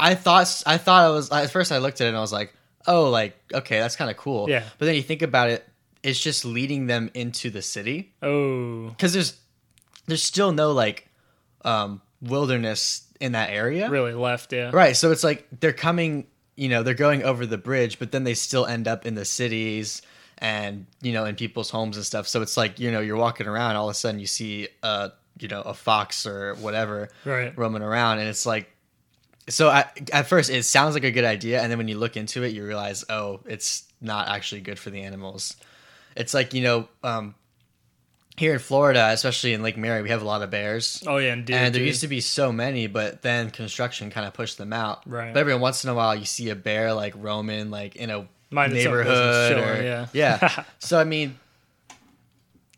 I 0.00 0.14
thought 0.14 0.62
I 0.66 0.78
thought 0.78 1.04
I 1.04 1.10
was 1.10 1.30
at 1.30 1.50
first 1.50 1.70
I 1.70 1.78
looked 1.78 2.00
at 2.00 2.06
it 2.06 2.08
and 2.08 2.16
I 2.16 2.20
was 2.20 2.32
like, 2.32 2.52
oh, 2.86 3.10
like 3.10 3.36
okay, 3.54 3.78
that's 3.78 3.94
kind 3.96 4.10
of 4.10 4.16
cool. 4.16 4.48
Yeah. 4.50 4.64
But 4.78 4.86
then 4.86 4.94
you 4.94 5.02
think 5.02 5.22
about 5.22 5.50
it, 5.50 5.66
it's 6.02 6.18
just 6.20 6.44
leading 6.44 6.86
them 6.86 7.10
into 7.14 7.50
the 7.50 7.62
city 7.62 8.12
Oh, 8.22 8.88
because 8.88 9.12
there's 9.12 9.38
there's 10.06 10.22
still 10.22 10.52
no 10.52 10.72
like 10.72 11.08
um, 11.64 12.00
wilderness 12.22 13.06
in 13.20 13.32
that 13.32 13.50
area, 13.50 13.88
really 13.90 14.14
left? 14.14 14.52
Yeah. 14.52 14.70
right? 14.72 14.96
So 14.96 15.10
it's 15.10 15.24
like 15.24 15.46
they're 15.60 15.72
coming, 15.72 16.26
you 16.54 16.68
know, 16.68 16.82
they're 16.82 16.94
going 16.94 17.22
over 17.22 17.44
the 17.46 17.58
bridge, 17.58 17.98
but 17.98 18.12
then 18.12 18.24
they 18.24 18.34
still 18.34 18.66
end 18.66 18.86
up 18.88 19.04
in 19.06 19.14
the 19.14 19.24
cities 19.24 20.02
and 20.38 20.86
you 21.02 21.12
know 21.12 21.24
in 21.24 21.34
people's 21.36 21.70
homes 21.70 21.96
and 21.96 22.04
stuff. 22.06 22.28
So 22.28 22.42
it's 22.42 22.56
like 22.56 22.78
you 22.78 22.90
know 22.90 23.00
you're 23.00 23.16
walking 23.16 23.46
around, 23.46 23.76
all 23.76 23.88
of 23.88 23.92
a 23.92 23.94
sudden 23.94 24.20
you 24.20 24.26
see 24.26 24.68
a 24.82 25.12
you 25.38 25.48
know 25.48 25.62
a 25.62 25.74
fox 25.74 26.26
or 26.26 26.54
whatever 26.56 27.08
Right. 27.24 27.56
roaming 27.56 27.82
around, 27.82 28.18
and 28.18 28.28
it's 28.28 28.46
like. 28.46 28.70
So 29.48 29.68
I, 29.68 29.84
at 30.12 30.26
first 30.26 30.50
it 30.50 30.64
sounds 30.64 30.94
like 30.94 31.04
a 31.04 31.12
good 31.12 31.24
idea, 31.24 31.62
and 31.62 31.70
then 31.70 31.78
when 31.78 31.86
you 31.86 31.96
look 31.96 32.16
into 32.16 32.42
it, 32.42 32.52
you 32.52 32.66
realize, 32.66 33.04
oh, 33.08 33.38
it's 33.46 33.84
not 34.00 34.26
actually 34.28 34.60
good 34.60 34.76
for 34.76 34.90
the 34.90 35.02
animals. 35.02 35.54
It's 36.16 36.34
like 36.34 36.52
you 36.52 36.62
know, 36.62 36.88
um, 37.04 37.36
here 38.36 38.54
in 38.54 38.58
Florida, 38.58 39.10
especially 39.12 39.54
in 39.54 39.62
Lake 39.62 39.76
Mary, 39.76 40.02
we 40.02 40.08
have 40.10 40.20
a 40.20 40.24
lot 40.24 40.42
of 40.42 40.50
bears, 40.50 41.02
Oh 41.06 41.18
yeah, 41.18 41.32
and, 41.32 41.44
deer, 41.46 41.56
and 41.58 41.72
there 41.74 41.82
used 41.82 42.00
to 42.00 42.08
be 42.08 42.20
so 42.20 42.50
many, 42.50 42.88
but 42.88 43.22
then 43.22 43.50
construction 43.50 44.10
kind 44.10 44.26
of 44.26 44.34
pushed 44.34 44.58
them 44.58 44.72
out. 44.72 45.08
Right. 45.08 45.32
But 45.32 45.38
every 45.40 45.54
once 45.54 45.84
in 45.84 45.90
a 45.90 45.94
while, 45.94 46.16
you 46.16 46.24
see 46.24 46.50
a 46.50 46.56
bear 46.56 46.92
like 46.92 47.14
roaming, 47.16 47.70
like 47.70 47.94
in 47.94 48.10
a 48.10 48.26
Mind 48.50 48.72
its 48.72 48.86
own 48.86 48.98
business, 48.98 49.50
neighborhood, 49.50 49.80
or 49.80 49.82
yeah. 49.82 50.06
yeah. 50.12 50.64
so 50.78 50.98
I 50.98 51.04
mean, 51.04 51.36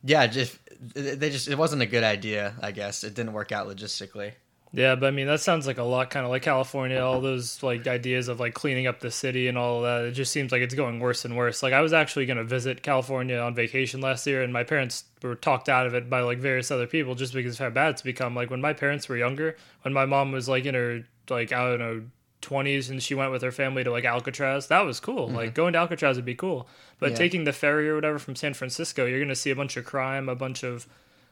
yeah, 0.02 0.26
just 0.26 0.58
they 0.94 1.30
just 1.30 1.48
it 1.48 1.58
wasn't 1.58 1.82
a 1.82 1.86
good 1.86 2.04
idea. 2.04 2.54
I 2.62 2.72
guess 2.72 3.04
it 3.04 3.14
didn't 3.14 3.32
work 3.32 3.52
out 3.52 3.68
logistically. 3.68 4.32
Yeah, 4.72 4.96
but 4.96 5.06
I 5.06 5.10
mean 5.10 5.26
that 5.26 5.40
sounds 5.40 5.66
like 5.66 5.78
a 5.78 5.82
lot, 5.82 6.10
kind 6.10 6.26
of 6.26 6.30
like 6.30 6.42
California. 6.42 6.98
All 6.98 7.20
those 7.20 7.62
like 7.62 7.86
ideas 7.86 8.28
of 8.28 8.38
like 8.38 8.54
cleaning 8.54 8.86
up 8.86 9.00
the 9.00 9.10
city 9.10 9.48
and 9.48 9.56
all 9.56 9.82
that. 9.82 10.04
It 10.04 10.12
just 10.12 10.30
seems 10.30 10.52
like 10.52 10.60
it's 10.60 10.74
going 10.74 11.00
worse 11.00 11.24
and 11.24 11.36
worse. 11.36 11.62
Like 11.62 11.72
I 11.72 11.80
was 11.80 11.92
actually 11.92 12.26
going 12.26 12.36
to 12.36 12.44
visit 12.44 12.82
California 12.82 13.38
on 13.38 13.54
vacation 13.54 14.00
last 14.00 14.26
year, 14.26 14.42
and 14.42 14.52
my 14.52 14.64
parents 14.64 15.04
were 15.22 15.34
talked 15.34 15.68
out 15.68 15.86
of 15.86 15.94
it 15.94 16.10
by 16.10 16.20
like 16.20 16.38
various 16.38 16.70
other 16.70 16.86
people 16.86 17.14
just 17.14 17.32
because 17.32 17.54
of 17.54 17.58
how 17.60 17.70
bad 17.70 17.90
it's 17.90 18.02
become. 18.02 18.34
Like 18.34 18.50
when 18.50 18.60
my 18.60 18.74
parents 18.74 19.08
were 19.08 19.16
younger, 19.16 19.56
when 19.82 19.94
my 19.94 20.04
mom 20.04 20.32
was 20.32 20.48
like 20.48 20.66
in 20.66 20.74
her 20.74 21.04
like 21.30 21.52
I 21.52 21.70
don't 21.70 21.78
know 21.78 22.02
twenties 22.40 22.90
and 22.90 23.02
she 23.02 23.14
went 23.14 23.32
with 23.32 23.42
her 23.42 23.52
family 23.52 23.84
to 23.84 23.90
like 23.90 24.04
Alcatraz, 24.04 24.68
that 24.68 24.82
was 24.84 25.00
cool. 25.00 25.28
Like 25.28 25.54
going 25.54 25.72
to 25.72 25.78
Alcatraz 25.78 26.16
would 26.16 26.24
be 26.24 26.34
cool. 26.34 26.68
But 27.00 27.06
Mm-hmm. 27.06 27.12
Yeah. 27.12 27.18
taking 27.18 27.44
the 27.44 27.52
ferry 27.52 27.88
or 27.88 27.94
whatever 27.94 28.18
from 28.18 28.36
San 28.36 28.54
Francisco, 28.54 29.06
you're 29.06 29.18
going 29.20 29.28
to 29.28 29.36
see 29.36 29.50
a 29.50 29.56
bunch 29.56 29.76
of 29.76 29.84
crime, 29.84 30.28
a 30.28 30.34
bunch 30.34 30.62
of 30.64 30.86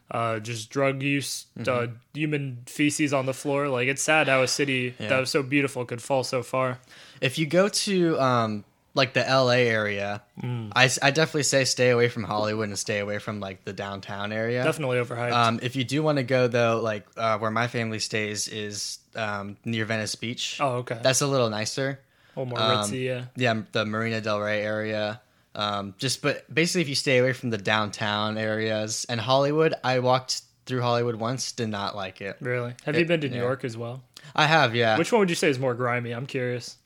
uh, 0.09 0.39
just 0.39 0.69
drug 0.69 1.03
use, 1.03 1.47
uh, 1.59 1.61
Mm-hmm. 1.63 1.93
human 2.13 2.57
feces 2.65 3.13
on 3.13 3.25
the 3.25 3.33
floor. 3.33 3.67
Like 3.67 3.87
it's 3.89 4.01
sad 4.01 4.27
how 4.27 4.41
a 4.41 4.47
city 4.47 4.95
that 4.99 5.19
was 5.19 5.29
so 5.29 5.43
beautiful 5.43 5.83
could 5.85 6.01
fall 6.01 6.23
so 6.23 6.41
far. 6.43 6.79
If 7.21 7.37
you 7.37 7.45
go 7.45 7.67
to 7.69 8.19
um 8.19 8.63
like 8.93 9.13
the 9.13 9.21
LA 9.21 9.61
area, 9.69 10.23
Mm. 10.41 10.71
I, 10.75 10.89
I 11.01 11.11
definitely 11.11 11.43
say 11.43 11.65
stay 11.65 11.89
away 11.89 12.09
from 12.09 12.23
Hollywood 12.23 12.67
and 12.69 12.77
stay 12.79 12.99
away 12.99 13.17
from 13.19 13.39
like 13.39 13.63
the 13.65 13.73
downtown 13.73 14.31
area. 14.31 14.63
Definitely 14.63 14.97
overhyped. 14.99 15.31
Um, 15.33 15.59
if 15.63 15.75
you 15.75 15.83
do 15.83 16.01
want 16.03 16.17
to 16.19 16.23
go 16.23 16.47
though, 16.47 16.79
like 16.81 17.05
uh, 17.17 17.37
where 17.39 17.51
my 17.51 17.67
family 17.67 17.99
stays 17.99 18.47
is 18.47 18.99
um, 19.17 19.57
near 19.65 19.85
Venice 19.85 20.15
Beach. 20.15 20.57
oh, 20.61 20.77
okay. 20.77 20.99
That's 21.01 21.21
a 21.21 21.27
little 21.27 21.49
nicer. 21.49 21.99
a 22.35 22.39
little 22.39 22.45
more 22.55 22.59
um, 22.59 22.77
ritzy, 22.77 23.05
yeah. 23.05 23.25
Yeah, 23.35 23.61
the 23.71 23.85
Marina 23.85 24.21
Del 24.21 24.39
Rey 24.39 24.61
area. 24.61 25.21
Um, 25.55 25.95
just 25.97 26.21
but 26.21 26.53
basically, 26.53 26.81
if 26.81 26.89
you 26.89 26.95
stay 26.95 27.17
away 27.17 27.33
from 27.33 27.49
the 27.49 27.57
downtown 27.57 28.37
areas 28.37 29.05
and 29.09 29.19
Hollywood, 29.19 29.73
I 29.83 29.99
walked 29.99 30.43
through 30.67 30.81
Hollywood 30.81 31.15
once, 31.15 31.51
did 31.53 31.69
not 31.69 31.95
like 31.95 32.21
it. 32.21 32.37
Really? 32.41 32.75
Have 32.85 32.95
you 32.97 33.05
been 33.05 33.21
to 33.21 33.29
New 33.29 33.37
yeah. 33.37 33.41
York 33.43 33.63
as 33.63 33.75
well? 33.75 34.03
I 34.35 34.45
have, 34.45 34.75
yeah. 34.75 34.97
Which 34.97 35.11
one 35.11 35.19
would 35.19 35.29
you 35.29 35.35
say 35.35 35.49
is 35.49 35.57
more 35.57 35.73
grimy? 35.73 36.11
I'm 36.11 36.27
curious. 36.27 36.77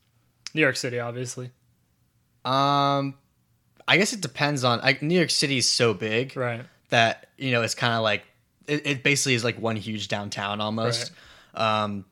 New 0.53 0.61
York 0.61 0.75
City, 0.77 0.99
obviously. 0.99 1.51
um, 2.45 3.15
I 3.87 3.97
guess 3.97 4.13
it 4.13 4.21
depends 4.21 4.63
on. 4.63 4.79
I, 4.81 4.97
New 5.01 5.17
York 5.17 5.31
City 5.31 5.57
is 5.57 5.67
so 5.67 5.93
big 5.93 6.37
Right. 6.37 6.63
that 6.89 7.27
you 7.37 7.51
know 7.51 7.61
it's 7.63 7.75
kind 7.75 7.93
of 7.93 8.03
like 8.03 8.23
it, 8.67 8.85
it 8.85 9.03
basically 9.03 9.33
is 9.33 9.43
like 9.43 9.59
one 9.59 9.75
huge 9.75 10.07
downtown 10.07 10.61
almost. 10.61 11.11
Um, 11.55 12.05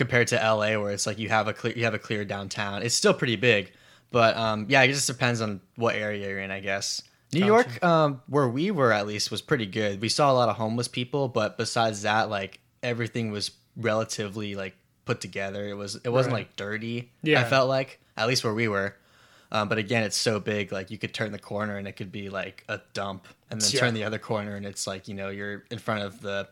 compared 0.00 0.28
to 0.28 0.36
LA, 0.36 0.80
where 0.80 0.90
it's 0.92 1.06
like 1.06 1.18
you 1.18 1.28
have 1.28 1.46
a 1.46 1.52
clear 1.52 1.74
you 1.76 1.84
have 1.84 1.92
a 1.94 1.98
clear 1.98 2.24
downtown. 2.24 2.82
It's 2.82 2.94
still 2.94 3.12
pretty 3.12 3.36
big, 3.36 3.70
but 4.10 4.34
um, 4.36 4.64
yeah, 4.70 4.82
it 4.82 4.88
just 4.88 5.06
depends 5.06 5.40
on 5.42 5.60
what 5.76 5.94
area 5.94 6.26
you're 6.26 6.40
in, 6.40 6.50
I 6.50 6.60
guess. 6.60 7.02
New 7.32 7.40
Gotcha. 7.40 7.46
York, 7.70 7.84
um, 7.84 8.22
where 8.26 8.48
we 8.48 8.70
were 8.70 8.92
at 8.92 9.06
least, 9.06 9.30
was 9.30 9.42
pretty 9.42 9.66
good. 9.66 10.00
We 10.00 10.08
saw 10.08 10.32
a 10.32 10.34
lot 10.34 10.48
of 10.48 10.56
homeless 10.56 10.88
people, 10.88 11.28
but 11.28 11.56
besides 11.58 12.02
that, 12.02 12.30
like 12.30 12.58
everything 12.82 13.30
was 13.30 13.50
relatively 13.76 14.54
like 14.54 14.74
put 15.04 15.20
together. 15.20 15.68
It 15.68 15.74
was 15.74 15.96
it 16.02 16.08
wasn't 16.08 16.32
Right. 16.34 16.40
like 16.40 16.56
dirty. 16.56 17.12
Yeah. 17.22 17.40
I 17.40 17.44
felt 17.44 17.68
like 17.68 18.00
at 18.16 18.26
least 18.26 18.42
where 18.42 18.54
we 18.54 18.68
were. 18.68 18.96
Um, 19.52 19.68
but 19.68 19.78
again, 19.78 20.02
it's 20.04 20.16
so 20.16 20.40
big. 20.40 20.72
Like 20.72 20.90
you 20.90 20.98
could 20.98 21.12
turn 21.12 21.32
the 21.32 21.38
corner 21.38 21.76
and 21.76 21.86
it 21.88 21.92
could 21.92 22.10
be 22.12 22.30
like 22.30 22.64
a 22.68 22.80
dump, 22.94 23.26
and 23.50 23.60
then 23.60 23.70
Yeah. 23.72 23.80
turn 23.80 23.94
the 23.94 24.04
other 24.04 24.18
corner 24.18 24.56
and 24.56 24.64
it's 24.64 24.86
like 24.86 25.08
you 25.08 25.14
know 25.14 25.28
you're 25.28 25.64
in 25.70 25.78
front 25.78 26.02
of 26.04 26.20
the 26.20 26.48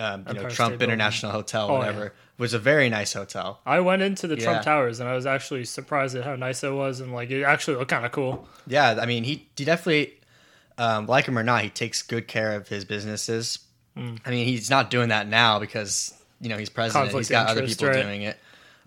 um, 0.00 0.24
you 0.28 0.34
know 0.34 0.40
Trump 0.42 0.52
State 0.52 0.68
Building. 0.78 0.84
International 0.90 1.32
Hotel, 1.32 1.68
Oh, 1.70 1.78
whatever. 1.78 2.04
yeah. 2.04 2.10
Was 2.38 2.54
a 2.54 2.58
very 2.58 2.88
nice 2.88 3.12
hotel. 3.12 3.60
I 3.66 3.80
went 3.80 4.00
into 4.00 4.26
the 4.26 4.34
Trump 4.36 4.62
Towers 4.62 4.98
and 4.98 5.06
I 5.08 5.14
was 5.14 5.26
actually 5.26 5.66
surprised 5.66 6.16
at 6.16 6.24
how 6.24 6.36
nice 6.36 6.64
it 6.64 6.72
was 6.72 7.00
and 7.00 7.12
like 7.12 7.30
it 7.30 7.42
actually 7.42 7.76
looked 7.76 7.90
kind 7.90 8.06
of 8.06 8.12
cool. 8.12 8.48
Yeah, 8.66 8.98
I 8.98 9.04
mean 9.04 9.24
he 9.24 9.46
he 9.56 9.64
definitely 9.66 10.14
um, 10.78 11.06
like 11.06 11.26
him 11.26 11.38
or 11.38 11.42
not, 11.42 11.62
he 11.62 11.68
takes 11.68 12.00
good 12.00 12.26
care 12.26 12.52
of 12.56 12.66
his 12.68 12.86
businesses. 12.86 13.58
Mm. 13.94 14.20
I 14.24 14.30
mean 14.30 14.46
he's 14.46 14.70
not 14.70 14.88
doing 14.90 15.10
that 15.10 15.28
now 15.28 15.58
because 15.58 16.14
you 16.40 16.48
know 16.48 16.56
he's 16.56 16.70
president. 16.70 17.04
Conflict 17.10 17.26
he's 17.26 17.30
got 17.30 17.50
of 17.50 17.58
other 17.58 17.66
people 17.66 17.88
right. 17.88 18.02
doing 18.02 18.22
it, 18.22 18.38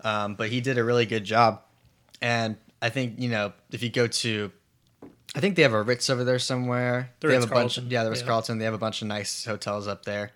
um, 0.02 0.34
but 0.34 0.48
he 0.48 0.60
did 0.60 0.76
a 0.76 0.82
really 0.82 1.06
good 1.06 1.22
job. 1.24 1.62
And 2.20 2.56
I 2.82 2.88
think 2.90 3.20
you 3.20 3.28
know 3.28 3.52
if 3.70 3.84
you 3.84 3.88
go 3.90 4.08
to, 4.08 4.50
I 5.36 5.40
think 5.40 5.54
they 5.54 5.62
have 5.62 5.74
a 5.74 5.82
Ritz 5.82 6.10
over 6.10 6.24
there 6.24 6.40
somewhere. 6.40 7.12
The 7.20 7.28
they 7.28 7.34
have 7.34 7.44
a 7.44 7.46
bunch. 7.46 7.76
Ritz-Carlton, 7.76 7.90
Yeah, 7.92 8.02
the 8.02 8.10
Ritz 8.10 8.22
yeah. 8.22 8.26
Carlton. 8.26 8.58
They 8.58 8.64
have 8.64 8.74
a 8.74 8.78
bunch 8.78 9.00
of 9.00 9.06
nice 9.06 9.44
hotels 9.44 9.86
up 9.86 10.04
there. 10.04 10.32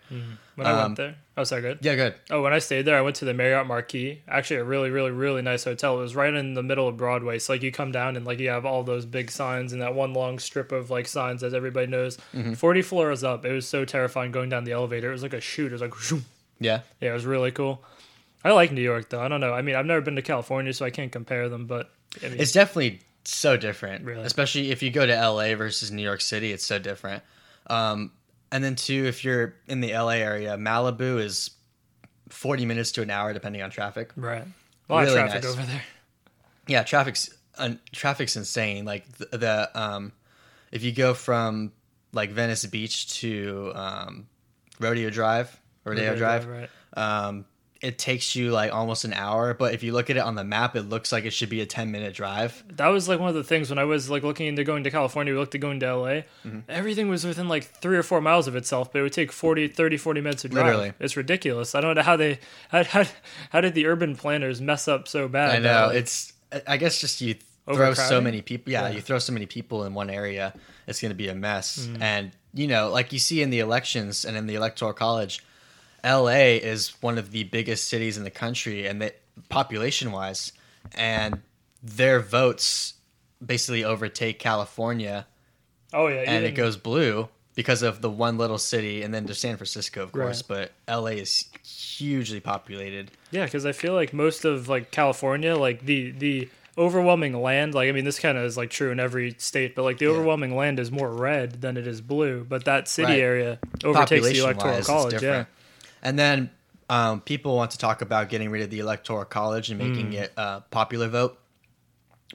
When 0.59 0.67
I 0.67 0.73
Um, 0.73 0.79
went 0.79 0.97
there, 0.97 1.15
oh, 1.37 1.45
sorry, 1.45 1.63
good. 1.63 1.79
Yeah, 1.83 1.95
good. 1.95 2.15
Oh, 2.31 2.43
when 2.43 2.53
I 2.53 2.59
stayed 2.59 2.83
there, 2.83 2.99
I 2.99 3.01
went 3.01 3.15
to 3.17 3.25
the 3.25 3.33
Marriott 3.33 3.69
Marquis. 3.69 4.23
Actually, 4.27 4.57
a 4.57 4.65
really, 4.65 4.91
really, 4.91 5.13
really 5.13 5.41
nice 5.41 5.63
hotel. 5.63 5.97
It 5.97 6.03
was 6.03 6.17
right 6.17 6.35
in 6.35 6.55
the 6.55 6.65
middle 6.65 6.89
of 6.89 6.97
Broadway. 6.97 7.39
So 7.39 7.53
like 7.53 7.63
you 7.63 7.71
come 7.71 7.93
down 7.93 8.17
and 8.17 8.27
like 8.27 8.41
you 8.41 8.49
have 8.49 8.67
all 8.67 8.83
those 8.83 9.07
big 9.07 9.31
signs 9.31 9.73
and 9.73 9.81
that 9.81 9.95
one 9.95 10.15
long 10.15 10.41
strip 10.41 10.73
of 10.73 10.91
like 10.91 11.07
signs 11.07 11.45
as 11.45 11.55
everybody 11.55 11.87
knows. 11.87 12.17
Mm-hmm. 12.35 12.55
Forty 12.55 12.83
floors 12.83 13.23
up. 13.23 13.45
It 13.45 13.53
was 13.53 13.69
so 13.69 13.85
terrifying 13.85 14.33
going 14.33 14.49
down 14.49 14.65
the 14.65 14.73
elevator. 14.73 15.11
It 15.11 15.13
was 15.13 15.23
like 15.23 15.33
a 15.33 15.41
shoot. 15.41 15.67
It 15.69 15.73
was 15.73 15.81
like, 15.81 15.95
shoom. 15.95 16.25
Yeah, 16.59 16.81
yeah, 17.01 17.11
it 17.11 17.15
was 17.15 17.25
really 17.25 17.53
cool. 17.53 17.85
I 18.45 18.51
like 18.51 18.73
New 18.73 18.83
York 18.83 19.09
though. 19.11 19.21
I 19.21 19.29
don't 19.29 19.41
know. 19.41 19.55
I 19.55 19.63
mean, 19.63 19.77
I've 19.77 19.87
never 19.87 20.01
been 20.01 20.17
to 20.17 20.23
California, 20.23 20.73
so 20.73 20.85
I 20.85 20.91
can't 20.91 21.13
compare 21.13 21.49
them. 21.49 21.67
But 21.67 21.89
I 22.21 22.31
mean, 22.31 22.41
it's 22.41 22.51
definitely 22.51 23.01
so 23.23 23.57
different. 23.57 24.05
Really? 24.05 24.23
Especially 24.25 24.73
if 24.73 24.83
you 24.83 24.91
go 24.91 25.07
to 25.07 25.13
LA 25.15 25.55
versus 25.55 25.93
New 25.93 26.03
York 26.03 26.21
City, 26.21 26.51
it's 26.53 26.67
so 26.67 26.81
different. 26.81 27.23
Um, 27.69 28.11
and 28.53 28.63
then 28.65 28.75
two, 28.77 29.05
if 29.07 29.25
you're 29.25 29.55
in 29.67 29.81
the 29.81 29.93
LA 29.93 30.11
area, 30.21 30.57
Malibu 30.57 31.21
is 31.23 31.51
forty 32.29 32.65
minutes 32.67 32.93
to 32.93 33.03
an 33.03 33.11
hour 33.11 33.33
depending 33.33 33.63
on 33.63 33.71
traffic. 33.71 34.11
right. 34.17 34.45
A 34.91 34.93
lot 34.93 35.01
Really 35.05 35.19
of 35.21 35.27
traffic 35.27 35.43
nice. 35.45 35.53
over 35.53 35.63
there. 35.67 35.83
Yeah, 36.67 36.83
traffic's 36.83 37.29
un, 37.59 37.79
traffic's 37.93 38.37
insane. 38.37 38.85
Like 38.87 39.11
the, 39.19 39.37
the 39.39 39.71
um, 39.81 40.13
if 40.73 40.83
you 40.83 40.93
go 40.93 41.13
from 41.15 41.73
like 42.13 42.31
Venice 42.31 42.65
Beach 42.67 43.21
to 43.21 43.73
um, 43.75 44.27
Rodeo 44.81 45.11
Drive, 45.11 45.59
Rodeo 45.85 46.17
Drive, 46.17 46.47
Right. 46.47 46.71
um, 46.97 47.45
it 47.81 47.97
takes 47.99 48.35
you 48.35 48.51
like 48.51 48.73
almost 48.73 49.05
an 49.05 49.13
hour. 49.13 49.55
But 49.55 49.75
if 49.75 49.83
you 49.83 49.93
look 49.93 50.11
at 50.11 50.17
it 50.17 50.21
on 50.21 50.35
the 50.35 50.45
map, 50.45 50.75
it 50.75 50.83
looks 50.83 51.13
like 51.13 51.25
it 51.25 51.31
should 51.31 51.49
be 51.49 51.61
a 51.61 51.67
ten 51.67 51.91
minute 51.93 52.15
drive. 52.15 52.65
That 52.71 52.89
was 52.89 53.09
like 53.09 53.21
one 53.21 53.29
of 53.29 53.35
the 53.35 53.45
things 53.45 53.71
when 53.71 53.79
I 53.79 53.85
was 53.85 54.11
like 54.11 54.23
looking 54.23 54.47
into 54.47 54.65
going 54.65 54.85
to 54.85 54.91
California, 54.91 55.33
we 55.33 55.39
looked 55.39 55.55
at 55.55 55.61
going 55.61 55.81
to 55.81 55.95
LA. 55.97 56.09
Mm-hmm. 56.45 56.61
Everything 56.69 57.09
was 57.09 57.25
within 57.25 57.49
like 57.49 57.65
three 57.65 57.97
or 57.97 58.03
four 58.03 58.21
miles 58.21 58.49
of 58.49 58.57
itself, 58.57 58.93
but 58.93 58.99
it 58.99 59.03
would 59.03 59.13
take 59.13 59.31
40, 59.31 59.69
30, 59.69 59.97
40 59.97 60.21
minutes 60.21 60.43
to 60.43 60.49
drive. 60.49 60.67
Literally. 60.67 60.93
It's 60.99 61.17
ridiculous. 61.17 61.75
I 61.75 61.81
don't 61.81 61.95
know 61.95 62.03
how 62.03 62.17
they, 62.17 62.41
how, 62.71 62.85
how, 62.85 63.05
how 63.51 63.61
did 63.61 63.75
the 63.75 63.87
urban 63.87 64.17
planners 64.17 64.61
mess 64.61 64.89
up 64.89 65.07
so 65.09 65.29
bad? 65.29 65.55
I 65.55 65.59
know 65.59 65.91
it's. 65.91 66.33
I 66.67 66.79
guess 66.79 67.01
just 67.01 67.21
you 67.21 67.37
throw 67.67 67.95
so 67.95 68.21
many 68.21 68.43
people. 68.43 68.73
Yeah, 68.73 68.89
Yeah. 68.89 68.95
you 68.97 69.01
throw 69.01 69.19
so 69.19 69.33
many 69.33 69.47
people 69.47 69.85
in 69.85 69.95
one 69.95 70.11
area, 70.11 70.55
it's 70.87 71.01
going 71.01 71.11
to 71.11 71.17
be 71.17 71.29
a 71.29 71.35
mess. 71.35 71.87
Mm. 71.87 72.01
And 72.01 72.33
you 72.55 72.67
know, 72.67 72.91
like 72.91 73.13
you 73.13 73.19
see 73.19 73.43
in 73.43 73.51
the 73.51 73.61
elections 73.61 74.25
and 74.25 74.37
in 74.37 74.47
the 74.47 74.55
electoral 74.55 74.93
college, 74.93 75.45
LA 76.05 76.57
is 76.63 76.91
one 77.03 77.19
of 77.19 77.31
the 77.33 77.45
biggest 77.45 77.89
cities 77.89 78.17
in 78.17 78.25
the 78.25 78.31
country 78.31 78.87
and 78.87 79.03
that 79.03 79.19
population 79.49 80.13
wise 80.13 80.53
and 80.97 81.43
their 81.83 82.21
votes 82.21 82.95
basically 83.45 83.85
overtake 83.85 84.39
California 84.39 85.27
Oh 85.93 86.09
yeah, 86.09 86.23
and 86.27 86.45
it 86.45 86.53
goes 86.53 86.77
blue 86.77 87.29
because 87.55 87.83
of 87.83 88.03
the 88.03 88.11
one 88.11 88.37
little 88.39 88.59
city 88.59 89.03
and 89.03 89.13
then 89.15 89.25
there's 89.25 89.41
San 89.41 89.57
Francisco 89.57 90.03
of 90.03 90.13
course, 90.13 90.43
Right. 90.49 90.71
but 90.87 91.01
LA 91.01 91.13
is 91.23 91.47
hugely 91.65 92.41
populated. 92.41 93.11
Yeah, 93.31 93.45
because 93.47 93.65
I 93.67 93.73
feel 93.73 93.95
like 93.95 94.13
most 94.13 94.45
of 94.45 94.69
like 94.69 94.91
California, 94.91 95.57
like 95.57 95.85
the 95.85 96.11
the 96.13 96.49
overwhelming 96.77 97.33
land, 97.41 97.75
like 97.75 97.89
I 97.89 97.93
mean, 97.93 98.05
this 98.05 98.19
kind 98.21 98.37
of 98.39 98.45
is 98.45 98.57
like 98.57 98.71
true 98.71 98.91
in 98.91 99.01
every 99.01 99.35
state, 99.39 99.75
but 99.75 99.83
like 99.83 99.99
the 99.99 100.05
Yeah. 100.05 100.13
overwhelming 100.13 100.55
land 100.55 100.79
is 100.79 100.93
more 100.93 101.11
red 101.11 101.61
than 101.63 101.77
it 101.77 101.87
is 101.87 102.01
blue. 102.01 102.45
But 102.49 102.65
that 102.67 102.87
city 102.87 103.13
Right. 103.15 103.21
area 103.21 103.59
overtakes 103.83 104.27
the 104.29 104.39
electoral 104.39 104.83
college. 104.83 105.23
Yeah. 105.23 105.47
And 106.03 106.19
then 106.19 106.51
um, 106.91 107.21
people 107.21 107.57
want 107.57 107.71
to 107.73 107.79
talk 107.79 108.03
about 108.03 108.29
getting 108.29 108.51
rid 108.51 108.63
of 108.63 108.71
the 108.71 108.79
electoral 108.79 109.25
college 109.25 109.71
and 109.71 109.79
making 109.79 110.13
it 110.15 110.33
a 110.37 110.63
popular 110.71 111.09
vote. 111.09 111.39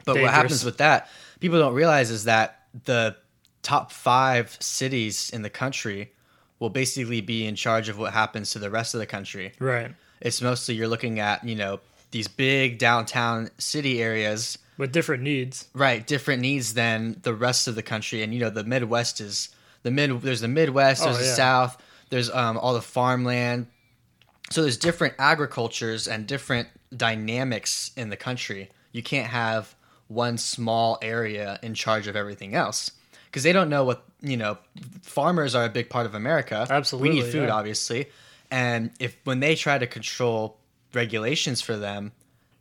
But 0.05 0.13
Mm. 0.13 0.15
Dangerous. 0.15 0.23
what 0.23 0.33
happens 0.33 0.65
with 0.65 0.77
that, 0.77 1.09
people 1.39 1.59
don't 1.59 1.73
realize 1.73 2.09
is 2.11 2.23
that 2.25 2.65
the 2.85 3.15
top 3.61 3.91
five 3.91 4.57
cities 4.59 5.29
in 5.29 5.41
the 5.43 5.49
country 5.49 6.11
will 6.59 6.69
basically 6.69 7.21
be 7.21 7.45
in 7.45 7.55
charge 7.55 7.89
of 7.89 7.97
what 7.97 8.11
happens 8.13 8.51
to 8.51 8.59
the 8.59 8.69
rest 8.69 8.93
of 8.93 8.99
the 8.99 9.05
country. 9.05 9.53
right. 9.59 9.91
It's 10.21 10.41
mostly 10.41 10.75
you're 10.75 10.87
looking 10.87 11.19
at, 11.19 11.43
you 11.43 11.53
know, 11.55 11.81
these 12.11 12.29
big 12.29 12.77
downtown 12.77 13.49
city 13.57 14.01
areas, 14.01 14.57
With 14.77 14.91
different 14.93 15.21
needs. 15.23 15.67
right, 15.73 16.05
different 16.07 16.41
needs 16.41 16.73
than 16.75 17.17
the 17.23 17.33
rest 17.33 17.67
of 17.67 17.75
the 17.75 17.83
country. 17.83 18.23
And, 18.23 18.33
you 18.33 18.39
know, 18.39 18.49
the 18.49 18.63
Midwest 18.63 19.19
is 19.19 19.49
the 19.83 19.91
mid, 19.91 20.21
there's 20.21 20.39
the 20.41 20.47
Midwest, 20.47 21.01
Oh, 21.01 21.05
there's 21.11 21.17
the. 21.17 21.25
South, 21.35 21.77
there's 22.13 22.29
um, 22.29 22.59
all 22.59 22.75
the 22.75 22.81
farmland. 22.81 23.65
So 24.51 24.61
there's 24.61 24.77
different 24.77 25.15
agricultures 25.17 26.07
and 26.07 26.27
different 26.27 26.67
dynamics 26.95 27.91
in 27.97 28.09
the 28.09 28.15
country. 28.15 28.69
You 28.91 29.01
can't 29.01 29.31
have 29.31 29.73
one 30.09 30.37
small 30.37 30.99
area 31.01 31.59
in 31.63 31.73
charge 31.73 32.05
of 32.05 32.15
everything 32.15 32.53
else 32.53 32.91
because 33.25 33.41
they 33.41 33.51
don't 33.51 33.67
know 33.67 33.83
what 33.83 34.03
you 34.21 34.37
know. 34.37 34.59
Farmers 35.01 35.55
are 35.55 35.65
a 35.65 35.69
big 35.69 35.89
part 35.89 36.05
of 36.05 36.13
America. 36.13 36.67
Absolutely, 36.69 37.09
we 37.09 37.15
need 37.15 37.31
food, 37.31 37.47
yeah. 37.47 37.55
obviously, 37.55 38.09
and 38.51 38.91
if 38.99 39.17
when 39.23 39.39
they 39.39 39.55
try 39.55 39.79
to 39.79 39.87
control 39.87 40.57
regulations 40.93 41.61
for 41.61 41.75
them, 41.77 42.11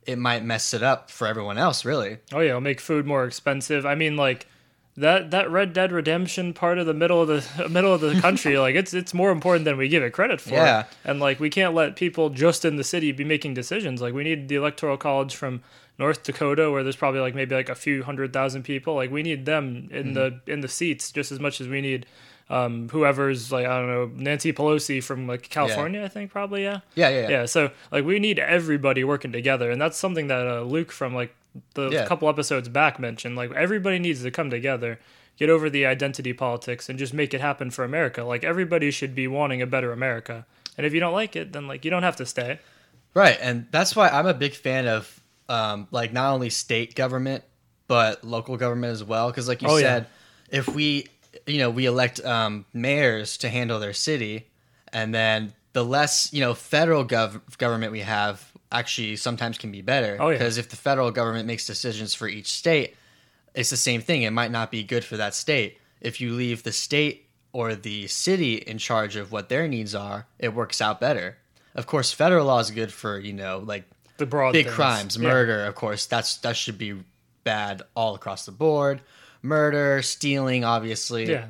it 0.07 0.17
might 0.17 0.43
mess 0.43 0.73
it 0.73 0.81
up 0.81 1.11
for 1.11 1.27
everyone 1.27 1.59
else. 1.59 1.85
Really, 1.85 2.17
Oh 2.31 2.39
yeah, 2.39 2.49
it'll 2.49 2.61
make 2.61 2.81
food 2.81 3.05
more 3.05 3.25
expensive. 3.25 3.85
I 3.85 3.93
mean, 3.93 4.17
like 4.17 4.47
that 4.95 5.31
that 5.31 5.49
Red 5.49 5.73
Dead 5.73 5.91
Redemption 5.91 6.53
part 6.53 6.77
of 6.77 6.85
the 6.85 6.93
middle 6.93 7.21
of 7.21 7.27
the 7.27 7.69
middle 7.69 7.93
of 7.93 8.01
the 8.01 8.19
country, 8.19 8.57
like 8.59 8.75
it's 8.75 8.93
it's 8.93 9.13
more 9.13 9.31
important 9.31 9.65
than 9.65 9.77
we 9.77 9.87
give 9.87 10.03
it 10.03 10.11
credit 10.11 10.41
for. 10.41 10.51
Yeah. 10.51 10.85
And 11.03 11.19
like 11.19 11.39
we 11.39 11.49
can't 11.49 11.73
let 11.73 11.95
people 11.95 12.29
just 12.29 12.65
in 12.65 12.75
the 12.75 12.83
city 12.83 13.11
be 13.11 13.23
making 13.23 13.53
decisions. 13.53 14.01
Like 14.01 14.13
we 14.13 14.23
need 14.23 14.47
the 14.47 14.55
electoral 14.55 14.97
college 14.97 15.35
from 15.35 15.61
North 15.97 16.23
Dakota, 16.23 16.71
where 16.71 16.83
there's 16.83 16.95
probably 16.95 17.21
like 17.21 17.35
maybe 17.35 17.55
like 17.55 17.69
a 17.69 17.75
few 17.75 18.03
hundred 18.03 18.33
thousand 18.33 18.63
people. 18.63 18.95
Like 18.95 19.11
we 19.11 19.23
need 19.23 19.45
them 19.45 19.89
in 19.91 20.13
the 20.13 20.39
in 20.47 20.61
the 20.61 20.67
seats 20.67 21.11
just 21.11 21.31
as 21.31 21.39
much 21.39 21.59
as 21.59 21.67
we 21.67 21.81
need 21.81 22.05
um, 22.49 22.89
whoever's 22.89 23.51
like 23.51 23.65
I 23.65 23.79
don't 23.79 23.87
know 23.87 24.11
Nancy 24.15 24.53
Pelosi 24.53 25.03
from 25.03 25.27
like 25.27 25.49
California. 25.49 26.03
I 26.03 26.07
think 26.07 26.31
probably 26.31 26.63
yeah. 26.63 26.81
yeah, 26.95 27.09
yeah, 27.09 27.21
yeah. 27.21 27.29
Yeah, 27.29 27.45
so 27.45 27.71
like 27.91 28.05
we 28.05 28.19
need 28.19 28.37
everybody 28.37 29.03
working 29.03 29.31
together, 29.31 29.71
and 29.71 29.81
that's 29.81 29.97
something 29.97 30.27
that 30.27 30.47
uh, 30.47 30.61
Luke 30.61 30.91
from 30.91 31.15
like 31.15 31.33
the 31.75 31.89
Yeah. 31.89 32.05
couple 32.05 32.27
episodes 32.29 32.69
back 32.69 32.99
mentioned. 32.99 33.35
Like 33.35 33.51
everybody 33.53 33.99
needs 33.99 34.23
to 34.23 34.31
come 34.31 34.49
together, 34.49 34.99
get 35.37 35.49
over 35.49 35.69
the 35.69 35.85
identity 35.85 36.33
politics, 36.33 36.89
and 36.89 36.97
just 36.99 37.13
make 37.13 37.33
it 37.33 37.41
happen 37.41 37.69
for 37.71 37.83
America. 37.83 38.23
Like 38.23 38.43
everybody 38.43 38.91
should 38.91 39.13
be 39.15 39.27
wanting 39.27 39.61
a 39.61 39.67
better 39.67 39.91
America, 39.91 40.45
and 40.77 40.85
if 40.85 40.93
you 40.93 40.99
don't 40.99 41.13
like 41.13 41.35
it, 41.35 41.53
then 41.53 41.67
like 41.67 41.85
you 41.85 41.91
don't 41.91 42.03
have 42.03 42.15
to 42.17 42.25
stay. 42.25 42.59
Right, 43.13 43.37
and 43.41 43.67
that's 43.71 43.95
why 43.95 44.09
I'm 44.09 44.25
a 44.25 44.33
big 44.33 44.53
fan 44.55 44.87
of 44.87 45.19
um, 45.49 45.87
like 45.91 46.13
not 46.13 46.33
only 46.33 46.49
state 46.49 46.95
government 46.95 47.43
but 47.87 48.23
local 48.23 48.55
government 48.57 48.91
as 48.93 49.03
well. 49.03 49.27
Because 49.29 49.47
like 49.47 49.61
you 49.61 49.67
Oh, 49.67 49.75
yeah. 49.75 49.81
said, 49.83 50.07
if 50.49 50.67
we 50.69 51.07
you 51.45 51.57
know 51.59 51.69
we 51.69 51.85
elect 51.85 52.23
um, 52.25 52.65
mayors 52.73 53.37
to 53.39 53.49
handle 53.49 53.79
their 53.79 53.93
city, 53.93 54.47
and 54.91 55.13
then 55.13 55.53
the 55.73 55.83
less 55.83 56.31
you 56.33 56.39
know 56.39 56.53
federal 56.53 57.05
gov- 57.05 57.41
government 57.57 57.91
we 57.91 57.99
have 57.99 58.51
actually 58.73 59.15
sometimes 59.15 59.57
can 59.57 59.71
be 59.71 59.81
better. 59.81 60.17
Oh, 60.19 60.29
yeah. 60.29 60.37
Because 60.37 60.57
if 60.57 60.67
the 60.69 60.75
federal 60.75 61.11
government 61.11 61.47
makes 61.47 61.65
decisions 61.65 62.13
for 62.13 62.27
each 62.27 62.47
state, 62.51 62.95
it's 63.53 63.69
the 63.69 63.77
same 63.77 64.01
thing. 64.01 64.23
It 64.23 64.31
might 64.31 64.51
not 64.51 64.71
be 64.71 64.83
good 64.83 65.05
for 65.05 65.15
that 65.17 65.33
state. 65.35 65.77
If 66.01 66.19
you 66.19 66.33
leave 66.33 66.63
the 66.63 66.71
state 66.73 67.27
or 67.53 67.75
the 67.75 68.07
city 68.07 68.55
in 68.55 68.77
charge 68.79 69.15
of 69.15 69.31
what 69.31 69.47
their 69.47 69.67
needs 69.67 69.93
are, 69.95 70.25
it 70.39 70.53
works 70.53 70.81
out 70.81 70.99
better. 70.99 71.37
Of 71.75 71.85
course, 71.87 72.11
federal 72.11 72.47
law 72.47 72.59
is 72.59 72.71
good 72.71 72.91
for 72.91 73.17
you 73.19 73.31
know 73.33 73.59
like 73.65 73.83
The 74.17 74.25
broad 74.25 74.53
big 74.53 74.65
things. 74.65 74.75
crimes, 74.75 75.17
Yeah. 75.17 75.29
murder. 75.29 75.65
Of 75.65 75.75
course, 75.75 76.05
that's 76.07 76.37
that 76.37 76.57
should 76.57 76.77
be 76.77 76.95
bad 77.43 77.83
all 77.95 78.15
across 78.15 78.45
the 78.45 78.51
board. 78.51 79.01
Murder, 79.41 80.01
stealing, 80.01 80.63
obviously. 80.63 81.29
Yeah, 81.29 81.49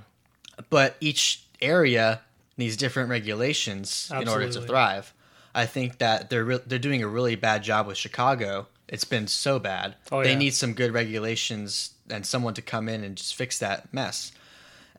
But 0.70 0.96
each 1.00 1.44
area 1.62 2.22
needs 2.58 2.76
different 2.78 3.10
regulations 3.10 4.10
in 4.12 4.28
order 4.28 4.42
to 4.42 4.46
Absolutely. 4.48 4.68
thrive. 4.68 5.14
I 5.56 5.66
think 5.66 6.00
that 6.00 6.30
they're 6.30 6.44
re- 6.44 6.62
they're 6.66 6.80
doing 6.80 7.04
a 7.04 7.08
really 7.08 7.36
bad 7.36 7.64
job 7.64 7.88
with 7.88 7.98
Chicago. 7.98 8.68
It's 8.88 9.06
been 9.06 9.28
so 9.28 9.60
bad. 9.60 9.96
Oh, 10.12 10.24
they 10.24 10.32
yeah. 10.32 10.38
need 10.38 10.54
some 10.54 10.74
good 10.74 10.94
regulations 10.94 11.94
and 12.10 12.26
someone 12.26 12.54
to 12.56 12.62
come 12.62 12.90
in 12.90 13.04
and 13.04 13.16
just 13.16 13.36
fix 13.36 13.60
that 13.60 13.94
mess. 13.94 14.32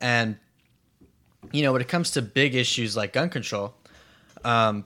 And 0.00 0.36
you 1.52 1.62
know, 1.62 1.72
when 1.72 1.82
it 1.82 1.88
comes 1.88 2.12
to 2.12 2.22
big 2.22 2.54
issues 2.54 2.96
like 2.96 3.12
gun 3.12 3.28
control, 3.28 3.74
um, 4.44 4.84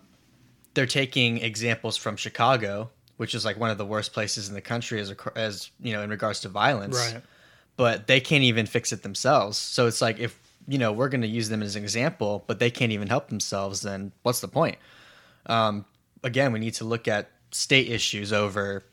they're 0.75 0.87
taking 0.87 1.39
examples 1.39 1.97
from 1.97 2.17
Chicago, 2.17 2.91
which 3.17 3.35
is 3.35 3.45
like 3.45 3.59
one 3.59 3.71
of 3.71 3.79
the 3.79 3.87
worst 3.87 4.13
places 4.13 4.49
in 4.49 4.55
the 4.55 4.61
country 4.61 5.01
as 5.01 5.11
a, 5.11 5.17
as 5.37 5.71
you 5.81 5.93
know 5.93 6.03
in 6.03 6.11
regards 6.11 6.41
to 6.41 6.49
violence 6.49 6.97
right. 6.97 7.23
but 7.77 8.07
they 8.07 8.21
can't 8.21 8.45
even 8.45 8.67
fix 8.67 8.93
it 8.93 9.03
themselves. 9.03 9.59
So 9.59 9.87
it's 9.87 10.01
like 10.01 10.19
if 10.19 10.39
you 10.67 10.79
know 10.79 10.93
we're 10.93 11.09
going 11.09 11.23
to 11.23 11.29
use 11.29 11.49
them 11.49 11.63
as 11.63 11.77
an 11.77 11.83
example, 11.83 12.45
but 12.47 12.59
they 12.59 12.71
can't 12.71 12.93
even 12.93 13.09
help 13.09 13.29
themselves, 13.29 13.83
then 13.83 14.13
what's 14.23 14.41
the 14.41 14.49
point? 14.49 14.79
Um, 15.47 15.85
again, 16.23 16.53
we 16.53 16.59
need 16.59 16.75
to 16.75 16.85
look 16.85 17.09
at 17.09 17.31
state 17.51 17.89
issues 17.89 18.33
over 18.33 18.85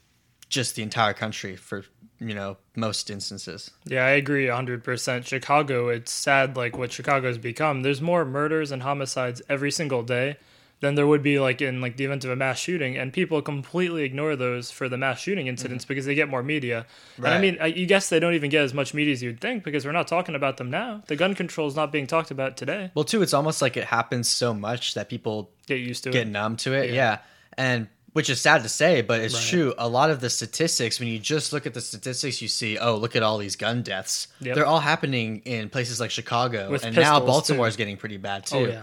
just 0.50 0.76
the 0.76 0.84
entire 0.84 1.14
country 1.14 1.56
for 1.56 1.84
you 2.20 2.34
know 2.34 2.58
most 2.76 3.10
instances. 3.10 3.72
Yeah, 3.86 4.06
I 4.06 4.12
agree 4.12 4.46
100%. 4.46 5.26
Chicago, 5.26 5.90
it's 5.90 6.12
sad 6.12 6.56
like 6.56 6.78
what 6.78 6.92
Chicago's 6.92 7.38
become. 7.38 7.82
There's 7.82 8.02
more 8.02 8.26
murders 8.26 8.72
and 8.72 8.84
homicides 8.84 9.42
every 9.50 9.72
single 9.72 10.04
day 10.04 10.38
than 10.86 10.96
there 10.96 11.08
would 11.08 11.24
be 11.24 11.40
like 11.40 11.62
in 11.62 11.82
like 11.82 11.98
the 11.98 12.06
event 12.06 12.24
of 12.24 12.30
a 12.30 12.36
mass 12.36 12.60
shooting 12.60 12.96
and 12.98 13.12
people 13.12 13.42
completely 13.42 14.04
ignore 14.04 14.36
those 14.36 14.72
for 14.72 14.88
the 14.88 14.98
mass 14.98 15.20
shooting 15.20 15.48
incidents 15.48 15.84
mm-hmm. 15.84 15.90
because 15.90 16.06
they 16.06 16.16
get 16.16 16.30
more 16.30 16.44
media. 16.44 16.86
And 17.18 17.28
I 17.28 17.40
mean, 17.42 17.58
I, 17.60 17.68
you 17.68 17.86
guess 17.86 18.10
they 18.10 18.20
don't 18.20 18.36
even 18.36 18.50
get 18.50 18.64
as 18.64 18.74
much 18.74 18.94
media 18.94 19.14
as 19.14 19.24
you'd 19.24 19.42
think 19.42 19.64
because 19.64 19.86
we're 19.86 19.92
not 19.92 20.08
talking 20.08 20.36
about 20.36 20.58
them 20.58 20.70
now. 20.70 21.04
The 21.08 21.16
gun 21.16 21.34
control 21.34 21.68
is 21.68 21.76
not 21.76 21.92
being 21.92 22.08
talked 22.08 22.32
about 22.32 22.56
today. 22.56 22.92
Well, 22.94 23.06
too, 23.06 23.22
it's 23.22 23.34
almost 23.34 23.62
like 23.62 23.76
it 23.78 23.86
happens 23.86 24.30
so 24.30 24.54
much 24.54 24.94
that 24.94 25.10
people 25.10 25.52
Get 25.66 25.80
used 25.80 26.04
to 26.04 26.10
it, 26.10 26.14
get 26.14 26.28
it. 26.28 26.32
numb 26.32 26.56
to 26.58 26.74
it. 26.74 26.90
Yeah. 26.90 26.96
Yeah. 26.96 27.18
And 27.58 27.88
which 28.14 28.30
is 28.30 28.40
sad 28.40 28.64
to 28.64 28.70
say, 28.70 29.02
but 29.02 29.20
it's 29.20 29.34
Right. 29.34 29.44
true. 29.44 29.74
A 29.78 29.90
lot 29.90 30.10
of 30.10 30.22
the 30.22 30.30
statistics, 30.30 31.00
when 31.00 31.10
you 31.10 31.20
just 31.20 31.52
look 31.52 31.66
at 31.66 31.74
the 31.74 31.82
statistics, 31.82 32.42
you 32.42 32.48
see, 32.48 32.78
oh, 32.78 32.96
look 32.96 33.14
at 33.16 33.24
all 33.24 33.38
these 33.38 33.58
gun 33.58 33.82
deaths. 33.82 34.30
Yep. 34.40 34.56
They're 34.56 34.66
all 34.66 34.80
happening 34.80 35.42
in 35.44 35.68
places 35.68 36.00
like 36.00 36.12
Chicago. 36.12 36.70
With 36.70 36.86
and 36.86 36.96
now 36.96 37.20
Baltimore 37.20 37.66
too. 37.66 37.70
is 37.70 37.76
getting 37.76 37.98
pretty 37.98 38.16
bad 38.16 38.46
too. 38.46 38.58
Oh 38.58 38.66
yeah. 38.66 38.82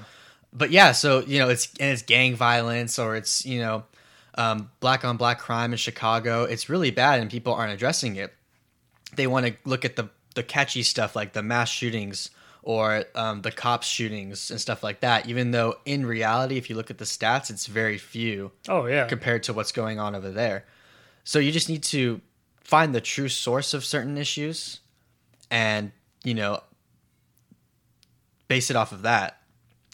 But 0.52 0.70
yeah, 0.70 0.92
so 0.92 1.20
you 1.20 1.38
know, 1.38 1.48
it's 1.48 1.68
and 1.80 1.90
it's 1.90 2.02
gang 2.02 2.34
violence 2.36 2.98
or 2.98 3.16
it's, 3.16 3.46
you 3.46 3.60
know, 3.60 3.84
um, 4.36 4.70
black 4.80 5.04
on 5.04 5.16
black 5.16 5.38
crime 5.38 5.72
in 5.72 5.78
Chicago. 5.78 6.44
It's 6.44 6.68
really 6.68 6.90
bad 6.90 7.20
and 7.20 7.30
people 7.30 7.54
aren't 7.54 7.72
addressing 7.72 8.16
it. 8.16 8.34
They 9.14 9.26
want 9.26 9.46
to 9.46 9.54
look 9.64 9.84
at 9.84 9.96
the 9.96 10.08
the 10.34 10.42
catchy 10.42 10.82
stuff 10.82 11.14
like 11.14 11.32
the 11.32 11.42
mass 11.42 11.68
shootings 11.70 12.30
or 12.62 13.04
um, 13.14 13.42
the 13.42 13.50
cops 13.50 13.86
shootings 13.86 14.50
and 14.50 14.60
stuff 14.60 14.82
like 14.82 15.00
that. 15.00 15.26
Even 15.28 15.50
though 15.50 15.76
in 15.84 16.06
reality, 16.06 16.56
if 16.56 16.70
you 16.70 16.76
look 16.76 16.90
at 16.90 16.98
the 16.98 17.04
stats, 17.04 17.50
it's 17.50 17.66
very 17.66 17.98
few 17.98 18.52
Oh 18.68 18.86
yeah. 18.86 19.06
compared 19.08 19.42
to 19.44 19.52
what's 19.52 19.72
going 19.72 19.98
on 19.98 20.14
over 20.14 20.30
there. 20.30 20.64
So 21.24 21.38
you 21.38 21.50
just 21.52 21.68
need 21.68 21.82
to 21.84 22.20
find 22.62 22.94
the 22.94 23.00
true 23.00 23.28
source 23.28 23.74
of 23.74 23.84
certain 23.84 24.16
issues 24.16 24.80
and, 25.50 25.92
you 26.24 26.34
know, 26.34 26.62
base 28.48 28.70
it 28.70 28.76
off 28.76 28.92
of 28.92 29.02
that. 29.02 29.41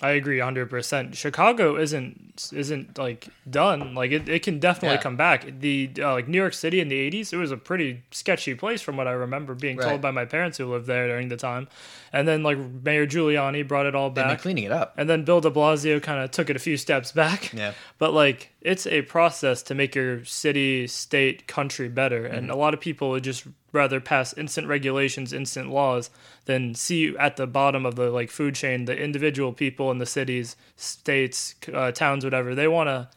I 0.00 0.10
agree 0.10 0.38
100%. 0.38 1.16
Chicago 1.16 1.76
isn't 1.76 2.50
isn't 2.52 2.96
like 2.98 3.26
done. 3.50 3.94
Like 3.96 4.12
it, 4.12 4.28
it 4.28 4.44
can 4.44 4.60
definitely 4.60 4.94
Yeah. 4.98 5.02
come 5.02 5.16
back. 5.16 5.58
The 5.58 5.90
uh, 5.98 6.12
like 6.12 6.28
New 6.28 6.38
York 6.38 6.52
City 6.54 6.78
in 6.78 6.86
the 6.88 6.94
80s, 7.10 7.32
it 7.32 7.36
was 7.36 7.50
a 7.50 7.56
pretty 7.56 8.02
sketchy 8.12 8.54
place 8.54 8.80
from 8.80 8.96
what 8.96 9.08
I 9.08 9.12
remember 9.12 9.56
being 9.56 9.76
Right. 9.76 9.88
told 9.88 10.00
by 10.00 10.12
my 10.12 10.24
parents 10.24 10.56
who 10.58 10.66
lived 10.66 10.86
there 10.86 11.08
during 11.08 11.28
the 11.30 11.36
time. 11.36 11.66
And 12.12 12.28
then 12.28 12.44
like 12.44 12.58
Mayor 12.58 13.08
Giuliani 13.08 13.66
brought 13.66 13.86
it 13.86 13.96
all 13.96 14.08
back. 14.10 14.40
cleaning 14.40 14.62
it 14.64 14.72
up. 14.72 14.94
And 14.96 15.10
then 15.10 15.24
Bill 15.24 15.40
de 15.40 15.50
Blasio 15.50 16.00
kind 16.00 16.22
of 16.22 16.30
took 16.30 16.48
it 16.48 16.54
a 16.54 16.60
few 16.60 16.76
steps 16.76 17.10
back. 17.10 17.52
Yeah. 17.52 17.72
But 17.98 18.14
like 18.14 18.50
it's 18.60 18.86
a 18.86 19.02
process 19.02 19.64
to 19.64 19.74
make 19.74 19.96
your 19.96 20.24
city, 20.24 20.86
state, 20.86 21.48
country 21.48 21.88
better. 21.88 22.22
Mm-hmm. 22.22 22.34
And 22.36 22.50
a 22.52 22.56
lot 22.56 22.72
of 22.72 22.78
people 22.80 23.10
would 23.10 23.24
just 23.24 23.44
rather 23.72 24.00
pass 24.00 24.32
instant 24.32 24.66
regulations, 24.66 25.32
instant 25.32 25.70
laws 25.70 26.10
than 26.46 26.74
see 26.74 27.14
at 27.18 27.36
the 27.36 27.46
bottom 27.46 27.84
of 27.84 27.96
the 27.96 28.10
like 28.10 28.30
food 28.30 28.54
chain 28.54 28.84
the 28.86 28.96
individual 28.96 29.52
people 29.52 29.90
in 29.90 29.98
the 29.98 30.06
cities, 30.06 30.56
states, 30.76 31.54
uh, 31.72 31.92
towns, 31.92 32.24
whatever. 32.24 32.54
They 32.54 32.68
want 32.68 32.88
to 32.88 33.08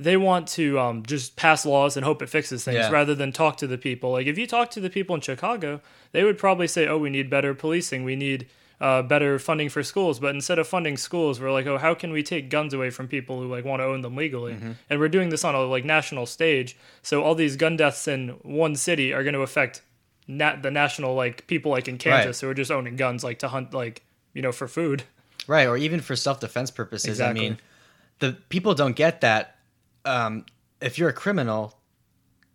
they 0.00 0.16
want 0.16 0.46
to 0.46 0.78
um, 0.78 1.02
just 1.04 1.34
pass 1.34 1.66
laws 1.66 1.96
and 1.96 2.04
hope 2.04 2.22
it 2.22 2.28
fixes 2.28 2.62
things 2.64 2.76
Yeah. 2.76 2.90
rather 2.90 3.16
than 3.16 3.32
talk 3.32 3.56
to 3.56 3.66
the 3.66 3.76
people. 3.78 4.12
Like 4.12 4.28
if 4.28 4.38
you 4.38 4.46
talk 4.46 4.70
to 4.70 4.80
the 4.80 4.90
people 4.90 5.16
in 5.16 5.20
Chicago, 5.20 5.80
they 6.12 6.22
would 6.22 6.38
probably 6.38 6.68
say, 6.68 6.86
"Oh, 6.86 6.98
we 6.98 7.10
need 7.10 7.28
better 7.28 7.52
policing. 7.52 8.04
We 8.04 8.14
need 8.14 8.46
uh, 8.80 9.02
better 9.02 9.38
funding 9.38 9.68
for 9.68 9.82
schools." 9.82 10.18
But 10.20 10.34
instead 10.34 10.58
of 10.58 10.68
funding 10.68 10.96
schools, 10.96 11.40
we're 11.40 11.52
like, 11.52 11.66
"Oh, 11.66 11.78
how 11.78 11.94
can 11.94 12.12
we 12.12 12.22
take 12.22 12.50
guns 12.50 12.72
away 12.74 12.90
from 12.90 13.08
people 13.08 13.40
who 13.40 13.48
like 13.48 13.64
want 13.64 13.80
to 13.80 13.84
own 13.84 14.00
them 14.02 14.16
legally?" 14.16 14.52
And 14.90 15.00
we're 15.00 15.08
doing 15.08 15.28
this 15.30 15.44
on 15.44 15.54
a 15.54 15.60
like 15.62 15.84
national 15.84 16.26
stage. 16.26 16.76
So 17.02 17.22
all 17.22 17.34
these 17.34 17.56
gun 17.56 17.76
deaths 17.76 18.06
in 18.08 18.30
one 18.42 18.74
city 18.76 19.12
are 19.12 19.22
going 19.22 19.34
to 19.34 19.40
affect 19.42 19.82
nat- 20.26 20.62
the 20.62 20.70
national 20.70 21.14
like 21.14 21.46
people 21.46 21.70
like 21.72 21.88
in 21.88 21.98
Kansas 21.98 22.40
who 22.40 22.48
are 22.48 22.54
just 22.54 22.70
owning 22.70 22.96
guns 22.96 23.24
like 23.24 23.38
to 23.40 23.48
hunt 23.48 23.74
like 23.74 24.02
you 24.34 24.42
know 24.42 24.52
for 24.52 24.68
food. 24.68 25.04
Right, 25.46 25.66
or 25.66 25.76
even 25.78 26.00
for 26.00 26.14
self 26.14 26.40
defense 26.40 26.70
purposes. 26.70 27.08
Exactly. 27.08 27.46
I 27.46 27.48
mean, 27.50 27.58
the 28.18 28.32
people 28.48 28.74
don't 28.74 28.94
get 28.94 29.22
that. 29.22 29.56
Um, 30.04 30.44
if 30.80 30.98
you're 30.98 31.08
a 31.08 31.14
criminal, 31.14 31.78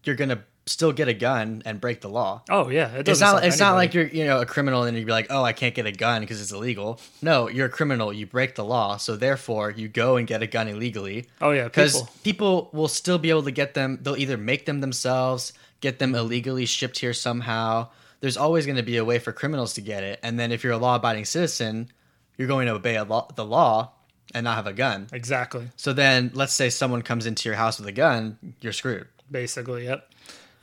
you're 0.04 0.16
gonna 0.16 0.44
still 0.66 0.92
get 0.92 1.08
a 1.08 1.14
gun 1.14 1.62
and 1.66 1.82
break 1.82 2.02
the 2.02 2.10
law. 2.10 2.42
Oh 2.50 2.70
yeah, 2.70 2.90
it 2.96 3.08
It's 3.08 3.20
not. 3.20 3.44
It's 3.44 3.60
not 3.60 3.74
like 3.74 3.94
you're 3.94 4.08
you 4.08 4.26
know 4.26 4.42
a 4.42 4.46
criminal 4.46 4.84
and 4.84 4.98
you'd 4.98 5.06
be 5.06 5.12
like, 5.12 5.28
oh, 5.30 5.44
I 5.44 5.54
can't 5.54 5.76
get 5.76 5.86
a 5.86 5.92
gun 5.92 6.22
because 6.22 6.42
it's 6.42 6.52
illegal. 6.52 7.00
No, 7.22 7.50
you're 7.50 7.68
a 7.68 7.70
criminal. 7.70 8.14
You 8.14 8.26
break 8.26 8.56
the 8.56 8.64
law, 8.64 8.98
so 8.98 9.16
therefore 9.16 9.72
you 9.72 9.88
go 9.88 10.18
and 10.18 10.28
get 10.28 10.42
a 10.42 10.48
gun 10.48 10.68
illegally. 10.68 11.28
Oh 11.42 11.52
yeah, 11.52 11.66
because 11.66 11.94
people. 11.94 12.14
people. 12.24 12.70
will 12.74 12.88
still 12.88 13.18
be 13.18 13.30
able 13.30 13.44
to 13.44 13.52
get 13.52 13.74
them. 13.74 14.00
They'll 14.02 14.18
either 14.18 14.38
make 14.38 14.66
them 14.66 14.82
themselves, 14.82 15.54
get 15.82 16.00
them 16.00 16.16
illegally 16.16 16.66
shipped 16.66 17.00
here 17.00 17.14
somehow. 17.14 17.90
There's 18.22 18.38
always 18.38 18.66
going 18.66 18.78
to 18.78 18.84
be 18.84 18.98
a 18.98 19.04
way 19.04 19.20
for 19.20 19.34
criminals 19.34 19.74
to 19.74 19.82
get 19.82 20.04
it. 20.04 20.20
And 20.24 20.40
then 20.40 20.54
if 20.54 20.64
you're 20.64 20.72
a 20.72 20.78
law-abiding 20.78 21.26
citizen, 21.26 21.92
you're 22.38 22.48
going 22.48 22.68
to 22.68 22.76
obey 22.76 22.96
a 22.96 23.04
law, 23.04 23.28
the 23.36 23.44
law 23.44 23.92
and 24.34 24.44
not 24.46 24.56
have 24.56 24.68
a 24.68 24.74
gun. 24.74 25.08
Exactly. 25.12 25.70
So 25.76 25.94
then, 25.94 26.32
let's 26.34 26.54
say 26.54 26.70
someone 26.70 27.02
comes 27.02 27.26
into 27.26 27.50
your 27.50 27.58
house 27.58 27.80
with 27.80 27.88
a 27.88 27.92
gun, 27.92 28.38
you're 28.62 28.74
screwed. 28.74 29.08
Basically, 29.30 29.86
yep. 29.86 30.10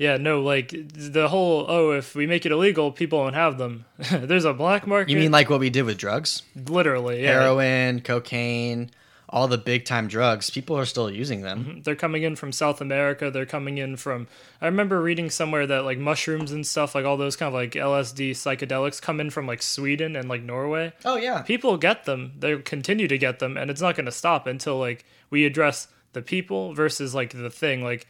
Yeah, 0.00 0.16
no, 0.16 0.40
like 0.40 0.70
the 0.70 1.28
whole 1.28 1.66
oh, 1.68 1.90
if 1.90 2.14
we 2.14 2.26
make 2.26 2.46
it 2.46 2.52
illegal, 2.52 2.90
people 2.90 3.18
won't 3.18 3.34
have 3.34 3.58
them. 3.58 3.84
There's 4.10 4.46
a 4.46 4.54
black 4.54 4.86
market. 4.86 5.10
You 5.10 5.18
mean 5.18 5.30
like 5.30 5.50
what 5.50 5.60
we 5.60 5.68
did 5.68 5.82
with 5.82 5.98
drugs? 5.98 6.42
literally? 6.56 7.22
Yeah, 7.22 7.42
Heroin, 7.42 8.00
cocaine, 8.00 8.92
all 9.28 9.46
the 9.46 9.58
big 9.58 9.84
time 9.84 10.08
drugs. 10.08 10.48
People 10.48 10.78
are 10.78 10.86
still 10.86 11.10
using 11.10 11.42
them. 11.42 11.64
Mm-hmm. 11.64 11.80
they're 11.82 11.96
coming 11.96 12.22
in 12.22 12.34
from 12.34 12.50
South 12.50 12.80
America. 12.80 13.30
They're 13.30 13.44
coming 13.44 13.76
in 13.76 13.98
from. 13.98 14.26
I 14.62 14.64
remember 14.64 15.02
reading 15.02 15.28
somewhere 15.28 15.66
that 15.66 15.84
like 15.84 15.98
mushrooms 15.98 16.50
and 16.50 16.66
stuff, 16.66 16.94
like 16.94 17.04
all 17.04 17.18
those 17.18 17.36
kind 17.36 17.48
of 17.48 17.52
like 17.52 17.72
LSD 17.72 18.30
psychedelics, 18.30 19.02
come 19.02 19.20
in 19.20 19.28
from 19.28 19.46
like 19.46 19.60
Sweden 19.60 20.16
and 20.16 20.30
like 20.30 20.42
Norway. 20.42 20.94
Oh 21.04 21.16
yeah. 21.16 21.42
People 21.42 21.76
get 21.76 22.06
them. 22.06 22.32
They 22.38 22.56
continue 22.56 23.06
to 23.06 23.18
get 23.18 23.38
them, 23.38 23.58
and 23.58 23.70
it's 23.70 23.82
not 23.82 23.96
going 23.96 24.06
to 24.06 24.12
stop 24.12 24.46
until 24.46 24.78
like 24.78 25.04
we 25.28 25.44
address 25.44 25.88
the 26.14 26.22
people 26.22 26.72
versus 26.72 27.14
like 27.14 27.34
the 27.34 27.50
thing. 27.50 27.84
Like, 27.84 28.06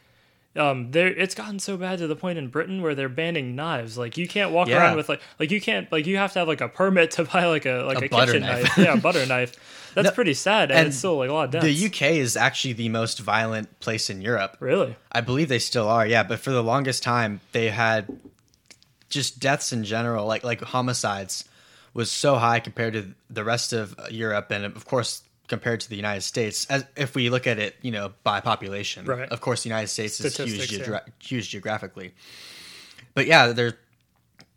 um, 0.55 0.91
there 0.91 1.07
it's 1.07 1.33
gotten 1.35 1.59
so 1.59 1.77
bad 1.77 1.99
to 1.99 2.07
the 2.07 2.15
point 2.15 2.37
in 2.37 2.47
Britain 2.49 2.81
where 2.81 2.93
they're 2.95 3.07
banning 3.09 3.55
knives. 3.55 3.97
Like, 3.97 4.17
you 4.17 4.27
can't 4.27 4.51
walk 4.51 4.67
Yeah. 4.67 4.77
around 4.79 4.97
with 4.97 5.07
like 5.09 5.21
like 5.39 5.51
you 5.51 5.61
can't 5.61 5.91
like 5.91 6.05
you 6.05 6.17
have 6.17 6.33
to 6.33 6.39
have 6.39 6.47
like 6.47 6.61
a 6.61 6.67
permit 6.69 7.11
to 7.11 7.23
buy 7.33 7.45
like 7.45 7.65
a 7.65 7.83
like 7.85 8.01
A 8.01 8.05
a, 8.05 8.09
butter 8.09 8.31
kitchen 8.33 8.41
knife. 8.47 8.63
knife. 8.63 8.77
yeah, 8.77 8.93
a 8.93 8.97
butter 8.97 9.25
knife. 9.25 9.53
That's 9.93 10.05
No, 10.05 10.11
pretty 10.11 10.33
sad, 10.35 10.71
and, 10.71 10.79
and 10.79 10.87
it's 10.87 10.97
still 10.97 11.17
like 11.17 11.29
a 11.29 11.33
lot 11.33 11.45
of 11.45 11.51
deaths. 11.51 11.65
The 11.65 11.85
UK 11.87 12.15
is 12.15 12.37
actually 12.37 12.73
the 12.73 12.87
most 12.87 13.19
violent 13.19 13.77
place 13.81 14.09
in 14.09 14.21
Europe. 14.21 14.55
really? 14.61 14.95
I 15.11 15.19
believe 15.19 15.49
they 15.49 15.59
still 15.59 15.89
are, 15.89 16.07
yeah. 16.07 16.23
But 16.23 16.39
for 16.39 16.51
the 16.51 16.63
longest 16.63 17.03
time, 17.03 17.41
they 17.51 17.69
had 17.71 18.07
just 19.09 19.39
deaths 19.39 19.73
in 19.73 19.83
general, 19.83 20.25
like 20.25 20.43
like 20.45 20.61
homicides, 20.61 21.43
was 21.93 22.09
so 22.09 22.35
high 22.35 22.61
compared 22.61 22.93
to 22.93 23.13
the 23.29 23.43
rest 23.43 23.73
of 23.73 23.93
Europe, 24.09 24.49
and 24.51 24.63
of 24.63 24.85
course 24.85 25.23
compared 25.51 25.79
to 25.81 25.89
the 25.89 25.95
United 26.05 26.21
States. 26.33 26.65
As 26.69 26.85
if 26.95 27.13
we 27.13 27.29
look 27.29 27.45
at 27.45 27.59
it, 27.59 27.75
you 27.83 27.91
know, 27.91 28.13
by 28.23 28.39
population, 28.39 29.05
Right. 29.05 29.29
Of 29.29 29.39
course, 29.41 29.59
the 29.63 29.69
United 29.69 29.89
States 29.89 30.19
is 30.19 30.35
huge, 30.37 30.49
Statistics, 30.63 30.87
geogra- 30.87 31.07
huge 31.19 31.49
geographically. 31.51 32.13
But 33.13 33.27
yeah, 33.27 33.47
they're, 33.53 33.77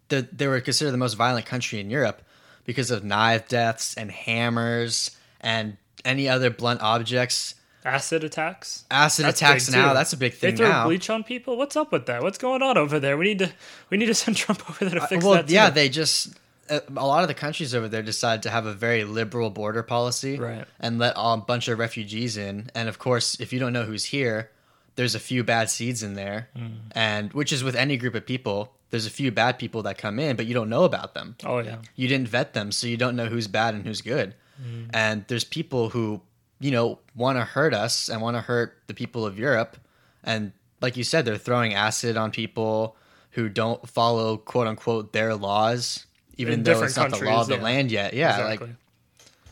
they 0.09 0.21
they 0.39 0.47
were 0.47 0.61
considered 0.61 0.93
the 0.93 0.99
most 1.07 1.15
violent 1.15 1.47
country 1.47 1.81
in 1.81 1.91
Europe 1.91 2.23
because 2.65 2.91
of 2.91 3.03
knife 3.05 3.49
deaths 3.49 3.95
and 4.01 4.11
hammers 4.11 5.11
and 5.41 5.77
any 6.05 6.29
other 6.29 6.51
blunt 6.51 6.81
objects. 6.81 7.55
Acid 7.85 8.25
attacks. 8.25 8.85
Acid 8.91 9.27
That's 9.27 9.43
attacks 9.43 9.71
now. 9.71 9.89
too. 9.89 9.95
That's 9.95 10.13
a 10.15 10.17
big 10.17 10.33
thing. 10.35 10.53
They 10.53 10.57
throw 10.57 10.69
now. 10.71 10.87
bleach 10.87 11.11
on 11.11 11.23
people. 11.25 11.59
What's 11.59 11.77
up 11.77 11.93
with 11.93 12.07
that? 12.07 12.23
What's 12.23 12.39
going 12.39 12.63
on 12.63 12.79
over 12.79 12.99
there? 12.99 13.19
We 13.19 13.25
need 13.27 13.41
to 13.41 13.51
we 13.91 13.97
need 13.99 14.07
to 14.07 14.15
send 14.15 14.37
Trump 14.39 14.61
over 14.71 14.85
there 14.87 15.01
to 15.01 15.07
fix 15.07 15.23
Uh, 15.23 15.27
well, 15.29 15.35
that. 15.37 15.49
Too. 15.49 15.55
yeah, 15.55 15.69
they 15.69 15.89
just 15.91 16.33
a 16.69 16.83
a 16.97 17.07
lot 17.07 17.23
of 17.23 17.29
the 17.29 17.35
countries 17.35 17.75
over 17.75 17.89
there 17.89 18.03
decided 18.03 18.43
to 18.45 18.51
have 18.51 18.67
a 18.67 18.75
very 18.75 19.05
liberal 19.05 19.51
border 19.51 19.83
policy 19.83 20.39
Right. 20.39 20.67
and 20.81 20.99
let 20.99 21.15
a 21.17 21.37
bunch 21.37 21.69
of 21.69 21.79
refugees 21.79 22.37
in. 22.37 22.71
And 22.75 22.89
of 22.89 22.99
course, 22.99 23.39
if 23.41 23.53
you 23.53 23.59
don't 23.59 23.73
know 23.73 23.85
who's 23.85 24.05
here, 24.07 24.51
there's 24.97 25.15
a 25.15 25.21
few 25.21 25.43
bad 25.45 25.71
seeds 25.71 26.03
in 26.03 26.15
there, 26.15 26.49
Mm. 26.57 26.77
and 26.93 27.33
which 27.33 27.53
is 27.53 27.65
with 27.65 27.75
any 27.77 27.97
group 27.97 28.15
of 28.15 28.25
people. 28.27 28.73
There's 28.91 29.07
a 29.07 29.11
few 29.11 29.33
bad 29.33 29.59
people 29.59 29.83
that 29.83 29.99
come 29.99 30.21
in, 30.21 30.37
but 30.37 30.47
you 30.47 30.55
don't 30.55 30.69
know 30.69 30.85
about 30.85 31.15
them. 31.15 31.35
Oh 31.45 31.59
yeah. 31.59 31.79
You 31.97 32.07
didn't 32.09 32.29
vet 32.29 32.53
them, 32.55 32.71
so 32.71 32.87
you 32.87 32.97
don't 32.97 33.17
know 33.17 33.27
who's 33.27 33.49
bad 33.49 33.75
and 33.75 33.85
who's 33.85 34.01
good. 34.03 34.35
Mm. 34.63 34.91
And 34.93 35.25
there's 35.27 35.43
people 35.43 35.91
who, 35.91 36.21
you 36.61 36.71
know, 36.71 37.01
want 37.17 37.37
to 37.39 37.45
hurt 37.45 37.75
us 37.75 38.09
and 38.09 38.23
want 38.23 38.37
to 38.37 38.41
hurt 38.41 38.79
the 38.87 38.95
people 38.95 39.27
of 39.27 39.37
Europe. 39.39 39.77
And 40.23 40.53
like 40.81 40.97
you 40.97 41.03
said, 41.03 41.25
they're 41.25 41.37
throwing 41.39 41.75
acid 41.75 42.17
on 42.17 42.31
people 42.31 42.97
who 43.31 43.49
don't 43.49 43.89
follow 43.89 44.37
quote 44.37 44.69
unquote 44.69 45.13
their 45.13 45.35
laws, 45.35 46.07
even 46.37 46.55
In 46.55 46.63
though 46.63 46.83
it's 46.83 46.97
not 46.97 47.11
the 47.11 47.25
law 47.25 47.43
of 47.43 47.49
the 47.49 47.57
yeah. 47.57 47.63
land 47.63 47.91
yet. 47.91 48.15
Yeah, 48.15 48.31
exactly. 48.31 48.67
like, 48.69 48.77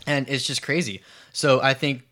and 0.06 0.28
it's 0.28 0.46
just 0.46 0.62
crazy. 0.62 1.02
So 1.32 1.60
I 1.60 1.74
think, 1.74 2.02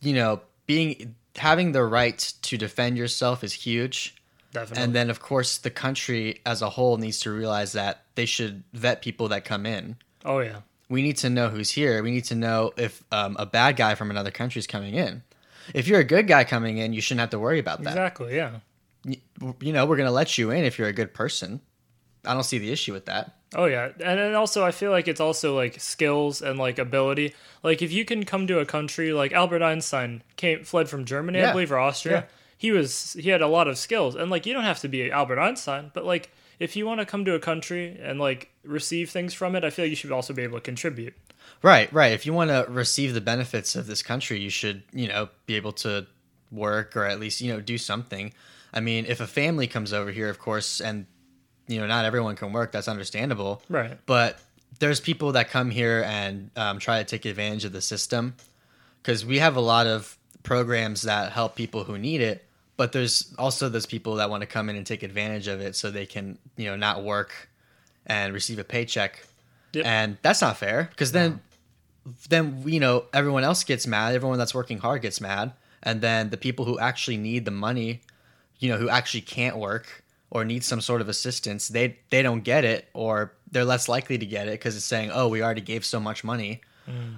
you 0.00 0.14
know, 0.14 0.40
being 0.66 1.14
having 1.36 1.72
the 1.72 1.84
right 1.84 2.18
to 2.42 2.56
defend 2.56 2.98
yourself 2.98 3.44
is 3.44 3.52
huge. 3.52 4.16
Definitely. 4.52 4.82
And 4.82 4.94
then, 4.94 5.10
of 5.10 5.20
course, 5.20 5.58
the 5.58 5.70
country 5.70 6.40
as 6.44 6.60
a 6.60 6.70
whole 6.70 6.96
needs 6.96 7.20
to 7.20 7.30
realize 7.30 7.72
that 7.72 8.02
they 8.16 8.26
should 8.26 8.64
vet 8.72 9.00
people 9.00 9.28
that 9.28 9.44
come 9.44 9.64
in. 9.66 9.96
oh 10.24 10.40
yeah. 10.40 10.60
We 10.88 11.02
need 11.02 11.18
to 11.18 11.30
know 11.30 11.48
who's 11.50 11.70
here. 11.70 12.02
We 12.02 12.10
need 12.10 12.24
to 12.24 12.34
know 12.34 12.72
if 12.76 13.04
um, 13.12 13.36
a 13.38 13.46
bad 13.46 13.76
guy 13.76 13.94
from 13.94 14.10
another 14.10 14.32
country 14.32 14.58
is 14.58 14.66
coming 14.66 14.94
in. 14.94 15.22
If 15.72 15.86
you're 15.86 16.00
a 16.00 16.04
good 16.04 16.26
guy 16.26 16.42
coming 16.42 16.78
in, 16.78 16.92
you 16.92 17.00
shouldn't 17.00 17.20
have 17.20 17.30
to 17.30 17.38
worry 17.38 17.60
about 17.60 17.80
that. 17.84 17.90
Exactly. 17.90 18.34
Yeah. 18.34 18.56
You, 19.04 19.18
you 19.60 19.72
know, 19.72 19.86
we're 19.86 19.96
going 19.96 20.08
to 20.08 20.12
let 20.12 20.36
you 20.36 20.50
in 20.50 20.64
if 20.64 20.80
you're 20.80 20.88
a 20.88 20.92
good 20.92 21.14
person. 21.14 21.60
I 22.24 22.34
don't 22.34 22.44
see 22.44 22.58
the 22.58 22.70
issue 22.70 22.92
with 22.92 23.06
that. 23.06 23.36
Oh 23.54 23.64
yeah, 23.64 23.86
and 23.86 24.18
then 24.18 24.34
also 24.34 24.64
I 24.64 24.70
feel 24.70 24.90
like 24.90 25.08
it's 25.08 25.20
also 25.20 25.56
like 25.56 25.80
skills 25.80 26.42
and 26.42 26.58
like 26.58 26.78
ability. 26.78 27.34
Like 27.62 27.82
if 27.82 27.90
you 27.90 28.04
can 28.04 28.24
come 28.24 28.46
to 28.46 28.58
a 28.60 28.66
country 28.66 29.12
like 29.12 29.32
Albert 29.32 29.62
Einstein 29.62 30.22
came 30.36 30.64
fled 30.64 30.88
from 30.88 31.04
Germany, 31.04 31.42
I 31.42 31.52
believe, 31.52 31.72
or 31.72 31.78
Austria. 31.78 32.14
Yeah. 32.14 32.24
He 32.56 32.72
was 32.72 33.14
he 33.14 33.30
had 33.30 33.40
a 33.40 33.48
lot 33.48 33.68
of 33.68 33.78
skills, 33.78 34.14
and 34.14 34.30
like 34.30 34.46
you 34.46 34.52
don't 34.52 34.64
have 34.64 34.80
to 34.80 34.88
be 34.88 35.10
Albert 35.10 35.38
Einstein, 35.38 35.90
but 35.94 36.04
like 36.04 36.30
if 36.60 36.76
you 36.76 36.86
want 36.86 37.00
to 37.00 37.06
come 37.06 37.24
to 37.24 37.34
a 37.34 37.40
country 37.40 37.98
and 38.00 38.20
like 38.20 38.50
receive 38.64 39.10
things 39.10 39.34
from 39.34 39.56
it, 39.56 39.64
I 39.64 39.70
feel 39.70 39.86
like 39.86 39.90
you 39.90 39.96
should 39.96 40.12
also 40.12 40.34
be 40.34 40.42
able 40.42 40.58
to 40.58 40.62
contribute. 40.62 41.14
Right, 41.62 41.92
right. 41.92 42.12
If 42.12 42.26
you 42.26 42.32
want 42.32 42.50
to 42.50 42.66
receive 42.68 43.14
the 43.14 43.20
benefits 43.20 43.74
of 43.74 43.86
this 43.86 44.02
country, 44.02 44.40
you 44.40 44.50
should, 44.50 44.82
you 44.92 45.08
know, 45.08 45.30
be 45.46 45.56
able 45.56 45.72
to 45.72 46.06
work 46.52 46.96
or 46.96 47.04
at 47.04 47.18
least, 47.18 47.40
you 47.40 47.52
know, 47.52 47.60
do 47.60 47.78
something. 47.78 48.32
I 48.72 48.80
mean, 48.80 49.06
if 49.06 49.20
a 49.20 49.26
family 49.26 49.66
comes 49.66 49.92
over 49.92 50.10
here, 50.10 50.28
of 50.28 50.38
course, 50.38 50.80
and 50.80 51.06
you 51.70 51.80
know, 51.80 51.86
not 51.86 52.04
everyone 52.04 52.36
can 52.36 52.52
work, 52.52 52.72
that's 52.72 52.88
understandable. 52.88 53.62
Right. 53.68 53.96
But 54.06 54.40
there's 54.80 55.00
people 55.00 55.32
that 55.32 55.50
come 55.50 55.70
here 55.70 56.04
and 56.06 56.50
um, 56.56 56.78
try 56.78 56.98
to 56.98 57.04
take 57.04 57.24
advantage 57.24 57.64
of 57.64 57.72
the 57.72 57.80
system 57.80 58.34
because 59.02 59.24
we 59.24 59.38
have 59.38 59.56
a 59.56 59.60
lot 59.60 59.86
of 59.86 60.16
programs 60.42 61.02
that 61.02 61.32
help 61.32 61.54
people 61.54 61.84
who 61.84 61.96
need 61.96 62.20
it. 62.20 62.44
But 62.76 62.92
there's 62.92 63.32
also 63.38 63.68
those 63.68 63.86
people 63.86 64.16
that 64.16 64.30
want 64.30 64.40
to 64.40 64.46
come 64.46 64.68
in 64.70 64.76
and 64.76 64.86
take 64.86 65.02
advantage 65.02 65.48
of 65.48 65.60
it 65.60 65.76
so 65.76 65.90
they 65.90 66.06
can, 66.06 66.38
you 66.56 66.66
know, 66.66 66.76
not 66.76 67.04
work 67.04 67.48
and 68.06 68.32
receive 68.32 68.58
a 68.58 68.64
paycheck. 68.64 69.24
Yep. 69.74 69.86
And 69.86 70.16
that's 70.22 70.40
not 70.40 70.56
fair 70.56 70.88
because 70.90 71.12
then, 71.12 71.40
then 72.30 72.62
you 72.66 72.80
know, 72.80 73.04
everyone 73.12 73.44
else 73.44 73.62
gets 73.64 73.86
mad. 73.86 74.14
Everyone 74.14 74.38
that's 74.38 74.54
working 74.54 74.78
hard 74.78 75.02
gets 75.02 75.20
mad, 75.20 75.52
and 75.82 76.00
then 76.00 76.30
the 76.30 76.36
people 76.36 76.64
who 76.64 76.78
actually 76.78 77.18
need 77.18 77.44
the 77.44 77.50
money, 77.50 78.00
you 78.58 78.70
know, 78.70 78.78
who 78.78 78.88
actually 78.88 79.20
can't 79.20 79.56
work 79.58 80.02
or 80.30 80.44
need 80.44 80.62
some 80.64 80.80
sort 80.80 81.00
of 81.00 81.08
assistance, 81.08 81.68
they 81.68 81.98
they 82.10 82.22
don't 82.22 82.42
get 82.42 82.64
it, 82.64 82.88
or 82.94 83.32
they're 83.50 83.64
less 83.64 83.88
likely 83.88 84.18
to 84.18 84.26
get 84.26 84.48
it 84.48 84.52
because 84.52 84.76
it's 84.76 84.84
saying, 84.84 85.10
"Oh, 85.12 85.28
we 85.28 85.42
already 85.42 85.60
gave 85.60 85.84
so 85.84 86.00
much 86.00 86.24
money." 86.24 86.60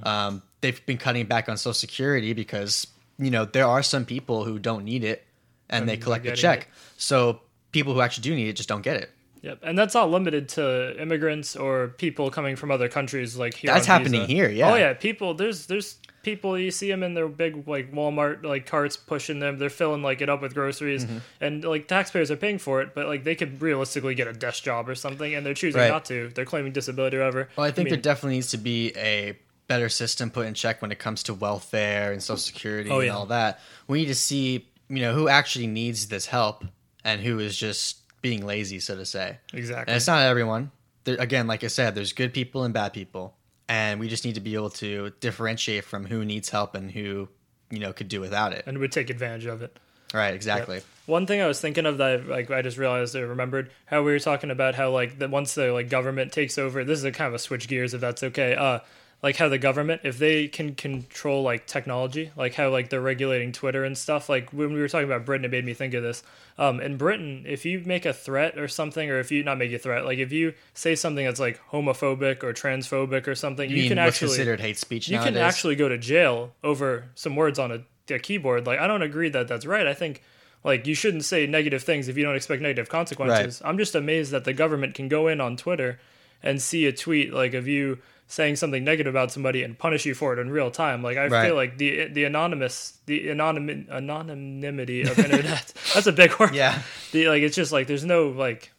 Um, 0.03 0.42
they've 0.61 0.85
been 0.85 0.98
cutting 0.98 1.25
back 1.27 1.48
on 1.48 1.57
Social 1.57 1.72
Security 1.72 2.35
because 2.35 2.87
you 3.18 3.31
know 3.31 3.44
there 3.44 3.66
are 3.66 3.83
some 3.83 4.05
people 4.05 4.44
who 4.44 4.59
don't 4.59 4.85
need 4.85 5.05
it 5.05 5.25
and 5.70 5.88
they 5.88 5.96
collect 5.96 6.25
the 6.25 6.33
check. 6.33 6.62
it. 6.62 6.66
So 6.96 7.40
people 7.70 7.94
who 7.94 8.01
actually 8.01 8.22
do 8.22 8.35
need 8.35 8.48
it 8.48 8.55
just 8.55 8.68
don't 8.68 8.83
get 8.83 8.96
it. 8.96 9.11
Yep, 9.42 9.59
and 9.62 9.77
that's 9.77 9.94
not 9.94 10.09
limited 10.11 10.48
to 10.51 11.01
immigrants 11.03 11.57
or 11.57 11.88
people 11.88 12.31
coming 12.31 12.55
from 12.55 12.70
other 12.70 12.88
countries. 12.88 13.37
Like 13.37 13.55
here, 13.55 13.72
That's 13.72 13.87
happening 13.87 14.27
here, 14.27 14.48
yeah. 14.48 14.72
Oh 14.72 14.77
yeah, 14.77 14.92
people. 14.94 15.35
There's 15.35 15.66
there's 15.66 15.96
people 16.23 16.59
you 16.59 16.71
see 16.71 16.89
them 16.89 17.03
in 17.03 17.15
their 17.15 17.29
big 17.29 17.67
like 17.67 17.93
Walmart 17.93 18.45
like 18.45 18.67
carts 18.67 18.97
pushing 18.97 19.39
them. 19.41 19.59
They're 19.59 19.71
filling 19.71 20.03
like 20.03 20.21
it 20.21 20.29
up 20.29 20.43
with 20.43 20.55
groceries, 20.55 21.05
Mm-hmm. 21.05 21.19
and 21.41 21.65
like 21.65 21.89
taxpayers 21.89 22.31
are 22.31 22.37
paying 22.37 22.59
for 22.59 22.81
it. 22.83 22.95
But 22.95 23.07
like 23.07 23.25
they 23.25 23.35
could 23.35 23.61
realistically 23.63 24.15
get 24.15 24.29
a 24.29 24.33
desk 24.33 24.63
job 24.63 24.89
or 24.89 24.95
something, 24.95 25.35
and 25.35 25.45
they're 25.45 25.55
choosing 25.55 25.81
Right. 25.81 25.89
not 25.91 26.05
to. 26.07 26.29
They're 26.35 26.45
claiming 26.45 26.73
disability 26.73 27.17
or 27.17 27.21
whatever. 27.21 27.49
Well, 27.57 27.67
I 27.67 27.71
think 27.71 27.87
mean, 27.87 27.95
there 27.95 28.03
definitely 28.03 28.37
needs 28.37 28.51
to 28.51 28.59
be 28.59 28.93
a 28.97 29.39
better 29.69 29.89
system 29.89 30.31
put 30.31 30.47
in 30.47 30.55
check 30.55 30.83
when 30.83 30.93
it 30.93 30.99
comes 30.99 31.23
to 31.25 31.35
welfare 31.35 32.13
and 32.13 32.23
social 32.23 32.39
security 32.39 32.91
Oh, 32.91 32.99
and 32.99 33.07
yeah. 33.07 33.15
all 33.17 33.27
that. 33.27 33.61
We 33.87 34.01
need 34.01 34.09
to 34.09 34.15
see, 34.15 34.69
you 34.89 35.01
know, 35.01 35.15
who 35.15 35.29
actually 35.29 35.67
needs 35.69 36.09
this 36.09 36.27
help 36.27 36.65
and 37.05 37.21
who 37.21 37.39
is 37.39 37.57
just 37.57 38.01
being 38.21 38.45
lazy, 38.45 38.79
so 38.81 38.97
to 38.97 39.07
say. 39.07 39.39
Exactly. 39.53 39.91
And 39.93 39.97
it's 39.97 40.07
not 40.07 40.23
everyone. 40.23 40.71
There, 41.05 41.17
again, 41.19 41.47
like 41.47 41.65
I 41.65 41.69
said, 41.69 41.95
there's 41.95 42.13
good 42.13 42.33
people 42.35 42.65
and 42.65 42.73
bad 42.75 42.93
people, 42.93 43.35
and 43.68 44.01
we 44.01 44.09
just 44.09 44.25
need 44.25 44.35
to 44.35 44.40
be 44.40 44.55
able 44.55 44.70
to 44.70 45.12
differentiate 45.20 45.85
from 45.85 46.07
who 46.07 46.25
needs 46.25 46.48
help 46.48 46.75
and 46.75 46.90
who, 46.90 47.29
you 47.70 47.79
know, 47.79 47.92
could 47.92 48.09
do 48.09 48.20
without 48.20 48.53
it. 48.53 48.64
and 48.66 48.79
would 48.79 48.92
take 48.92 49.11
advantage 49.11 49.46
of 49.46 49.62
it. 49.62 49.79
Right? 50.12 50.35
Exactly. 50.35 50.83
One 51.07 51.27
thing 51.27 51.40
I 51.40 51.46
was 51.46 51.61
thinking 51.61 51.87
of 51.87 51.98
that 51.98 52.20
I, 52.20 52.25
like 52.25 52.51
I 52.51 52.61
just 52.61 52.77
realized 52.77 53.16
I 53.16 53.20
remembered 53.20 53.70
how 53.87 54.03
we 54.03 54.12
were 54.12 54.18
talking 54.18 54.51
about 54.51 54.75
how 54.75 54.90
like 54.90 55.18
that 55.20 55.31
once 55.31 55.55
the 55.55 55.72
like 55.72 55.88
government 55.88 56.33
takes 56.33 56.59
over. 56.59 56.85
This 56.85 56.98
is 56.98 57.05
a 57.05 57.12
kind 57.12 57.29
of 57.29 57.35
a 57.35 57.38
switch 57.38 57.66
gears 57.66 57.94
if 57.94 58.01
that's 58.01 58.22
okay. 58.22 58.55
Uh, 58.55 58.81
like 59.23 59.37
how 59.37 59.49
the 59.49 59.59
government 59.59 60.01
if 60.05 60.19
they 60.19 60.49
can 60.49 60.75
control 60.75 61.43
like 61.43 61.67
technology, 61.67 62.33
like 62.37 62.55
how 62.55 62.71
like 62.71 62.91
they're 62.91 63.01
regulating 63.01 63.53
Twitter 63.53 63.85
and 63.85 63.97
stuff. 63.97 64.29
Like 64.29 64.51
when 64.53 64.73
we 64.73 64.81
were 64.81 64.89
talking 64.89 65.07
about 65.07 65.25
Britain, 65.25 65.45
it 65.45 65.51
made 65.51 65.65
me 65.65 65.75
think 65.75 65.95
of 65.95 66.03
this. 66.03 66.23
Um, 66.59 66.81
in 66.81 66.97
Britain, 66.97 67.45
if 67.47 67.65
you 67.65 67.83
make 67.87 68.05
a 68.05 68.13
threat 68.13 68.59
or 68.59 68.67
something, 68.67 69.09
or 69.11 69.21
if 69.21 69.31
you 69.31 69.45
not 69.45 69.59
make 69.59 69.73
a 69.73 69.79
threat, 69.79 70.05
like 70.05 70.19
if 70.19 70.33
you 70.33 70.55
say 70.75 70.97
something 70.97 71.25
that's 71.25 71.41
like 71.41 71.61
homophobic 71.71 72.43
or 72.43 72.53
transphobic 72.53 73.29
or 73.29 73.35
something, 73.37 73.71
You, 73.71 73.77
you, 73.77 73.83
mean 73.83 73.91
can 73.91 73.99
actually 73.99 74.29
considered 74.29 74.61
hate 74.61 74.77
speech 74.77 75.09
you 75.09 75.17
nowadays? 75.17 75.35
can 75.35 75.43
actually 75.43 75.77
go 75.77 75.89
to 75.89 75.99
jail 75.99 76.53
over 76.65 77.05
some 77.15 77.37
words 77.37 77.59
on 77.59 77.71
a, 77.71 78.15
a 78.15 78.19
keyboard. 78.19 78.67
Like 78.67 78.81
I 78.81 78.89
don't 78.89 79.03
agree 79.03 79.29
that 79.29 79.47
that's 79.47 79.67
right. 79.67 79.87
I 79.87 79.95
think 79.95 80.23
like 80.65 80.87
you 80.87 80.95
shouldn't 80.97 81.25
say 81.25 81.47
negative 81.47 81.85
things 81.85 82.09
if 82.09 82.17
you 82.17 82.25
don't 82.25 82.37
expect 82.37 82.61
negative 82.61 82.89
consequences. 82.89 83.63
I'm 83.65 83.79
just 83.79 83.95
amazed 83.95 84.33
that 84.33 84.45
the 84.45 84.53
government 84.53 84.95
can 84.95 85.09
go 85.09 85.29
in 85.29 85.41
on 85.41 85.57
Twitter 85.57 86.01
and 86.43 86.61
see 86.61 86.87
a 86.87 86.93
tweet 86.93 87.33
like 87.33 87.55
of 87.55 87.69
you 87.69 87.99
saying 88.33 88.57
something 88.57 88.83
negative 88.83 89.12
about 89.12 89.31
somebody 89.31 89.62
and 89.62 89.79
punish 89.79 90.07
you 90.07 90.14
for 90.14 90.33
it 90.33 90.38
in 90.38 90.49
real 90.51 90.71
time. 90.71 91.03
Like 91.03 91.18
I 91.18 91.27
Right. 91.27 91.47
feel 91.47 91.55
like 91.55 91.77
the 91.77 92.07
the 92.09 92.25
anonymous 92.25 92.97
the 93.05 93.29
anonym 93.29 93.90
anonymity 93.90 95.03
of 95.03 95.18
internet. 95.18 95.73
that's 95.95 96.07
a 96.07 96.12
big 96.12 96.38
word. 96.38 96.55
Yeah. 96.55 96.81
The 97.12 97.29
like 97.29 97.42
it's 97.42 97.57
just 97.57 97.73
like 97.73 97.87
there's 97.87 98.05
no 98.05 98.29
like 98.29 98.73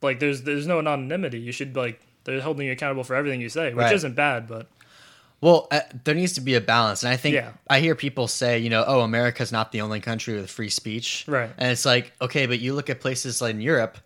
like 0.00 0.20
there's 0.20 0.42
there's 0.42 0.66
no 0.66 0.78
anonymity. 0.78 1.38
You 1.38 1.52
should 1.52 1.76
like 1.76 2.00
they're 2.24 2.40
holding 2.40 2.66
you 2.66 2.72
accountable 2.72 3.04
for 3.04 3.14
everything 3.14 3.40
you 3.40 3.48
say, 3.50 3.74
which 3.74 3.84
Right. 3.84 3.94
isn't 3.94 4.14
bad, 4.14 4.48
but 4.48 4.68
Well, 5.40 5.68
uh, 5.70 5.80
there 6.04 6.14
needs 6.16 6.32
to 6.32 6.40
be 6.40 6.54
a 6.54 6.60
balance, 6.60 7.02
and 7.04 7.12
I 7.12 7.16
think 7.16 7.34
Yeah. 7.34 7.52
I 7.70 7.80
hear 7.80 7.94
people 7.94 8.26
say, 8.26 8.58
you 8.58 8.70
know, 8.70 8.84
oh, 8.86 9.00
America's 9.02 9.52
not 9.52 9.70
the 9.70 9.82
only 9.82 10.00
country 10.00 10.34
with 10.34 10.50
free 10.50 10.68
speech, 10.70 11.24
Right. 11.28 11.50
And 11.58 11.70
it's 11.70 11.84
like, 11.84 12.12
okay, 12.20 12.46
but 12.46 12.58
you 12.58 12.74
look 12.74 12.90
at 12.90 13.00
places 13.00 13.40
like 13.40 13.54
in 13.54 13.60
Europe, 13.60 13.98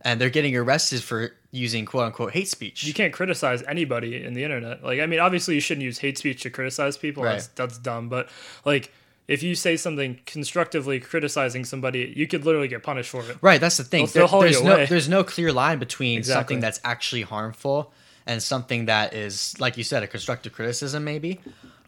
and 0.00 0.20
they're 0.20 0.30
getting 0.30 0.56
arrested 0.56 1.02
for 1.02 1.32
using 1.52 1.84
quote 1.84 2.04
unquote 2.04 2.32
hate 2.32 2.48
speech. 2.48 2.84
you 2.84 2.94
can't 2.94 3.12
criticize 3.12 3.62
anybody 3.66 4.22
in 4.24 4.34
the 4.34 4.44
internet. 4.44 4.84
Like, 4.84 5.00
I 5.00 5.06
mean, 5.06 5.18
obviously 5.20 5.54
you 5.56 5.60
shouldn't 5.60 5.84
use 5.84 5.98
hate 5.98 6.16
speech 6.18 6.42
to 6.42 6.50
criticize 6.50 6.96
people. 6.96 7.22
Right. 7.24 7.32
That's 7.32 7.48
that's 7.48 7.78
dumb. 7.78 8.08
But 8.08 8.28
like, 8.64 8.92
if 9.28 9.42
you 9.42 9.54
say 9.54 9.76
something 9.76 10.18
constructively 10.26 10.98
criticizing 11.00 11.64
somebody, 11.64 12.12
you 12.16 12.26
could 12.26 12.44
literally 12.44 12.68
get 12.68 12.82
punished 12.82 13.10
for 13.10 13.22
it. 13.28 13.36
Right, 13.40 13.60
that's 13.60 13.76
the 13.76 13.84
thing. 13.84 14.06
There- 14.06 14.26
there's 14.26 14.62
no 14.62 14.72
away. 14.72 14.86
there's 14.86 15.08
no 15.08 15.22
clear 15.24 15.52
line 15.52 15.78
between 15.78 16.18
Exactly. 16.18 16.40
something 16.40 16.60
that's 16.60 16.80
actually 16.84 17.22
harmful 17.22 17.92
and 18.26 18.42
something 18.42 18.86
that 18.86 19.14
is, 19.14 19.58
like 19.60 19.76
you 19.76 19.84
said, 19.84 20.02
a 20.02 20.06
constructive 20.06 20.52
criticism, 20.52 21.04
maybe. 21.04 21.40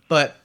But 0.08 0.36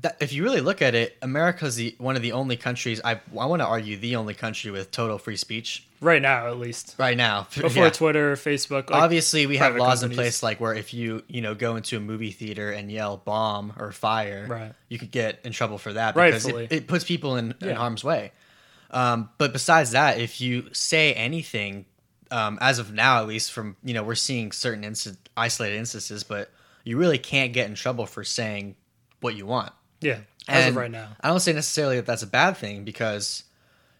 that, 0.00 0.16
if 0.20 0.32
you 0.32 0.42
really 0.42 0.60
look 0.62 0.80
at 0.80 0.94
it, 0.94 1.16
America's 1.20 1.76
the 1.76 1.94
one 1.98 2.16
of 2.16 2.22
the 2.22 2.32
only 2.32 2.56
countries 2.56 3.00
I 3.04 3.20
I 3.38 3.44
want 3.46 3.60
to 3.60 3.66
argue 3.66 3.96
the 3.98 4.16
only 4.16 4.32
country 4.34 4.70
with 4.70 4.90
total 4.90 5.18
free 5.18 5.36
speech 5.36 5.86
Right 6.00 6.20
now, 6.22 6.48
at 6.48 6.58
least. 6.58 6.96
right 6.98 7.16
now. 7.16 7.46
Before 7.54 7.84
Yeah. 7.84 7.90
Twitter, 7.90 8.34
Facebook. 8.34 8.90
Like, 8.90 9.02
Obviously, 9.02 9.46
we 9.46 9.58
have 9.58 9.76
laws 9.76 10.02
in 10.02 10.10
place 10.10 10.42
like 10.42 10.60
where 10.60 10.74
if 10.74 10.94
you 10.94 11.22
you 11.28 11.42
know 11.42 11.54
go 11.54 11.76
into 11.76 11.96
a 11.96 12.00
movie 12.00 12.30
theater 12.32 12.70
and 12.72 12.90
yell 12.90 13.18
bomb 13.18 13.74
or 13.78 13.92
fire, 13.92 14.46
Right. 14.48 14.72
you 14.88 14.98
could 14.98 15.10
get 15.10 15.40
in 15.44 15.52
trouble 15.52 15.78
for 15.78 15.92
that 15.92 16.14
because 16.14 16.46
it, 16.46 16.72
it 16.72 16.86
puts 16.86 17.04
people 17.04 17.36
in, 17.36 17.54
in 17.60 17.76
harm's 17.76 18.02
way. 18.02 18.32
Um, 18.90 19.28
but 19.38 19.52
besides 19.52 19.92
that, 19.92 20.18
if 20.18 20.40
you 20.40 20.68
say 20.72 21.14
anything, 21.14 21.86
um, 22.30 22.58
as 22.60 22.78
of 22.78 22.92
now 22.92 23.20
at 23.20 23.26
least, 23.28 23.52
from 23.52 23.76
you 23.84 23.92
know 23.94 24.02
we're 24.02 24.14
seeing 24.14 24.52
certain 24.52 24.84
inst- 24.84 25.28
isolated 25.36 25.76
instances, 25.76 26.24
but 26.24 26.50
you 26.84 26.96
really 26.96 27.18
can't 27.18 27.52
get 27.52 27.68
in 27.68 27.74
trouble 27.74 28.06
for 28.06 28.24
saying 28.24 28.74
what 29.20 29.36
you 29.36 29.46
want. 29.46 29.72
Yeah, 30.02 30.18
as 30.48 30.68
of 30.68 30.76
right 30.76 30.90
now. 30.90 31.08
I 31.20 31.28
don't 31.28 31.40
say 31.40 31.52
necessarily 31.52 31.96
that 31.96 32.06
that's 32.06 32.22
a 32.22 32.26
bad 32.26 32.56
thing 32.56 32.84
because, 32.84 33.44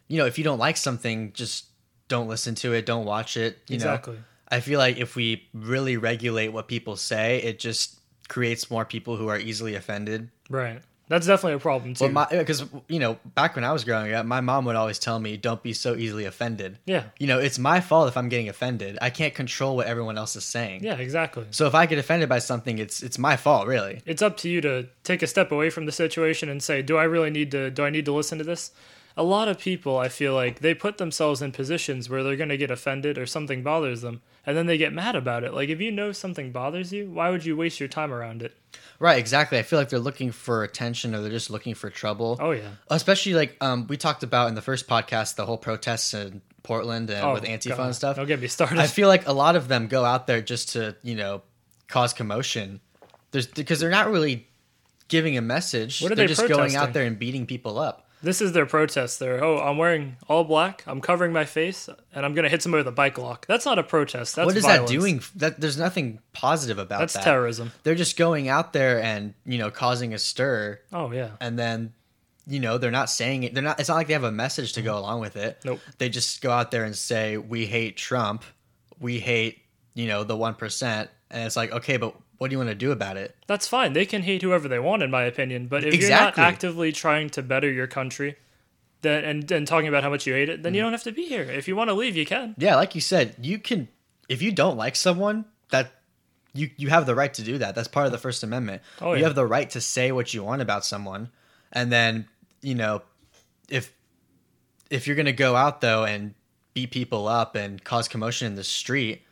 you 0.07 0.17
know, 0.17 0.25
if 0.25 0.37
you 0.37 0.43
don't 0.43 0.59
like 0.59 0.77
something, 0.77 1.33
just 1.33 1.65
don't 2.07 2.27
listen 2.27 2.55
to 2.55 2.73
it, 2.73 2.85
don't 2.85 3.05
watch 3.05 3.37
it. 3.37 3.59
You 3.67 3.75
Exactly. 3.75 4.15
know, 4.15 4.23
I 4.49 4.59
feel 4.59 4.77
like 4.79 4.97
if 4.97 5.15
we 5.15 5.47
really 5.53 5.97
regulate 5.97 6.49
what 6.49 6.67
people 6.67 6.95
say, 6.97 7.41
it 7.41 7.59
just 7.59 7.99
creates 8.27 8.69
more 8.69 8.85
people 8.85 9.17
who 9.17 9.27
are 9.27 9.39
easily 9.39 9.75
offended. 9.75 10.29
Right. 10.49 10.81
That's 11.13 11.27
definitely 11.27 11.53
a 11.53 11.59
problem 11.59 11.93
too. 11.93 12.09
Because 12.31 12.65
you 12.87 12.97
know, 12.97 13.19
back 13.35 13.53
when 13.55 13.63
I 13.63 13.71
was 13.71 13.83
growing 13.83 14.13
up, 14.13 14.25
my 14.25 14.41
mom 14.41 14.65
would 14.65 14.75
always 14.75 14.97
tell 14.97 15.19
me, 15.19 15.37
"Don't 15.37 15.61
be 15.61 15.71
so 15.71 15.95
easily 15.95 16.25
offended." 16.25 16.79
yeah. 16.85 17.03
You 17.19 17.27
know, 17.27 17.37
it's 17.37 17.59
my 17.59 17.81
fault 17.81 18.07
if 18.07 18.17
I'm 18.17 18.29
getting 18.29 18.49
offended. 18.49 18.97
I 18.99 19.11
can't 19.11 19.35
control 19.35 19.75
what 19.75 19.85
everyone 19.85 20.17
else 20.17 20.35
is 20.35 20.43
saying. 20.43 20.83
Yeah. 20.83 20.95
Exactly. 20.95 21.45
So 21.51 21.67
if 21.67 21.75
I 21.75 21.85
get 21.85 21.99
offended 21.99 22.29
by 22.29 22.39
something, 22.39 22.79
it's 22.79 23.03
it's 23.03 23.19
my 23.19 23.35
fault, 23.35 23.67
really. 23.67 24.01
it's 24.07 24.23
up 24.23 24.37
to 24.37 24.49
you 24.49 24.59
to 24.61 24.87
take 25.03 25.21
a 25.21 25.27
step 25.27 25.51
away 25.51 25.69
from 25.69 25.85
the 25.85 25.91
situation 25.91 26.49
and 26.49 26.63
say, 26.63 26.81
do 26.81 26.97
I 26.97 27.03
really 27.03 27.29
need 27.29 27.51
to 27.51 27.69
do 27.69 27.83
I 27.85 27.91
need 27.91 28.05
to 28.05 28.13
listen 28.13 28.39
to 28.39 28.43
this? 28.43 28.71
A 29.15 29.21
lot 29.23 29.47
of 29.47 29.59
people, 29.59 29.99
I 29.99 30.09
feel 30.09 30.33
like 30.33 30.61
they 30.61 30.73
put 30.73 30.97
themselves 30.97 31.43
in 31.43 31.51
positions 31.51 32.09
where 32.09 32.23
they're 32.23 32.35
going 32.35 32.49
to 32.49 32.57
get 32.57 32.71
offended 32.71 33.19
or 33.19 33.27
something 33.27 33.61
bothers 33.61 34.01
them, 34.01 34.23
and 34.45 34.55
then 34.57 34.65
they 34.65 34.77
get 34.77 34.93
mad 34.93 35.15
about 35.15 35.43
it. 35.43 35.53
Like 35.53 35.69
if 35.69 35.79
you 35.81 35.91
know 35.91 36.11
something 36.11 36.51
bothers 36.51 36.91
you, 36.91 37.09
why 37.09 37.29
would 37.29 37.45
you 37.45 37.55
waste 37.55 37.79
your 37.79 37.89
time 37.89 38.11
around 38.13 38.41
it? 38.41 38.55
Right, 38.99 39.17
exactly. 39.19 39.57
I 39.59 39.63
feel 39.63 39.79
like 39.79 39.89
they're 39.89 39.99
looking 39.99 40.31
for 40.31 40.63
attention 40.63 41.13
or 41.15 41.21
they're 41.21 41.29
just 41.31 41.49
looking 41.49 41.73
for 41.75 41.89
trouble. 41.89 42.37
Oh 42.41 42.51
yeah. 42.51 42.69
especially 42.89 43.33
like 43.33 43.57
um 43.61 43.87
we 43.87 43.97
talked 43.97 44.23
about 44.23 44.49
in 44.49 44.55
the 44.55 44.61
first 44.61 44.87
podcast 44.87 45.35
the 45.35 45.45
whole 45.45 45.57
protests 45.57 46.13
in 46.13 46.41
Portland 46.63 47.09
and 47.09 47.23
Oh, 47.25 47.33
with 47.33 47.43
Antifa 47.43 47.77
God. 47.77 47.85
and 47.87 47.95
stuff. 47.95 48.15
Don't 48.15 48.27
get 48.27 48.39
me 48.41 48.47
started. 48.47 48.79
I 48.79 48.87
feel 48.87 49.07
like 49.07 49.27
a 49.27 49.33
lot 49.33 49.55
of 49.55 49.67
them 49.67 49.87
go 49.87 50.05
out 50.05 50.27
there 50.27 50.41
just 50.41 50.69
to 50.73 50.95
you 51.03 51.15
know 51.15 51.41
cause 51.87 52.13
commotion. 52.13 52.79
There's 53.31 53.47
because 53.47 53.79
they're 53.79 53.89
not 53.89 54.09
really 54.11 54.47
giving 55.09 55.37
a 55.37 55.41
message. 55.41 56.01
What 56.01 56.11
are 56.11 56.15
they're 56.15 56.27
they 56.27 56.33
just 56.33 56.47
going 56.47 56.75
out 56.75 56.93
there 56.93 57.05
and 57.05 57.19
beating 57.19 57.45
people 57.45 57.77
up. 57.77 58.07
This 58.23 58.41
is 58.41 58.53
their 58.53 58.65
protest. 58.65 59.19
There. 59.19 59.43
Oh, 59.43 59.59
I'm 59.59 59.77
wearing 59.77 60.15
all 60.27 60.43
black. 60.43 60.83
I'm 60.87 61.01
covering 61.01 61.31
my 61.33 61.45
face, 61.45 61.89
and 62.13 62.25
I'm 62.25 62.33
going 62.33 62.43
to 62.43 62.49
hit 62.49 62.63
somebody 62.63 62.79
with 62.79 62.87
a 62.87 62.95
bike 62.95 63.17
lock. 63.17 63.45
That's 63.45 63.65
not 63.65 63.77
a 63.77 63.83
protest. 63.83 64.35
That's 64.35 64.45
what 64.45 64.55
is 64.55 64.63
violence. 64.63 64.89
that 64.89 64.97
doing? 64.97 65.21
That 65.35 65.59
there's 65.59 65.77
nothing 65.77 66.19
positive 66.31 66.79
about 66.79 66.99
That's 67.01 67.13
that. 67.13 67.19
That's 67.19 67.25
terrorism. 67.25 67.71
They're 67.83 67.95
just 67.95 68.17
going 68.17 68.47
out 68.47 68.73
there 68.73 69.01
and 69.03 69.33
you 69.45 69.57
know 69.57 69.69
causing 69.69 70.13
a 70.13 70.17
stir, 70.19 70.79
Oh 70.91 71.11
yeah. 71.11 71.31
and 71.41 71.59
then 71.59 71.93
you 72.47 72.59
know 72.59 72.77
they're 72.77 72.91
not 72.91 73.09
saying 73.09 73.43
it. 73.43 73.53
They're 73.53 73.63
not. 73.63 73.79
It's 73.79 73.89
not 73.89 73.95
like 73.95 74.07
they 74.07 74.13
have 74.13 74.23
a 74.23 74.31
message 74.31 74.73
to 74.73 74.81
go 74.81 74.97
along 74.97 75.19
with 75.19 75.35
it. 75.35 75.59
Nope. 75.65 75.79
They 75.97 76.09
just 76.09 76.41
go 76.41 76.49
out 76.51 76.71
there 76.71 76.85
and 76.85 76.95
say 76.95 77.37
we 77.37 77.65
hate 77.65 77.97
Trump, 77.97 78.43
we 78.99 79.19
hate 79.19 79.59
you 79.93 80.07
know 80.07 80.23
the 80.23 80.35
one 80.37 80.55
percent, 80.55 81.09
and 81.29 81.45
it's 81.45 81.55
like 81.57 81.71
okay, 81.73 81.97
but 81.97 82.15
what 82.37 82.49
do 82.49 82.53
you 82.53 82.57
want 82.57 82.69
to 82.69 82.75
do 82.75 82.91
about 82.91 83.17
it? 83.17 83.35
That's 83.47 83.67
fine. 83.67 83.93
They 83.93 84.05
can 84.05 84.23
hate 84.23 84.41
whoever 84.41 84.67
they 84.67 84.79
want, 84.79 85.03
in 85.03 85.11
my 85.11 85.23
opinion. 85.23 85.67
But 85.67 85.83
if 85.83 85.93
Exactly. 85.93 86.09
you're 86.09 86.19
not 86.19 86.53
actively 86.53 86.91
trying 86.91 87.29
to 87.31 87.41
better 87.41 87.71
your 87.71 87.87
country, 87.87 88.35
then 89.01 89.23
and, 89.23 89.51
and 89.51 89.67
talking 89.67 89.87
about 89.87 90.03
how 90.03 90.09
much 90.09 90.25
you 90.27 90.33
hate 90.33 90.49
it, 90.49 90.59
Mm. 90.59 90.63
then 90.63 90.73
you 90.73 90.81
don't 90.81 90.91
have 90.91 91.03
to 91.03 91.11
be 91.11 91.25
here. 91.25 91.43
If 91.43 91.67
you 91.67 91.75
want 91.75 91.89
to 91.89 91.93
leave, 91.93 92.15
you 92.15 92.25
can. 92.25 92.55
Yeah, 92.57 92.75
like 92.75 92.95
you 92.95 93.01
said, 93.01 93.35
you 93.41 93.59
can 93.59 93.87
if 94.29 94.41
you 94.41 94.51
don't 94.51 94.77
like 94.77 94.95
someone 94.95 95.45
that. 95.71 95.91
You, 96.55 96.69
you 96.77 96.89
have 96.89 97.07
the 97.07 97.15
right 97.15 97.33
to 97.33 97.41
do 97.41 97.57
that. 97.57 97.73
That's 97.73 97.87
part 97.87 98.05
of 98.05 98.11
the 98.11 98.19
First 98.19 98.43
Amendment. 98.43 98.83
Oh, 99.01 99.13
You 99.13 99.21
yeah. 99.21 99.25
have 99.25 99.33
the 99.33 99.43
right 99.45 99.67
to 99.71 99.81
say 99.81 100.11
what 100.11 100.35
you 100.35 100.43
want 100.43 100.61
about 100.61 100.85
someone, 100.85 101.29
and 101.71 101.91
then 101.91 102.27
you 102.61 102.75
know, 102.75 103.01
if 103.69 103.91
if 104.91 105.07
you're 105.07 105.15
gonna 105.15 105.31
go 105.33 105.55
out 105.55 105.81
though 105.81 106.05
and 106.05 106.35
beat 106.75 106.91
people 106.91 107.27
up 107.27 107.55
and 107.55 107.83
cause 107.83 108.07
commotion 108.07 108.45
in 108.45 108.53
the 108.55 108.63
street, 108.63 109.23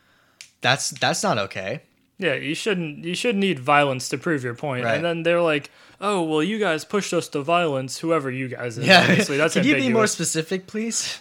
that's 0.62 0.90
that's 0.90 1.22
not 1.22 1.38
okay. 1.38 1.82
Yeah, 2.22 2.36
you 2.36 2.54
shouldn't. 2.56 3.04
You 3.04 3.16
shouldn't 3.16 3.40
need 3.40 3.60
violence 3.60 4.10
to 4.10 4.18
prove 4.18 4.44
your 4.44 4.54
point. 4.56 4.86
Right. 4.86 4.96
And 4.96 5.04
then 5.06 5.24
they're 5.24 5.42
like, 5.42 5.72
"Oh, 6.00 6.22
well, 6.22 6.44
you 6.44 6.60
guys 6.60 6.86
pushed 6.86 7.14
us 7.14 7.28
to 7.30 7.42
violence. 7.42 7.98
Whoever 8.00 8.30
you 8.30 8.48
guys 8.48 8.78
is." 8.78 8.86
Yeah, 8.88 9.02
Obviously, 9.02 9.38
that's 9.38 9.54
Can 9.56 9.64
you 9.66 9.76
be 9.76 9.90
more 9.90 10.08
specific, 10.08 10.68
please? 10.68 11.20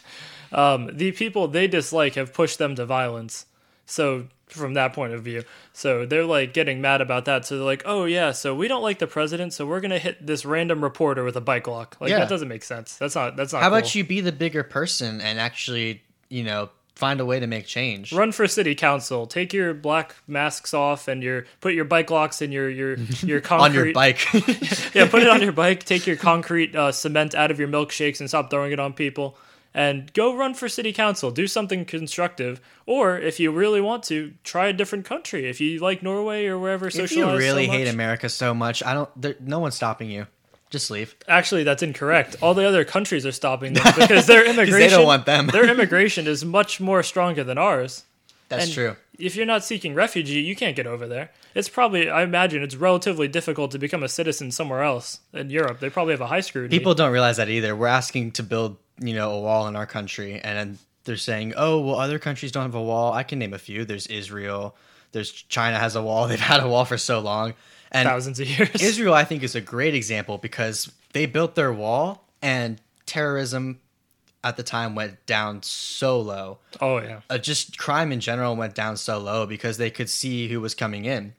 um, 0.53 0.91
the 0.93 1.13
people 1.13 1.49
they 1.49 1.67
dislike 1.69 2.15
have 2.17 2.35
pushed 2.35 2.59
them 2.59 2.75
to 2.77 2.85
violence. 2.85 3.47
So 3.87 4.27
from 4.49 4.75
that 4.75 4.93
point 4.93 5.13
of 5.13 5.23
view, 5.23 5.45
so 5.73 6.05
they're 6.07 6.25
like 6.25 6.53
getting 6.53 6.81
mad 6.81 7.01
about 7.01 7.25
that. 7.25 7.47
So 7.47 7.57
they're 7.57 7.65
like, 7.65 7.83
"Oh 7.87 8.05
yeah, 8.05 8.33
so 8.33 8.55
we 8.55 8.69
don't 8.69 8.83
like 8.83 8.99
the 8.99 9.07
president, 9.07 9.53
so 9.53 9.65
we're 9.67 9.81
gonna 9.81 9.99
hit 9.99 10.27
this 10.27 10.45
random 10.45 10.83
reporter 10.83 11.25
with 11.25 11.37
a 11.37 11.41
bike 11.41 11.67
lock." 11.67 11.97
Like 12.01 12.11
Yeah. 12.11 12.19
that 12.21 12.29
doesn't 12.29 12.49
make 12.49 12.63
sense. 12.65 12.97
That's 12.97 13.15
not. 13.15 13.37
That's 13.37 13.53
not. 13.53 13.63
How 13.63 13.69
cool. 13.69 13.79
about 13.79 13.95
you 13.95 14.05
be 14.05 14.21
the 14.21 14.33
bigger 14.33 14.63
person 14.65 15.21
and 15.21 15.39
actually, 15.41 16.03
you 16.29 16.43
know, 16.45 16.69
find 16.95 17.21
a 17.21 17.25
way 17.25 17.41
to 17.41 17.47
make 17.47 17.67
change? 17.67 18.13
Run 18.13 18.33
for 18.33 18.47
city 18.47 18.75
council. 18.75 19.27
Take 19.27 19.53
your 19.53 19.73
black 19.75 20.17
masks 20.27 20.75
off 20.75 21.09
and 21.09 21.23
your 21.23 21.47
put 21.61 21.75
your 21.75 21.85
bike 21.85 22.11
locks 22.11 22.43
and 22.43 22.53
your 22.53 22.69
your 22.69 22.97
your 23.23 23.41
concrete 23.41 23.67
on 23.67 23.75
your 23.75 23.93
bike. 23.93 24.27
yeah, 24.95 25.09
put 25.09 25.23
it 25.23 25.29
on 25.29 25.41
your 25.43 25.53
bike. 25.53 25.85
Take 25.85 26.07
your 26.07 26.17
concrete 26.17 26.75
uh, 26.77 26.93
cement 26.93 27.35
out 27.35 27.51
of 27.51 27.59
your 27.59 27.69
milkshakes 27.69 28.21
and 28.21 28.29
stop 28.29 28.51
throwing 28.51 28.73
it 28.73 28.81
on 28.81 28.93
people. 28.93 29.37
and 29.73 30.13
go 30.15 30.35
run 30.37 30.53
for 30.53 30.69
city 30.69 30.93
council. 30.93 31.31
Do 31.31 31.47
something 31.47 31.85
constructive, 31.85 32.61
or 32.87 33.17
if 33.19 33.39
you 33.39 33.53
really 33.53 33.81
want 33.81 34.03
to, 34.05 34.33
try 34.43 34.67
a 34.67 34.73
different 34.73 35.05
country. 35.05 35.49
If 35.49 35.61
you 35.61 35.79
like 35.79 36.03
Norway 36.03 36.47
or 36.47 36.59
wherever, 36.59 36.89
If 36.89 37.13
you 37.13 37.31
really 37.37 37.67
so 37.67 37.73
hate. 37.73 37.87
America 37.89 38.29
so 38.29 38.53
much, 38.53 38.83
I 38.83 38.95
don't. 38.95 39.09
There, 39.21 39.37
no 39.41 39.61
one's 39.61 39.77
stopping 39.77 40.11
you. 40.11 40.27
Just 40.71 40.91
leave. 40.91 41.15
Actually, 41.27 41.65
that's 41.65 41.83
incorrect. 41.83 42.37
All 42.41 42.55
the 42.55 42.65
other 42.67 42.85
countries 42.85 43.27
are 43.27 43.33
stopping 43.33 43.73
them 43.75 43.85
because 43.99 44.27
their 44.27 44.45
immigration. 44.51 44.79
they 44.79 44.89
don't 44.89 45.05
want 45.07 45.27
them. 45.27 45.49
their 45.49 45.69
immigration 45.69 46.27
is 46.29 46.45
much 46.45 46.81
more 46.81 47.03
stronger 47.03 47.43
than 47.45 47.59
ours. 47.59 48.05
That's 48.49 48.65
And 48.67 48.73
true. 48.73 48.97
If 49.19 49.37
you're 49.37 49.47
not 49.47 49.65
seeking 49.65 49.95
refugee, 49.95 50.41
you 50.41 50.57
can't 50.57 50.75
get 50.75 50.87
over 50.87 51.07
there. 51.07 51.31
It's 51.55 51.69
probably, 51.69 52.09
I 52.09 52.23
imagine, 52.23 52.63
it's 52.63 52.75
relatively 52.77 53.29
difficult 53.29 53.71
to 53.73 53.79
become 53.79 54.03
a 54.03 54.09
citizen 54.09 54.51
somewhere 54.51 54.83
else 54.83 55.21
in 55.33 55.51
Europe. 55.51 55.79
They 55.81 55.91
probably 55.91 56.13
have 56.15 56.21
a 56.21 56.27
high 56.27 56.41
scrutiny. 56.41 56.77
People 56.79 56.95
don't 56.95 57.13
realize 57.13 57.37
that 57.37 57.49
either. 57.49 57.77
We're 57.77 57.87
asking 57.89 58.33
to 58.33 58.43
build, 58.43 58.77
you 59.01 59.15
know, 59.15 59.33
a 59.33 59.41
wall 59.41 59.67
in 59.69 59.77
our 59.77 59.87
country, 59.87 60.41
and 60.41 60.79
they're 61.05 61.17
saying, 61.17 61.55
"Oh, 61.57 61.81
well, 61.81 61.97
other 61.97 62.19
countries 62.19 62.51
don't 62.53 62.63
have 62.63 62.75
a 62.75 62.83
wall." 62.83 63.13
I 63.13 63.23
can 63.25 63.39
name 63.39 63.53
a 63.55 63.59
few. 63.59 63.85
There's 63.85 64.07
Israel. 64.07 64.75
There's 65.13 65.31
China 65.33 65.79
has 65.79 65.97
a 65.97 66.03
wall. 66.03 66.27
They've 66.29 66.39
had 66.41 66.61
a 66.61 66.69
wall 66.69 66.85
for 66.85 66.97
so 66.99 67.21
long, 67.21 67.55
and 67.93 68.09
thousands 68.09 68.41
of 68.41 68.49
years. 68.49 68.81
Israel, 68.83 69.15
I 69.15 69.25
think, 69.25 69.43
is 69.43 69.55
a 69.55 69.61
great 69.61 69.95
example 69.95 70.39
because 70.39 70.91
they 71.13 71.27
built 71.27 71.55
their 71.55 71.73
wall, 71.73 72.27
and 72.43 72.81
terrorism 73.07 73.81
at 74.43 74.57
the 74.57 74.63
time 74.63 74.95
went 74.95 75.25
down 75.27 75.63
so 75.63 76.21
low. 76.21 76.59
oh 76.81 76.99
yeah, 76.99 77.21
Uh, 77.29 77.37
just 77.39 77.77
crime 77.79 78.11
in 78.13 78.21
general 78.21 78.57
went 78.57 78.75
down 78.75 78.97
so 78.97 79.19
low 79.19 79.45
because 79.47 79.77
they 79.77 79.91
could 79.91 80.09
see 80.09 80.49
who 80.49 80.61
was 80.61 80.75
coming 80.75 81.05
in. 81.05 81.35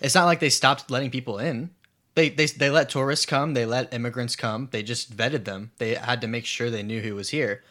It's 0.00 0.14
not 0.14 0.24
like 0.26 0.40
they 0.40 0.48
stopped 0.48 0.90
letting 0.90 1.10
people 1.10 1.38
in. 1.38 1.70
They, 2.14 2.30
they 2.30 2.46
they 2.46 2.70
let 2.70 2.88
tourists 2.88 3.26
come. 3.26 3.54
They 3.54 3.66
let 3.66 3.92
immigrants 3.92 4.34
come. 4.34 4.68
They 4.70 4.82
just 4.82 5.14
vetted 5.16 5.44
them. 5.44 5.72
They 5.78 5.94
had 5.94 6.20
to 6.22 6.26
make 6.26 6.46
sure 6.46 6.70
they 6.70 6.82
knew 6.82 7.00
who 7.00 7.14
was 7.14 7.28
here. 7.30 7.62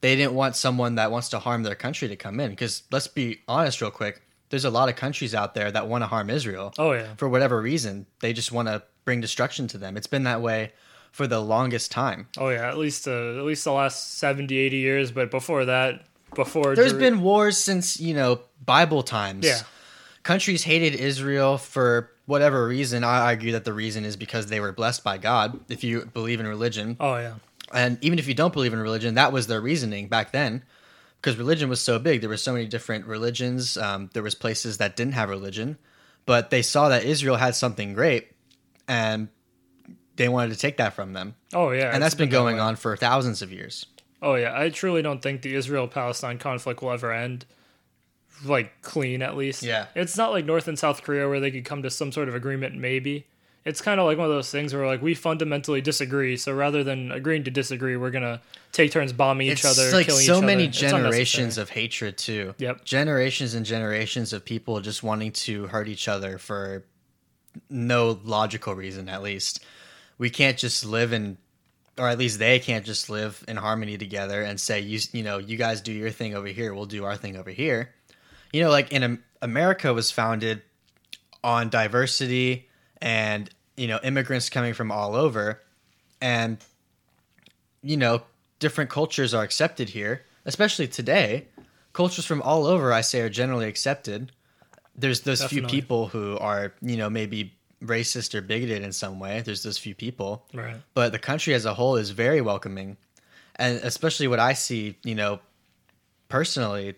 They 0.00 0.14
didn't 0.14 0.34
want 0.34 0.54
someone 0.56 0.96
that 0.96 1.10
wants 1.10 1.28
to 1.30 1.38
harm 1.38 1.62
their 1.62 1.74
country 1.74 2.06
to 2.08 2.16
come 2.16 2.38
in. 2.38 2.50
Because 2.50 2.82
let's 2.90 3.08
be 3.08 3.40
honest, 3.48 3.80
real 3.80 3.90
quick. 3.90 4.20
There's 4.48 4.64
a 4.64 4.70
lot 4.70 4.88
of 4.88 4.96
countries 4.96 5.34
out 5.34 5.54
there 5.54 5.70
that 5.70 5.88
want 5.88 6.02
to 6.02 6.06
harm 6.06 6.30
Israel 6.30 6.72
oh 6.78 6.92
yeah. 6.92 7.14
for 7.16 7.28
whatever 7.28 7.60
reason. 7.60 8.06
They 8.20 8.32
just 8.32 8.52
want 8.52 8.68
to 8.68 8.82
bring 9.04 9.20
destruction 9.20 9.68
to 9.68 9.78
them. 9.78 9.96
It's 9.96 10.06
been 10.06 10.24
that 10.24 10.40
way 10.40 10.72
for 11.12 11.26
the 11.26 11.40
longest 11.40 11.90
time. 11.90 12.28
Oh 12.36 12.50
yeah, 12.50 12.68
at 12.68 12.76
least 12.76 13.08
uh, 13.08 13.38
at 13.38 13.44
least 13.44 13.64
the 13.64 13.72
last 13.72 14.18
70, 14.18 14.56
80 14.56 14.76
years. 14.76 15.10
But 15.10 15.30
before 15.30 15.64
that, 15.64 16.04
before 16.34 16.74
There's 16.74 16.92
Jeru- 16.92 17.00
been 17.00 17.22
wars 17.22 17.56
since 17.56 17.98
you 17.98 18.14
know 18.14 18.40
Bible 18.64 19.02
times. 19.02 19.46
Yeah. 19.46 19.60
countries 20.22 20.62
hated 20.64 20.94
Israel 20.94 21.56
for 21.56 22.10
whatever 22.26 22.68
reason. 22.68 23.02
I 23.02 23.20
argue 23.20 23.52
that 23.52 23.64
the 23.64 23.72
reason 23.72 24.04
is 24.04 24.16
because 24.16 24.48
they 24.48 24.60
were 24.60 24.72
blessed 24.72 25.02
by 25.04 25.18
God. 25.18 25.58
If 25.68 25.82
you 25.84 26.04
believe 26.12 26.38
in 26.38 26.46
religion, 26.46 26.96
Oh 27.00 27.16
yeah, 27.16 27.34
and 27.72 27.98
even 28.02 28.18
if 28.18 28.28
you 28.28 28.34
don't 28.34 28.52
believe 28.52 28.72
in 28.72 28.78
religion, 28.78 29.14
that 29.14 29.32
was 29.32 29.46
their 29.46 29.60
reasoning 29.60 30.08
back 30.08 30.32
then. 30.32 30.62
Because 31.26 31.38
religion 31.38 31.68
was 31.68 31.80
so 31.80 31.98
big, 31.98 32.20
there 32.20 32.30
were 32.30 32.36
so 32.36 32.52
many 32.52 32.66
different 32.66 33.04
religions. 33.04 33.76
Um, 33.76 34.10
there 34.14 34.22
was 34.22 34.36
places 34.36 34.78
that 34.78 34.94
didn't 34.94 35.14
have 35.14 35.28
religion, 35.28 35.76
but 36.24 36.50
they 36.50 36.62
saw 36.62 36.88
that 36.90 37.02
Israel 37.02 37.34
had 37.34 37.56
something 37.56 37.94
great, 37.94 38.28
and 38.86 39.26
they 40.14 40.28
wanted 40.28 40.52
to 40.52 40.56
take 40.56 40.76
that 40.76 40.92
from 40.92 41.14
them. 41.14 41.34
oh 41.52 41.72
yeah. 41.72 41.90
and 41.92 42.00
that's 42.00 42.14
been 42.14 42.28
that 42.28 42.36
going 42.36 42.60
on 42.60 42.76
for 42.76 42.96
thousands 42.96 43.42
of 43.42 43.50
years. 43.50 43.86
Oh 44.22 44.36
yeah, 44.36 44.56
I 44.56 44.68
truly 44.68 45.02
don't 45.02 45.20
think 45.20 45.42
the 45.42 45.56
Israel 45.56 45.88
Palestine 45.88 46.38
conflict 46.38 46.80
will 46.80 46.92
ever 46.92 47.12
end 47.12 47.44
like 48.44 48.80
clean 48.82 49.20
at 49.20 49.36
least. 49.36 49.64
Yeah. 49.64 49.86
It's 49.96 50.16
not 50.16 50.30
like 50.30 50.44
North 50.44 50.68
and 50.68 50.78
South 50.78 51.02
Korea 51.02 51.28
where 51.28 51.40
they 51.40 51.50
could 51.50 51.64
come 51.64 51.82
to 51.82 51.90
some 51.90 52.12
sort 52.12 52.28
of 52.28 52.36
agreement 52.36 52.76
maybe. 52.76 53.26
It's 53.66 53.80
kind 53.80 53.98
of 53.98 54.06
like 54.06 54.16
one 54.16 54.26
of 54.26 54.32
those 54.32 54.48
things 54.48 54.72
where 54.72 54.86
like 54.86 55.02
we 55.02 55.14
fundamentally 55.14 55.80
disagree, 55.80 56.36
so 56.36 56.54
rather 56.54 56.84
than 56.84 57.10
agreeing 57.10 57.42
to 57.44 57.50
disagree, 57.50 57.96
we're 57.96 58.12
going 58.12 58.22
to 58.22 58.40
take 58.70 58.92
turns 58.92 59.12
bombing 59.12 59.48
each 59.48 59.64
other, 59.64 59.90
like 59.90 60.06
killing 60.06 60.24
so 60.24 60.38
each 60.38 60.44
many 60.44 60.52
other. 60.52 60.68
It's 60.70 60.82
like 60.82 60.88
so 60.88 60.92
many 60.92 61.02
generations 61.02 61.58
of 61.58 61.68
hatred 61.70 62.16
too. 62.16 62.54
Yep. 62.58 62.84
Generations 62.84 63.54
and 63.54 63.66
generations 63.66 64.32
of 64.32 64.44
people 64.44 64.80
just 64.80 65.02
wanting 65.02 65.32
to 65.32 65.66
hurt 65.66 65.88
each 65.88 66.06
other 66.06 66.38
for 66.38 66.84
no 67.68 68.20
logical 68.22 68.72
reason 68.72 69.08
at 69.08 69.24
least. 69.24 69.64
We 70.16 70.30
can't 70.30 70.56
just 70.56 70.86
live 70.86 71.12
in 71.12 71.36
or 71.98 72.08
at 72.08 72.18
least 72.18 72.38
they 72.38 72.60
can't 72.60 72.86
just 72.86 73.10
live 73.10 73.42
in 73.48 73.56
harmony 73.56 73.98
together 73.98 74.42
and 74.42 74.60
say 74.60 74.78
you 74.78 75.00
you 75.10 75.24
know, 75.24 75.38
you 75.38 75.56
guys 75.56 75.80
do 75.80 75.92
your 75.92 76.10
thing 76.10 76.36
over 76.36 76.46
here, 76.46 76.72
we'll 76.72 76.86
do 76.86 77.04
our 77.04 77.16
thing 77.16 77.36
over 77.36 77.50
here. 77.50 77.92
You 78.52 78.62
know, 78.62 78.70
like 78.70 78.92
in 78.92 79.20
America 79.42 79.92
was 79.92 80.12
founded 80.12 80.62
on 81.42 81.68
diversity 81.68 82.68
and 83.00 83.50
you 83.76 83.86
know 83.86 83.98
immigrants 84.02 84.48
coming 84.48 84.74
from 84.74 84.90
all 84.90 85.14
over. 85.14 85.62
And 86.20 86.58
you 87.82 87.96
know 87.96 88.22
different 88.58 88.90
cultures 88.90 89.34
are 89.34 89.42
accepted 89.42 89.90
here 89.90 90.26
especially 90.46 90.88
today. 90.88 91.48
Cultures 91.92 92.24
from 92.24 92.40
all 92.42 92.66
over 92.66 92.92
i 92.92 93.02
say 93.02 93.20
are 93.20 93.28
generally 93.28 93.66
accepted. 93.66 94.32
There's 94.94 95.20
those 95.20 95.44
few 95.44 95.62
people 95.66 96.08
who 96.08 96.38
are 96.38 96.72
you 96.80 96.96
know 96.96 97.10
maybe 97.10 97.52
racist 97.82 98.34
or 98.34 98.40
bigoted 98.40 98.82
in 98.82 98.92
some 98.92 99.18
way. 99.18 99.42
There's 99.42 99.62
those 99.62 99.76
few 99.76 99.94
people. 99.94 100.46
Right. 100.54 100.76
but 100.94 101.12
the 101.12 101.18
country 101.18 101.52
as 101.52 101.66
a 101.66 101.74
whole 101.74 101.96
is 101.96 102.10
very 102.10 102.40
welcoming. 102.40 102.96
And 103.56 103.80
especially 103.82 104.28
what 104.28 104.38
i 104.38 104.52
see 104.52 104.96
you 105.04 105.14
know 105.14 105.40
personally 106.28 106.94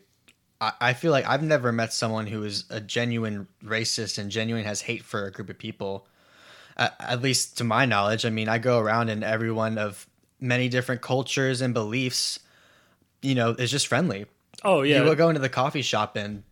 I, 0.61 0.73
I 0.81 0.93
feel 0.93 1.13
like 1.13 1.27
i've 1.27 1.43
never 1.43 1.73
met 1.73 1.93
someone 1.93 2.27
who 2.27 2.43
is 2.45 2.65
a 2.71 2.81
genuine 2.81 3.49
racist 3.65 4.19
and 4.19 4.31
genuine 4.31 4.65
has 4.65 4.81
hate 4.83 5.05
for 5.05 5.25
a 5.25 5.31
group 5.31 5.49
of 5.51 5.59
people. 5.59 6.07
At, 6.77 6.95
at 7.01 7.23
least 7.23 7.59
to 7.59 7.65
my 7.65 7.87
knowledge. 7.87 8.25
I 8.25 8.31
mean 8.31 8.49
i 8.49 8.59
go 8.59 8.79
around 8.79 9.09
and 9.09 9.25
everyone 9.25 9.79
of 9.79 10.07
many 10.41 10.69
different 10.69 11.01
cultures 11.01 11.61
and 11.61 11.75
beliefs 11.75 12.39
you 13.23 13.35
know 13.35 13.51
is 13.51 13.71
just 13.71 13.87
friendly. 13.87 14.27
Oh 14.65 14.83
yeah. 14.83 14.99
you 14.99 15.05
will 15.05 15.15
go 15.15 15.29
into 15.29 15.41
the 15.41 15.49
coffee 15.49 15.83
shop 15.83 16.17
and 16.17 16.43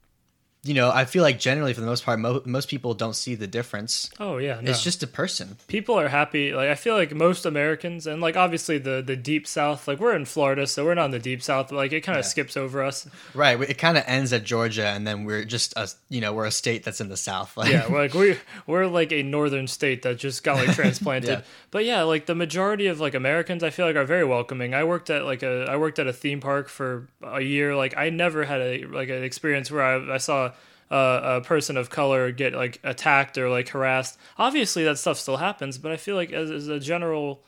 you 0.67 0.75
know 0.75 0.91
i 0.91 1.05
feel 1.05 1.23
like 1.23 1.39
generally 1.39 1.73
for 1.73 1.81
the 1.81 1.87
most 1.87 2.05
part 2.05 2.19
mo- 2.19 2.43
most 2.45 2.69
people 2.69 2.93
don't 2.95 3.15
see 3.17 3.35
the 3.35 3.47
difference 3.47 4.11
oh 4.21 4.39
yeah. 4.39 4.59
No. 4.61 4.71
it's 4.71 4.83
just 4.83 5.03
a 5.03 5.07
person 5.07 5.57
people 5.69 5.95
are 5.99 6.09
happy 6.09 6.53
like 6.53 6.69
i 6.69 6.75
feel 6.75 6.95
like 6.95 7.15
most 7.15 7.47
americans 7.47 8.07
and 8.07 8.21
like 8.21 8.37
obviously 8.37 8.79
the 8.79 9.03
the 9.07 9.17
deep 9.17 9.47
south 9.47 9.87
like 9.89 10.01
we're 10.01 10.15
in 10.17 10.25
florida 10.25 10.67
so 10.67 10.85
we're 10.85 10.95
not 10.95 11.07
in 11.07 11.11
the 11.13 11.19
deep 11.19 11.43
south 11.43 11.69
but 11.71 11.77
like 11.77 11.93
it 11.93 12.01
kind 12.03 12.19
of 12.19 12.25
Yeah. 12.25 12.29
skips 12.31 12.57
over 12.57 12.83
us 12.83 13.07
Right. 13.35 13.61
It 13.61 13.79
kind 13.79 13.97
of 13.99 14.05
ends 14.07 14.33
at 14.33 14.45
Georgia, 14.45 14.87
and 14.87 15.07
then 15.07 15.25
we're 15.25 15.45
just 15.45 15.75
a 15.77 15.89
you 16.09 16.21
know 16.21 16.33
we're 16.33 16.47
a 16.47 16.51
state 16.51 16.83
that's 16.85 17.01
in 17.01 17.09
the 17.09 17.17
south. 17.17 17.57
Like, 17.57 17.71
yeah 17.77 17.91
we're 17.91 17.99
like 18.01 18.15
we 18.15 18.37
we're 18.67 18.87
like 18.87 19.13
a 19.13 19.23
northern 19.23 19.67
state 19.67 20.03
that 20.03 20.17
just 20.19 20.43
got 20.43 20.57
like 20.57 20.75
transplanted 20.81 21.31
Yeah. 21.31 21.43
but 21.71 21.85
yeah 21.85 22.03
like 22.03 22.27
the 22.27 22.35
majority 22.35 22.87
of 22.89 22.99
like 23.01 23.15
americans 23.15 23.63
i 23.63 23.71
feel 23.71 23.87
like 23.87 23.97
are 23.97 24.05
very 24.05 24.25
welcoming 24.25 24.75
i 24.75 24.83
worked 24.85 25.11
at 25.11 25.25
like 25.25 25.43
a 25.43 25.67
i 25.69 25.77
worked 25.77 25.99
at 25.99 26.07
a 26.07 26.13
theme 26.13 26.41
park 26.41 26.69
for 26.69 27.09
a 27.23 27.41
year 27.43 27.77
like 27.77 27.97
i 27.97 28.09
never 28.11 28.45
had 28.45 28.61
a 28.61 28.85
like 28.87 29.09
an 29.11 29.23
experience 29.23 29.71
where 29.71 29.83
i, 29.83 30.15
I 30.15 30.19
saw 30.19 30.53
uh, 30.91 31.21
a 31.25 31.41
person 31.41 31.77
of 31.77 31.91
color 31.91 32.31
get 32.31 32.53
like 32.55 32.79
attacked 32.85 33.37
or 33.39 33.49
like 33.51 33.69
harassed 33.71 34.17
obviously 34.39 34.85
that 34.85 34.97
stuff 34.99 35.19
still 35.19 35.39
happens 35.39 35.79
but 35.79 35.91
i 35.91 35.97
feel 35.97 36.15
like 36.15 36.33
as, 36.33 36.49
as 36.51 36.69
a 36.69 36.79
general 36.79 37.41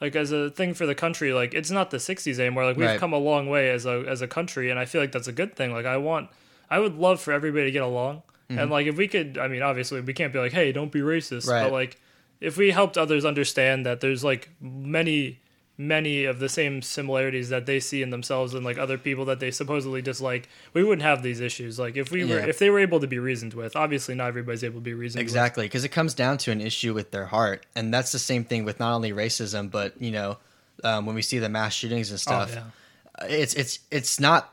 like 0.00 0.16
as 0.16 0.32
a 0.32 0.50
thing 0.50 0.74
for 0.74 0.86
the 0.86 0.94
country 0.94 1.32
like 1.32 1.54
it's 1.54 1.70
not 1.70 1.90
the 1.90 1.98
60s 1.98 2.38
anymore 2.40 2.64
like 2.64 2.76
we've 2.76 2.86
Right. 2.88 2.98
come 2.98 3.12
a 3.12 3.18
long 3.18 3.48
way 3.48 3.70
as 3.70 3.86
a 3.86 4.04
as 4.08 4.22
a 4.22 4.26
country 4.26 4.70
and 4.70 4.78
i 4.80 4.86
feel 4.86 5.00
like 5.00 5.12
that's 5.12 5.28
a 5.28 5.32
good 5.32 5.54
thing 5.54 5.72
like 5.72 5.86
i 5.86 5.96
want 5.98 6.30
i 6.68 6.78
would 6.80 6.96
love 6.96 7.20
for 7.20 7.32
everybody 7.32 7.64
to 7.66 7.70
get 7.70 7.82
along 7.82 8.22
Mm-hmm. 8.50 8.58
and 8.58 8.70
like 8.72 8.86
if 8.88 8.96
we 8.96 9.06
could 9.06 9.38
i 9.38 9.46
mean 9.46 9.62
obviously 9.62 10.00
we 10.00 10.12
can't 10.12 10.32
be 10.32 10.40
like 10.40 10.52
hey 10.52 10.72
don't 10.72 10.90
be 10.90 10.98
racist 11.00 11.46
Right. 11.48 11.62
but 11.62 11.70
like 11.72 12.00
if 12.40 12.56
we 12.56 12.72
helped 12.72 12.98
others 12.98 13.24
understand 13.24 13.86
that 13.86 14.00
there's 14.00 14.24
like 14.24 14.48
many 14.60 15.38
many 15.80 16.24
of 16.24 16.38
the 16.38 16.48
same 16.48 16.82
similarities 16.82 17.48
that 17.48 17.64
they 17.66 17.80
see 17.80 18.02
in 18.02 18.10
themselves 18.10 18.52
and 18.54 18.64
like 18.64 18.76
other 18.76 18.98
people 18.98 19.24
that 19.24 19.40
they 19.40 19.50
supposedly 19.50 20.02
dislike 20.02 20.48
we 20.74 20.84
wouldn't 20.84 21.02
have 21.02 21.22
these 21.22 21.40
issues 21.40 21.78
like 21.78 21.96
if 21.96 22.10
we 22.10 22.24
were 22.24 22.38
if 22.38 22.58
they 22.58 22.68
were 22.68 22.78
able 22.78 23.00
to 23.00 23.06
be 23.06 23.18
reasoned 23.18 23.54
with 23.54 23.74
obviously 23.74 24.14
not 24.14 24.28
everybody's 24.28 24.62
able 24.62 24.76
to 24.76 24.80
be 24.80 24.94
reasoned 24.94 25.20
with 25.20 25.30
exactly, 25.30 25.64
because 25.64 25.84
it 25.84 25.90
comes 25.90 26.14
down 26.14 26.38
to 26.38 26.50
an 26.50 26.60
issue 26.60 26.92
with 26.94 27.10
their 27.10 27.26
heart, 27.26 27.66
and 27.74 27.92
that's 27.92 28.12
the 28.12 28.18
same 28.18 28.44
thing 28.44 28.64
with 28.64 28.80
not 28.80 28.94
only 28.94 29.12
racism, 29.12 29.70
but 29.70 30.00
you 30.00 30.10
know, 30.10 30.38
um, 30.84 31.06
when 31.06 31.14
we 31.14 31.22
see 31.22 31.38
the 31.38 31.48
mass 31.48 31.72
shootings 31.72 32.10
and 32.10 32.16
oh, 32.16 32.18
stuff, 32.18 32.54
yeah. 32.54 33.26
it's 33.26 33.54
it's 33.54 33.80
it's 33.90 34.20
not 34.20 34.52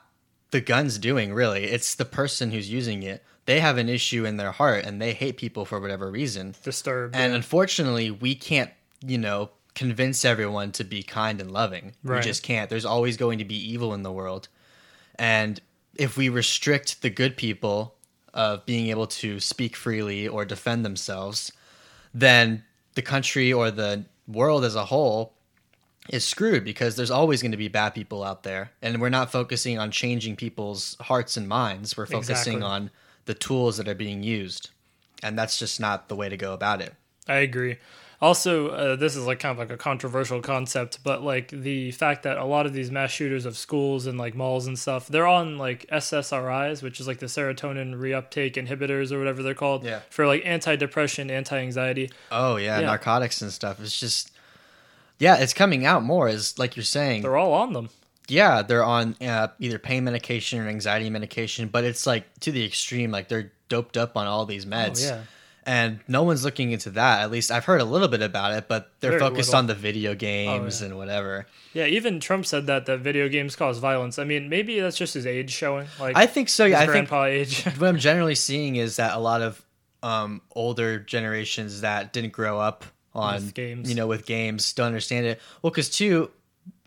the 0.52 0.62
guns 0.62 0.98
doing 0.98 1.34
really; 1.34 1.66
it's 1.66 1.96
the 1.96 2.06
person 2.06 2.52
who's 2.52 2.72
using 2.72 3.04
it. 3.04 3.24
They 3.46 3.60
have 3.60 3.78
an 3.78 3.88
issue 3.88 4.26
in 4.26 4.38
their 4.38 4.52
heart, 4.52 4.86
and 4.86 5.02
they 5.02 5.14
hate 5.14 5.38
people 5.38 5.66
for 5.66 5.80
whatever 5.80 6.12
reason. 6.12 6.56
disturbed 6.64 7.16
And 7.16 7.32
yeah. 7.32 7.38
unfortunately, 7.38 8.12
we 8.12 8.36
can't, 8.36 8.72
you 9.06 9.18
know, 9.18 9.52
convince 9.78 10.26
everyone 10.26 10.72
to 10.72 10.84
be 10.84 11.04
kind 11.04 11.40
and 11.40 11.52
loving. 11.52 11.94
Right. 12.04 12.18
We 12.18 12.24
just 12.24 12.42
can't. 12.42 12.68
There's 12.68 12.84
always 12.84 13.16
going 13.16 13.38
to 13.38 13.46
be 13.46 13.72
evil 13.72 13.94
in 13.94 14.02
the 14.02 14.12
world. 14.12 14.48
And 15.20 15.62
if 15.96 16.18
we 16.18 16.30
restrict 16.30 17.04
the 17.04 17.12
good 17.12 17.38
people 17.38 17.94
of 18.34 18.66
being 18.66 18.88
able 18.88 19.06
to 19.08 19.40
speak 19.40 19.76
freely 19.76 20.28
or 20.28 20.46
defend 20.46 20.84
themselves, 20.84 21.52
then 22.12 22.64
the 22.96 23.04
country 23.04 23.54
or 23.54 23.70
the 23.70 24.06
world 24.28 24.66
as 24.66 24.74
a 24.74 24.86
whole 24.86 25.36
is 26.10 26.26
screwed 26.26 26.64
because 26.64 26.96
there's 26.96 27.12
always 27.12 27.44
going 27.44 27.52
to 27.52 27.58
be 27.58 27.68
bad 27.68 27.92
people 27.92 28.24
out 28.24 28.42
there. 28.42 28.72
And 28.82 29.00
we're 29.00 29.10
not 29.10 29.32
focusing 29.32 29.78
on 29.78 29.92
changing 29.92 30.38
people's 30.38 30.98
hearts 31.02 31.38
and 31.38 31.48
minds. 31.48 31.96
We're 31.96 32.08
focusing 32.08 32.56
Exactly. 32.56 32.62
on 32.64 32.92
the 33.26 33.36
tools 33.36 33.78
that 33.78 33.88
are 33.88 33.94
being 33.94 34.24
used. 34.24 34.72
And 35.22 35.38
that's 35.38 35.60
just 35.60 35.80
not 35.80 36.10
the 36.10 36.16
way 36.16 36.30
to 36.30 36.38
go 36.38 36.54
about 36.54 36.82
it. 36.82 36.96
I 37.28 37.36
agree. 37.38 37.78
Also, 38.20 38.70
uh, 38.70 38.96
this 38.96 39.16
is 39.16 39.26
like 39.28 39.40
kind 39.40 39.52
of 39.52 39.60
like 39.60 39.70
a 39.70 39.78
controversial 39.78 40.42
concept, 40.42 41.04
but 41.04 41.22
like 41.22 41.50
the 41.50 41.92
fact 41.92 42.24
that 42.24 42.38
a 42.38 42.44
lot 42.46 42.66
of 42.66 42.74
these 42.74 42.90
mass 42.90 43.12
shooters 43.12 43.46
of 43.46 43.56
schools 43.56 44.08
and 44.08 44.18
like 44.18 44.34
malls 44.34 44.66
and 44.66 44.78
stuff, 44.80 45.08
they're 45.08 45.28
on 45.28 45.60
like 45.60 45.86
SSRIs, 45.92 46.82
which 46.82 47.00
is 47.00 47.08
like 47.08 47.20
the 47.20 47.28
serotonin 47.28 47.94
reuptake 47.96 48.54
inhibitors 48.56 49.12
or 49.12 49.20
whatever 49.20 49.44
they're 49.44 49.54
called, 49.54 49.84
Yeah. 49.84 50.00
for 50.10 50.26
like 50.26 50.42
anti-depression, 50.46 51.30
anti-anxiety. 51.30 52.10
Oh 52.32 52.56
yeah, 52.56 52.80
Yeah. 52.80 52.88
narcotics 52.88 53.42
and 53.44 53.54
stuff. 53.54 53.80
It's 53.80 54.00
just 54.00 54.32
yeah, 55.20 55.38
it's 55.38 55.54
coming 55.54 55.86
out 55.86 56.02
more. 56.04 56.28
Is 56.28 56.58
like 56.58 56.76
you're 56.76 56.84
saying. 56.84 57.22
They're 57.22 57.38
all 57.38 57.54
on 57.54 57.74
them. 57.74 57.90
yeah, 58.28 58.64
they're 58.64 58.84
on 58.84 59.16
uh, 59.22 59.50
either 59.60 59.78
pain 59.78 60.04
medication 60.06 60.60
or 60.60 60.68
anxiety 60.68 61.10
medication, 61.12 61.68
but 61.68 61.84
it's 61.84 62.08
like 62.08 62.24
to 62.40 62.52
the 62.52 62.66
extreme. 62.66 63.12
Like 63.12 63.28
they're 63.28 63.52
doped 63.70 63.96
up 63.96 64.18
on 64.18 64.26
all 64.26 64.46
these 64.48 64.66
meds. 64.66 65.04
Oh 65.06 65.16
yeah. 65.16 65.22
And 65.68 66.00
no 66.08 66.24
one's 66.24 66.46
looking 66.46 66.72
into 66.72 66.92
that. 66.92 67.20
At 67.20 67.30
least 67.30 67.52
I've 67.52 67.66
heard 67.66 67.82
a 67.82 67.86
little 67.86 68.08
bit 68.08 68.22
about 68.22 68.54
it, 68.54 68.70
but 68.70 68.90
they're 69.02 69.12
Very 69.12 69.20
focused 69.20 69.50
little. 69.50 69.60
on 69.60 69.68
the 69.68 69.76
video 69.76 70.16
games 70.16 70.80
yeah. 70.80 70.88
and 70.88 70.98
whatever. 70.98 71.46
Yeah, 71.74 71.88
even 71.88 72.22
Trump 72.22 72.46
said 72.46 72.68
that 72.68 72.86
that 72.86 73.00
video 73.00 73.28
games 73.28 73.58
cause 73.58 73.78
violence. 73.80 74.18
I 74.18 74.24
mean, 74.24 74.48
maybe 74.48 74.80
that's 74.80 74.96
just 74.98 75.14
his 75.14 75.26
age 75.26 75.52
showing. 75.52 75.88
Like 76.00 76.16
I 76.16 76.26
think 76.26 76.48
so. 76.48 76.64
Yeah, 76.64 76.80
I 76.80 76.88
think 76.88 77.12
age. 77.12 77.64
what 77.78 77.90
I'm 77.90 77.98
generally 78.10 78.36
seeing 78.36 78.78
is 78.78 78.96
that 78.96 79.14
a 79.14 79.20
lot 79.20 79.42
of 79.42 79.62
um, 80.04 80.42
older 80.56 81.00
generations 81.00 81.82
that 81.82 82.14
didn't 82.14 82.32
grow 82.32 82.60
up 82.60 82.86
on 83.14 83.34
With 83.36 83.54
games. 83.54 83.90
you 83.90 83.96
know, 83.96 84.08
with 84.08 84.26
games 84.26 84.72
don't 84.72 84.88
understand 84.88 85.26
it. 85.26 85.42
Well, 85.62 85.72
because 85.72 85.90
too, 85.90 86.32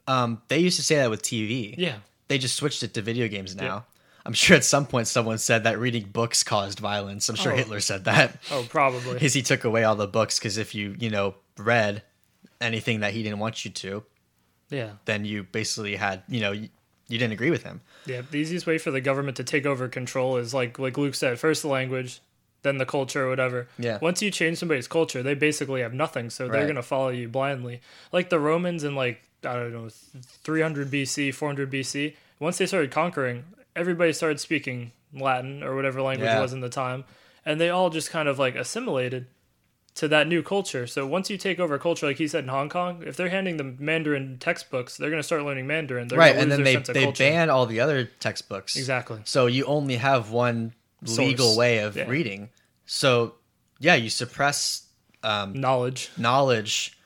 um, 0.08 0.40
they 0.48 0.58
used 0.58 0.78
to 0.78 0.82
say 0.82 0.96
that 0.96 1.10
with 1.10 1.22
TV. 1.22 1.74
yeah. 1.76 1.96
They 2.28 2.38
just 2.38 2.54
switched 2.54 2.84
it 2.84 2.94
to 2.94 3.02
video 3.02 3.26
games 3.26 3.56
now. 3.56 3.64
Yeah. 3.64 3.80
I'm 4.26 4.32
sure 4.34 4.56
at 4.56 4.64
some 4.64 4.86
point 4.86 5.06
someone 5.08 5.38
said 5.38 5.64
that 5.64 5.78
reading 5.78 6.04
books 6.12 6.42
caused 6.42 6.78
violence. 6.78 7.28
I'm 7.28 7.36
sure 7.36 7.52
Oh. 7.52 7.56
Hitler 7.56 7.80
said 7.80 8.04
that. 8.04 8.36
Oh, 8.50 8.66
probably. 8.68 9.14
Because 9.14 9.32
he 9.34 9.42
took 9.42 9.64
away 9.64 9.84
all 9.84 9.96
the 9.96 10.06
books. 10.06 10.38
Because 10.38 10.58
if 10.58 10.74
you, 10.74 10.94
you 10.98 11.08
know, 11.10 11.34
read 11.56 12.02
anything 12.60 13.00
that 13.00 13.12
he 13.14 13.22
didn't 13.22 13.38
want 13.38 13.64
you 13.64 13.70
to, 13.70 14.04
yeah. 14.68 14.90
then 15.06 15.24
you 15.24 15.44
basically 15.44 15.96
had, 15.96 16.22
you 16.28 16.40
know, 16.40 16.52
you, 16.52 16.68
you 17.08 17.18
didn't 17.18 17.32
agree 17.32 17.50
with 17.50 17.62
him. 17.64 17.80
Yeah, 18.06 18.22
the 18.30 18.38
easiest 18.38 18.66
way 18.66 18.78
for 18.78 18.90
the 18.90 19.00
government 19.00 19.36
to 19.38 19.44
take 19.44 19.66
over 19.66 19.88
control 19.88 20.36
is 20.36 20.52
like 20.54 20.78
like 20.78 20.96
Luke 20.98 21.14
said, 21.14 21.38
first 21.40 21.62
the 21.62 21.68
language, 21.68 22.20
then 22.62 22.78
the 22.78 22.86
culture 22.86 23.24
or 23.26 23.30
whatever. 23.30 23.66
Yeah. 23.78 23.98
Once 24.00 24.22
you 24.22 24.30
change 24.30 24.58
somebody's 24.58 24.86
culture, 24.86 25.22
they 25.22 25.34
basically 25.34 25.80
have 25.80 25.92
nothing, 25.94 26.30
so 26.30 26.46
they're 26.46 26.60
Right. 26.60 26.66
gonna 26.68 26.82
follow 26.82 27.08
you 27.08 27.28
blindly. 27.28 27.80
Like 28.12 28.28
the 28.30 28.38
Romans 28.38 28.84
in 28.84 28.94
like 28.94 29.22
I 29.42 29.54
don't 29.54 29.72
know, 29.72 29.88
300 30.44 30.90
BC, 30.90 31.32
400 31.34 31.70
BC. 31.70 32.14
Once 32.38 32.58
they 32.58 32.66
started 32.66 32.90
conquering, 32.90 33.44
everybody 33.76 34.12
started 34.12 34.40
speaking 34.40 34.92
Latin 35.12 35.62
or 35.62 35.74
whatever 35.76 36.00
language 36.02 36.28
Yeah. 36.28 36.40
was 36.40 36.52
in 36.52 36.60
the 36.60 36.68
time, 36.68 37.04
and 37.44 37.60
they 37.60 37.70
all 37.70 37.90
just 37.90 38.10
kind 38.10 38.28
of 38.28 38.38
like 38.38 38.54
assimilated 38.54 39.26
to 39.96 40.06
that 40.08 40.28
new 40.28 40.42
culture. 40.42 40.86
So 40.86 41.04
once 41.06 41.28
you 41.30 41.36
take 41.36 41.58
over 41.58 41.74
a 41.74 41.78
culture, 41.78 42.06
like 42.06 42.16
he 42.18 42.28
said 42.28 42.44
in 42.44 42.48
Hong 42.48 42.68
Kong, 42.68 43.02
if 43.04 43.16
they're 43.16 43.28
handing 43.28 43.56
them 43.56 43.76
Mandarin 43.80 44.38
textbooks, 44.38 44.96
they're 44.96 45.10
going 45.10 45.18
to 45.20 45.26
start 45.26 45.42
learning 45.42 45.66
Mandarin. 45.66 46.06
They're 46.08 46.18
right. 46.18 46.36
And 46.36 46.50
then 46.50 46.62
they, 46.62 46.76
they 46.76 47.02
culture. 47.04 47.24
ban 47.24 47.50
all 47.50 47.66
the 47.66 47.80
other 47.80 48.04
textbooks. 48.20 48.76
exactly. 48.76 49.20
So 49.24 49.46
you 49.46 49.64
only 49.64 49.96
have 49.96 50.30
one 50.30 50.74
legal 51.02 51.56
way 51.56 51.78
of 51.78 51.96
Yeah. 51.96 52.08
reading. 52.08 52.50
So 52.86 53.34
yeah, 53.80 53.96
you 53.96 54.10
suppress 54.10 54.86
um, 55.24 55.54
knowledge. 55.54 56.10
knowledge, 56.16 56.96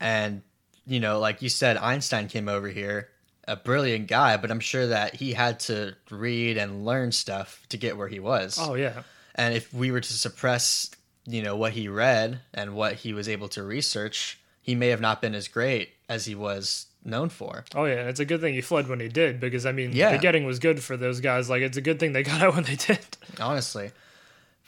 and 0.00 0.42
you 0.86 0.98
know, 0.98 1.18
like 1.18 1.42
you 1.42 1.48
said, 1.48 1.76
Einstein 1.76 2.26
came 2.28 2.48
over 2.48 2.68
here, 2.68 3.10
a 3.48 3.56
brilliant 3.56 4.06
guy, 4.08 4.36
but 4.36 4.50
I'm 4.50 4.60
sure 4.60 4.86
that 4.88 5.14
he 5.16 5.32
had 5.32 5.60
to 5.60 5.94
read 6.10 6.56
and 6.58 6.84
learn 6.84 7.12
stuff 7.12 7.64
to 7.70 7.76
get 7.76 7.96
where 7.96 8.08
he 8.08 8.20
was. 8.20 8.58
Oh 8.60 8.74
yeah, 8.74 9.02
And 9.34 9.54
if 9.54 9.72
we 9.74 9.90
were 9.90 10.00
to 10.00 10.12
suppress, 10.12 10.90
you 11.26 11.42
know, 11.42 11.56
what 11.56 11.72
he 11.72 11.88
read 11.88 12.40
and 12.54 12.74
what 12.74 12.94
he 12.94 13.12
was 13.12 13.28
able 13.28 13.48
to 13.50 13.62
research, 13.62 14.38
he 14.62 14.74
may 14.74 14.88
have 14.88 15.00
not 15.00 15.20
been 15.22 15.34
as 15.34 15.48
great 15.48 15.90
as 16.08 16.26
he 16.26 16.34
was 16.34 16.86
known 17.04 17.28
for. 17.30 17.64
oh 17.74 17.86
yeah. 17.86 18.08
It's 18.08 18.20
a 18.20 18.24
good 18.26 18.40
thing 18.42 18.52
he 18.54 18.60
fled 18.60 18.86
when 18.88 19.00
he 19.00 19.08
did 19.08 19.40
because 19.40 19.64
I 19.64 19.72
mean, 19.72 19.92
Yeah. 19.92 20.12
the 20.12 20.18
getting 20.18 20.44
was 20.44 20.58
good 20.58 20.82
for 20.82 20.96
those 20.96 21.20
guys. 21.20 21.48
Like 21.48 21.62
it's 21.62 21.78
a 21.78 21.80
good 21.80 21.98
thing 21.98 22.12
they 22.12 22.22
got 22.22 22.42
out 22.42 22.54
when 22.54 22.64
they 22.64 22.76
did. 22.76 23.00
honestly. 23.40 23.90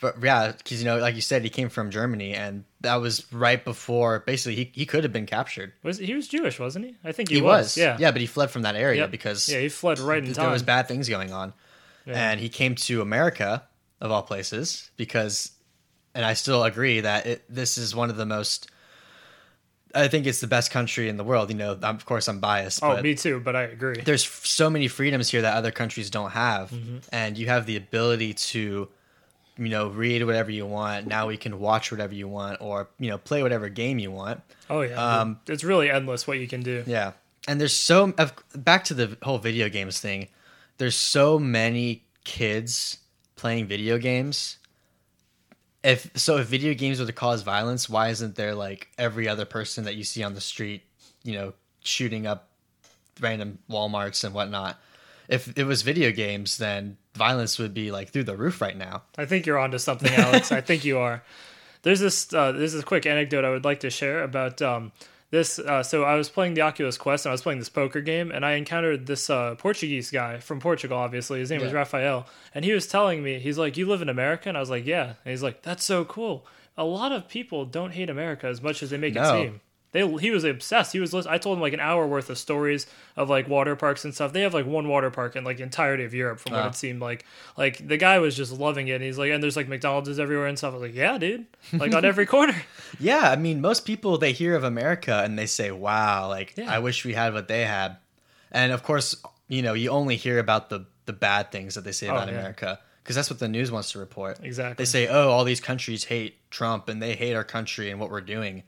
But 0.03 0.21
yeah, 0.21 0.51
because 0.51 0.79
you 0.79 0.85
know, 0.85 0.97
like 0.99 1.15
you 1.15 1.21
said, 1.21 1.41
he 1.43 1.49
came 1.49 1.69
from 1.69 1.89
Germany, 1.89 2.33
and 2.35 2.63
that 2.81 2.97
was 2.97 3.25
right 3.33 3.63
before. 3.63 4.19
Basically, 4.19 4.55
he, 4.55 4.71
he 4.75 4.85
could 4.85 5.03
have 5.03 5.11
been 5.13 5.25
captured. 5.25 5.73
Was 5.81 5.97
he 5.97 6.13
was 6.13 6.27
Jewish, 6.27 6.59
wasn't 6.59 6.85
he? 6.85 6.95
I 7.03 7.11
think 7.11 7.29
he, 7.29 7.35
He, 7.35 7.41
was, 7.41 7.75
Yeah, 7.77 7.97
yeah, 7.99 8.11
but 8.11 8.21
he 8.21 8.27
fled 8.27 8.51
from 8.51 8.61
that 8.63 8.75
area 8.75 9.01
Yep. 9.01 9.11
because 9.11 9.49
yeah. 9.49 9.59
He 9.61 9.69
fled 9.69 9.97
right 9.99 10.19
in 10.19 10.25
th- 10.25 10.35
time. 10.35 10.43
there 10.45 10.51
was 10.53 10.61
bad 10.61 10.87
things 10.87 11.09
going 11.09 11.31
on, 11.33 11.53
Yeah. 12.05 12.31
and 12.31 12.39
he 12.39 12.49
came 12.49 12.75
to 12.75 13.01
America 13.01 13.63
of 14.01 14.11
all 14.11 14.21
places 14.23 14.91
because, 14.97 15.51
and 16.13 16.23
I 16.25 16.33
still 16.33 16.63
agree 16.65 16.99
that 16.99 17.25
it, 17.25 17.43
this 17.49 17.77
is 17.77 17.95
one 17.95 18.09
of 18.11 18.17
the 18.17 18.25
most. 18.25 18.69
I 19.95 20.07
think 20.07 20.25
it's 20.25 20.41
the 20.41 20.47
best 20.47 20.71
country 20.71 21.07
in 21.07 21.17
the 21.17 21.23
world. 21.23 21.49
You 21.51 21.55
know, 21.55 21.77
I'm, 21.83 21.95
of 21.95 22.05
course, 22.05 22.27
I'm 22.27 22.39
biased, 22.39 22.81
oh, 22.83 22.99
me 23.01 23.13
too. 23.15 23.39
But 23.39 23.55
I 23.55 23.61
agree. 23.63 24.01
there's 24.03 24.25
f- 24.25 24.45
so 24.45 24.69
many 24.69 24.87
freedoms 24.87 25.29
here 25.29 25.43
that 25.43 25.55
other 25.55 25.71
countries 25.71 26.09
don't 26.09 26.31
have 26.31 26.71
Mm-hmm. 26.71 26.97
and 27.11 27.37
you 27.37 27.45
have 27.47 27.65
the 27.67 27.75
ability 27.77 28.33
to 28.51 28.89
you 29.57 29.69
know 29.69 29.87
read 29.89 30.23
whatever 30.25 30.51
you 30.51 30.65
want. 30.65 31.07
Now 31.07 31.27
we 31.27 31.37
can 31.37 31.59
watch 31.59 31.91
whatever 31.91 32.13
you 32.13 32.27
want 32.27 32.61
or 32.61 32.89
you 32.99 33.09
know 33.09 33.17
play 33.17 33.43
whatever 33.43 33.69
game 33.69 33.99
you 33.99 34.11
want. 34.11 34.41
Oh 34.69 34.81
yeah, 34.81 34.95
Um, 35.21 35.39
it's 35.47 35.63
really 35.63 35.89
endless 35.89 36.25
what 36.27 36.39
you 36.39 36.47
can 36.47 36.61
do. 36.61 36.83
yeah. 36.87 37.13
And 37.47 37.59
there's 37.59 37.75
so 37.75 38.13
back 38.55 38.85
to 38.85 38.93
the 38.93 39.17
whole 39.21 39.37
video 39.37 39.69
games 39.69 39.99
thing 39.99 40.29
there's 40.77 40.95
so 40.95 41.37
many 41.37 42.03
kids 42.23 42.97
playing 43.35 43.67
video 43.67 43.97
games. 43.97 44.57
If 45.83 46.09
so 46.15 46.37
if 46.37 46.47
video 46.47 46.73
games 46.73 46.99
were 46.99 47.05
to 47.05 47.11
cause 47.13 47.41
violence 47.43 47.89
why 47.89 48.09
isn't 48.09 48.35
there 48.35 48.55
like 48.55 48.87
every 48.97 49.27
other 49.27 49.45
person 49.45 49.83
that 49.83 49.95
you 49.95 50.03
see 50.03 50.23
on 50.23 50.33
the 50.33 50.41
street 50.41 50.83
you 51.23 51.33
know 51.33 51.53
shooting 51.83 52.25
up 52.25 52.47
random 53.19 53.59
walmarts 53.69 54.23
and 54.23 54.33
whatnot? 54.33 54.79
If 55.27 55.57
it 55.57 55.65
was 55.65 55.81
video 55.81 56.11
games 56.11 56.57
then 56.57 56.97
violence 57.15 57.59
would 57.59 57.73
be 57.73 57.91
like 57.91 58.09
through 58.09 58.23
the 58.23 58.35
roof 58.35 58.61
right 58.61 58.77
now 58.77 59.03
I 59.17 59.25
think 59.25 59.45
you're 59.45 59.59
onto 59.59 59.77
something, 59.77 60.11
Alex. 60.13 60.51
I 60.51 60.61
think 60.61 60.83
you 60.85 60.97
are. 60.99 61.23
There's 61.83 61.99
this. 61.99 62.33
Uh, 62.33 62.53
there's 62.53 62.71
this 62.71 62.83
quick 62.85 63.05
anecdote 63.05 63.43
I 63.43 63.49
would 63.49 63.65
like 63.65 63.81
to 63.81 63.89
share 63.89 64.23
about 64.23 64.61
um, 64.61 64.93
this. 65.31 65.59
Uh, 65.59 65.83
so 65.83 66.03
I 66.05 66.15
was 66.15 66.29
playing 66.29 66.53
the 66.53 66.61
Oculus 66.61 66.97
Quest 66.97 67.25
and 67.25 67.31
I 67.31 67.33
was 67.33 67.41
playing 67.41 67.59
this 67.59 67.67
poker 67.67 67.99
game, 67.99 68.31
and 68.31 68.45
I 68.45 68.53
encountered 68.53 69.05
this 69.05 69.29
uh, 69.29 69.55
Portuguese 69.55 70.09
guy 70.09 70.39
from 70.39 70.61
Portugal. 70.61 70.97
Obviously, 70.97 71.39
his 71.39 71.51
name 71.51 71.61
was 71.61 71.73
Rafael, 71.73 72.25
and 72.55 72.63
he 72.63 72.71
was 72.71 72.87
telling 72.87 73.21
me, 73.21 73.37
he's 73.37 73.57
like, 73.57 73.75
"You 73.75 73.85
live 73.85 74.01
in 74.01 74.07
America?" 74.07 74.47
And 74.47 74.57
I 74.57 74.61
was 74.61 74.69
like, 74.69 74.85
"Yeah." 74.85 75.07
And 75.25 75.31
he's 75.31 75.43
like, 75.43 75.61
"That's 75.63 75.83
so 75.83 76.05
cool." 76.05 76.45
A 76.77 76.85
lot 76.85 77.11
of 77.11 77.27
people 77.27 77.65
don't 77.65 77.91
hate 77.91 78.09
America 78.09 78.47
as 78.47 78.61
much 78.61 78.81
as 78.81 78.89
they 78.91 78.97
make 78.97 79.15
No. 79.15 79.21
it 79.23 79.43
seem. 79.43 79.61
They, 79.93 80.05
he 80.17 80.31
was 80.31 80.43
obsessed. 80.43 80.91
He 80.91 80.99
was. 80.99 81.13
I 81.13 81.37
told 81.37 81.57
him 81.57 81.61
like 81.61 81.73
an 81.73 81.79
hour 81.79 82.05
worth 82.05 82.29
of 82.29 82.37
stories 82.37 82.85
of 83.15 83.29
like 83.29 83.47
water 83.47 83.75
parks 83.75 84.03
and 84.03 84.13
stuff. 84.13 84.33
They 84.33 84.41
have 84.41 84.53
like 84.53 84.65
one 84.65 84.87
water 84.87 85.09
park 85.11 85.35
in 85.35 85.43
like 85.45 85.59
entirety 85.61 86.03
of 86.03 86.13
Europe, 86.13 86.39
from 86.39 86.53
what 86.53 86.65
it 86.65 86.75
seemed 86.75 86.99
like. 86.99 87.23
Like 87.57 87.87
the 87.87 87.97
guy 87.97 88.19
was 88.19 88.35
just 88.35 88.51
loving 88.51 88.87
it. 88.89 88.93
And 88.95 89.03
he's 89.03 89.17
like, 89.17 89.31
and 89.31 89.41
there's 89.41 89.55
like 89.55 89.67
McDonald's 89.69 90.19
everywhere 90.19 90.47
and 90.47 90.57
stuff. 90.57 90.71
I 90.73 90.77
was 90.77 90.81
like, 90.81 90.95
yeah, 90.95 91.17
dude, 91.17 91.45
like 91.71 91.93
on 91.93 92.03
every 92.03 92.25
corner. 92.35 92.55
yeah 92.99 93.29
i 93.31 93.35
mean 93.35 93.59
most 93.61 93.85
people 93.85 94.17
they 94.19 94.31
hear 94.33 94.55
of 94.55 94.63
america 94.63 95.21
and 95.23 95.37
they 95.37 95.45
say 95.47 95.71
wow 95.71 96.27
like 96.27 96.53
Yeah. 96.55 96.71
i 96.71 96.77
wish 96.79 97.03
we 97.05 97.13
had 97.13 97.33
what 97.33 97.47
they 97.47 97.65
had 97.65 97.97
and 98.51 98.71
of 98.71 98.83
course 98.83 99.15
you 99.47 99.61
know 99.63 99.73
you 99.73 99.89
only 99.89 100.15
hear 100.15 100.37
about 100.39 100.69
the 100.69 100.85
the 101.05 101.13
bad 101.13 101.51
things 101.51 101.73
that 101.75 101.83
they 101.83 101.91
say 101.91 102.07
Oh, 102.07 102.11
about 102.15 102.27
yeah. 102.27 102.35
america 102.39 102.79
because 103.03 103.15
that's 103.15 103.29
what 103.31 103.39
the 103.39 103.47
news 103.47 103.71
wants 103.71 103.91
to 103.93 103.99
report 103.99 104.39
Exactly. 104.43 104.83
they 104.83 104.85
say 104.85 105.07
oh 105.07 105.29
all 105.29 105.43
these 105.43 105.59
countries 105.59 106.03
hate 106.05 106.35
trump 106.51 106.87
and 106.89 107.01
they 107.01 107.15
hate 107.15 107.33
our 107.35 107.43
country 107.43 107.89
and 107.89 107.99
what 107.99 108.11
we're 108.11 108.21
doing 108.21 108.63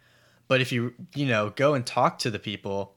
but 0.47 0.61
if 0.61 0.71
you 0.71 0.93
you 1.13 1.25
know 1.25 1.51
go 1.55 1.73
and 1.73 1.85
talk 1.85 2.19
to 2.19 2.29
the 2.31 2.39
people 2.39 2.95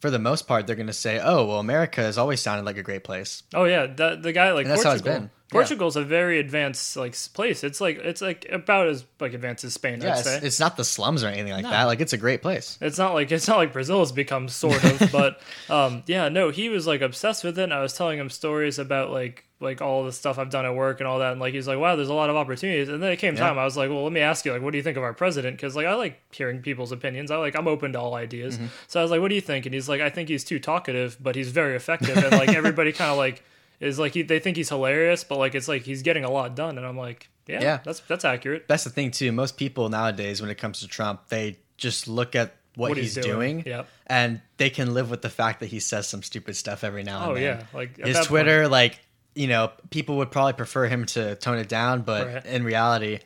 for 0.00 0.10
the 0.10 0.18
most 0.18 0.48
part 0.48 0.66
they're 0.66 0.76
going 0.76 0.86
to 0.86 0.92
say 0.92 1.20
oh 1.22 1.46
well 1.46 1.58
america 1.58 2.00
has 2.00 2.18
always 2.18 2.40
sounded 2.40 2.64
like 2.64 2.76
a 2.76 2.82
great 2.82 3.04
place 3.04 3.42
Oh 3.54 3.64
yeah, 3.64 3.86
the 3.86 4.16
the 4.20 4.32
guy 4.32 4.52
like 4.52 4.64
And 4.64 4.72
that's 4.72 4.84
how 4.84 4.92
it's 4.92 5.02
been. 5.02 5.30
Yeah. 5.52 5.60
Portugal's 5.60 5.96
a 5.96 6.02
very 6.04 6.38
advanced 6.38 6.96
like 6.96 7.14
place. 7.34 7.62
It's 7.64 7.80
like 7.80 7.98
it's 7.98 8.22
like 8.22 8.46
about 8.50 8.88
as 8.88 9.04
like 9.20 9.34
advanced 9.34 9.64
as 9.64 9.74
Spain. 9.74 10.00
yeah 10.00 10.12
I'd 10.12 10.18
it's, 10.18 10.24
say. 10.24 10.40
it's 10.42 10.60
not 10.60 10.76
the 10.76 10.84
slums 10.84 11.22
or 11.22 11.28
anything 11.28 11.52
like 11.52 11.64
No. 11.64 11.70
that 11.70 11.84
like 11.84 12.00
it's 12.00 12.12
a 12.12 12.16
great 12.18 12.42
place 12.42 12.78
It's 12.80 12.98
not 12.98 13.14
like 13.14 13.30
it's 13.30 13.46
not 13.48 13.58
like 13.58 13.72
Brazil 13.72 13.98
has 14.00 14.12
become 14.12 14.48
sort 14.48 14.82
of, 14.84 15.12
but 15.12 15.40
um, 15.68 16.02
yeah, 16.06 16.28
no, 16.28 16.50
he 16.50 16.68
was 16.68 16.86
like 16.86 17.00
obsessed 17.02 17.44
with 17.44 17.58
it. 17.58 17.62
And 17.64 17.74
I 17.74 17.82
was 17.82 17.92
telling 17.94 18.18
him 18.18 18.30
stories 18.30 18.78
about 18.78 19.10
like 19.10 19.44
like 19.60 19.80
all 19.80 20.02
the 20.04 20.10
stuff 20.10 20.40
I've 20.40 20.50
done 20.50 20.64
at 20.66 20.74
work 20.74 20.98
and 20.98 21.06
all 21.06 21.20
that, 21.20 21.30
and 21.30 21.40
like 21.40 21.54
he's 21.54 21.68
like, 21.68 21.78
wow, 21.78 21.94
there's 21.94 22.08
a 22.08 22.14
lot 22.14 22.28
of 22.30 22.34
opportunities. 22.34 22.88
And 22.88 23.00
then 23.00 23.12
it 23.12 23.18
came 23.18 23.34
Yeah. 23.34 23.46
time, 23.46 23.58
I 23.60 23.64
was 23.64 23.76
like, 23.76 23.90
well, 23.90 24.02
let 24.02 24.12
me 24.12 24.20
ask 24.20 24.44
you, 24.44 24.52
like, 24.52 24.60
what 24.60 24.72
do 24.72 24.76
you 24.76 24.82
think 24.82 24.96
of 24.96 25.04
our 25.04 25.12
president? 25.14 25.56
Because 25.56 25.76
like 25.76 25.86
I 25.86 25.94
like 25.94 26.20
hearing 26.34 26.60
people's 26.62 26.90
opinions. 26.90 27.30
I 27.30 27.36
like 27.36 27.54
I'm 27.54 27.68
open 27.68 27.92
to 27.92 28.00
all 28.00 28.14
ideas. 28.16 28.56
Mm-hmm. 28.56 28.66
So 28.88 28.98
I 28.98 29.04
was 29.04 29.12
like, 29.12 29.20
what 29.20 29.28
do 29.28 29.36
you 29.36 29.40
think? 29.40 29.64
And 29.66 29.72
he's 29.74 29.88
like, 29.88 30.00
I 30.00 30.10
think 30.10 30.28
he's 30.30 30.42
too 30.42 30.58
talkative, 30.58 31.16
but 31.20 31.36
he's 31.36 31.50
very 31.52 31.76
effective, 31.76 32.16
and 32.16 32.32
like 32.32 32.48
everybody 32.54 32.90
kind 32.92 33.10
of 33.12 33.18
like 33.18 33.44
is 33.82 33.98
like 33.98 34.14
he, 34.14 34.22
they 34.22 34.38
think 34.38 34.56
he's 34.56 34.68
hilarious, 34.68 35.24
but 35.24 35.38
like 35.38 35.54
it's 35.54 35.68
like 35.68 35.82
he's 35.82 36.02
getting 36.02 36.24
a 36.24 36.30
lot 36.30 36.54
done. 36.56 36.78
And 36.78 36.86
I'm 36.86 36.96
like, 36.96 37.28
yeah, 37.46 37.60
Yeah. 37.60 37.78
that's 37.84 38.00
that's 38.00 38.24
accurate. 38.24 38.66
that's 38.68 38.84
the 38.84 38.90
thing 38.90 39.10
too. 39.10 39.32
Most 39.32 39.56
people 39.56 39.88
nowadays, 39.88 40.40
when 40.40 40.50
it 40.50 40.56
comes 40.58 40.80
to 40.80 40.88
Trump, 40.88 41.28
they 41.28 41.58
just 41.76 42.06
look 42.08 42.34
at 42.36 42.54
what, 42.76 42.90
What 42.90 42.98
he's, 42.98 43.14
he's 43.16 43.24
doing, 43.24 43.60
doing. 43.62 43.66
Yep. 43.66 43.88
and 44.06 44.40
they 44.56 44.70
can 44.70 44.94
live 44.94 45.10
with 45.10 45.20
the 45.20 45.28
fact 45.28 45.60
that 45.60 45.66
he 45.66 45.78
says 45.80 46.08
some 46.08 46.22
stupid 46.22 46.56
stuff 46.56 46.84
every 46.84 47.02
now 47.02 47.22
and 47.24 47.30
Oh 47.32 47.34
then. 47.34 47.42
yeah, 47.42 47.64
like 47.74 47.96
his 47.98 48.14
that 48.14 48.20
point- 48.20 48.28
Twitter, 48.28 48.68
like 48.68 48.98
you 49.34 49.46
know, 49.46 49.70
people 49.90 50.18
would 50.18 50.30
probably 50.30 50.52
prefer 50.54 50.86
him 50.86 51.04
to 51.06 51.34
tone 51.36 51.58
it 51.58 51.68
down, 51.68 52.02
but 52.02 52.26
Right. 52.26 52.46
in 52.46 52.64
reality, 52.64 53.18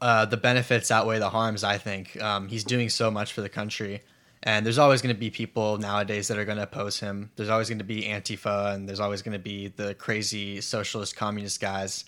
uh, 0.00 0.24
the 0.26 0.36
benefits 0.36 0.90
outweigh 0.90 1.18
the 1.18 1.30
harms. 1.30 1.64
I 1.64 1.78
think 1.78 2.20
um, 2.22 2.48
he's 2.48 2.64
doing 2.64 2.88
so 2.88 3.10
much 3.10 3.32
for 3.32 3.40
the 3.40 3.48
country, 3.48 4.02
and 4.48 4.64
there's 4.64 4.78
always 4.78 5.02
going 5.02 5.14
to 5.14 5.20
be 5.20 5.28
people 5.28 5.76
nowadays 5.76 6.28
that 6.28 6.38
are 6.38 6.46
going 6.46 6.56
to 6.56 6.62
oppose 6.62 6.98
him. 6.98 7.30
There's 7.36 7.50
always 7.50 7.68
going 7.68 7.80
to 7.80 7.84
be 7.84 8.04
Antifa, 8.04 8.72
and 8.72 8.88
there's 8.88 8.98
always 8.98 9.20
going 9.20 9.34
to 9.34 9.38
be 9.38 9.68
the 9.68 9.92
crazy 9.92 10.62
socialist 10.62 11.16
communist 11.16 11.60
guys. 11.60 12.06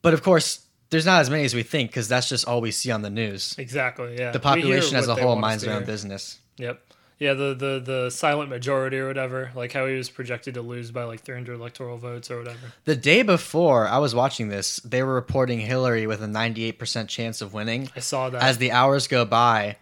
But 0.00 0.14
of 0.14 0.22
course, 0.22 0.64
there's 0.88 1.04
not 1.04 1.20
as 1.20 1.28
many 1.28 1.44
as 1.44 1.54
we 1.54 1.62
think 1.62 1.90
because 1.90 2.08
that's 2.08 2.30
just 2.30 2.48
all 2.48 2.62
we 2.62 2.70
see 2.70 2.90
on 2.90 3.02
the 3.02 3.10
news. 3.10 3.54
Exactly. 3.58 4.16
Yeah. 4.18 4.30
The 4.30 4.40
population 4.40 4.96
as 4.96 5.06
a 5.06 5.14
whole 5.14 5.36
minds 5.36 5.64
their 5.64 5.74
own 5.74 5.84
business. 5.84 6.38
Yep. 6.56 6.80
Yeah, 7.18 7.34
the, 7.34 7.54
the 7.54 7.82
the 7.84 8.10
silent 8.10 8.48
majority 8.48 8.98
or 8.98 9.06
whatever, 9.06 9.52
like 9.54 9.72
how 9.72 9.86
he 9.86 9.96
was 9.96 10.08
projected 10.08 10.54
to 10.54 10.62
lose 10.62 10.90
by 10.90 11.04
like 11.04 11.20
300 11.20 11.54
electoral 11.54 11.98
votes 11.98 12.30
or 12.30 12.38
whatever. 12.38 12.72
The 12.86 12.96
day 12.96 13.22
before 13.22 13.86
I 13.86 13.98
was 13.98 14.14
watching 14.14 14.48
this, 14.48 14.76
they 14.78 15.02
were 15.02 15.14
reporting 15.14 15.60
Hillary 15.60 16.06
with 16.06 16.22
a 16.22 16.26
98% 16.26 17.06
chance 17.08 17.40
of 17.42 17.52
winning. 17.52 17.90
I 17.94 18.00
saw 18.00 18.30
that. 18.30 18.42
As 18.42 18.58
the 18.58 18.72
hours 18.72 19.06
go 19.08 19.24
by, 19.24 19.76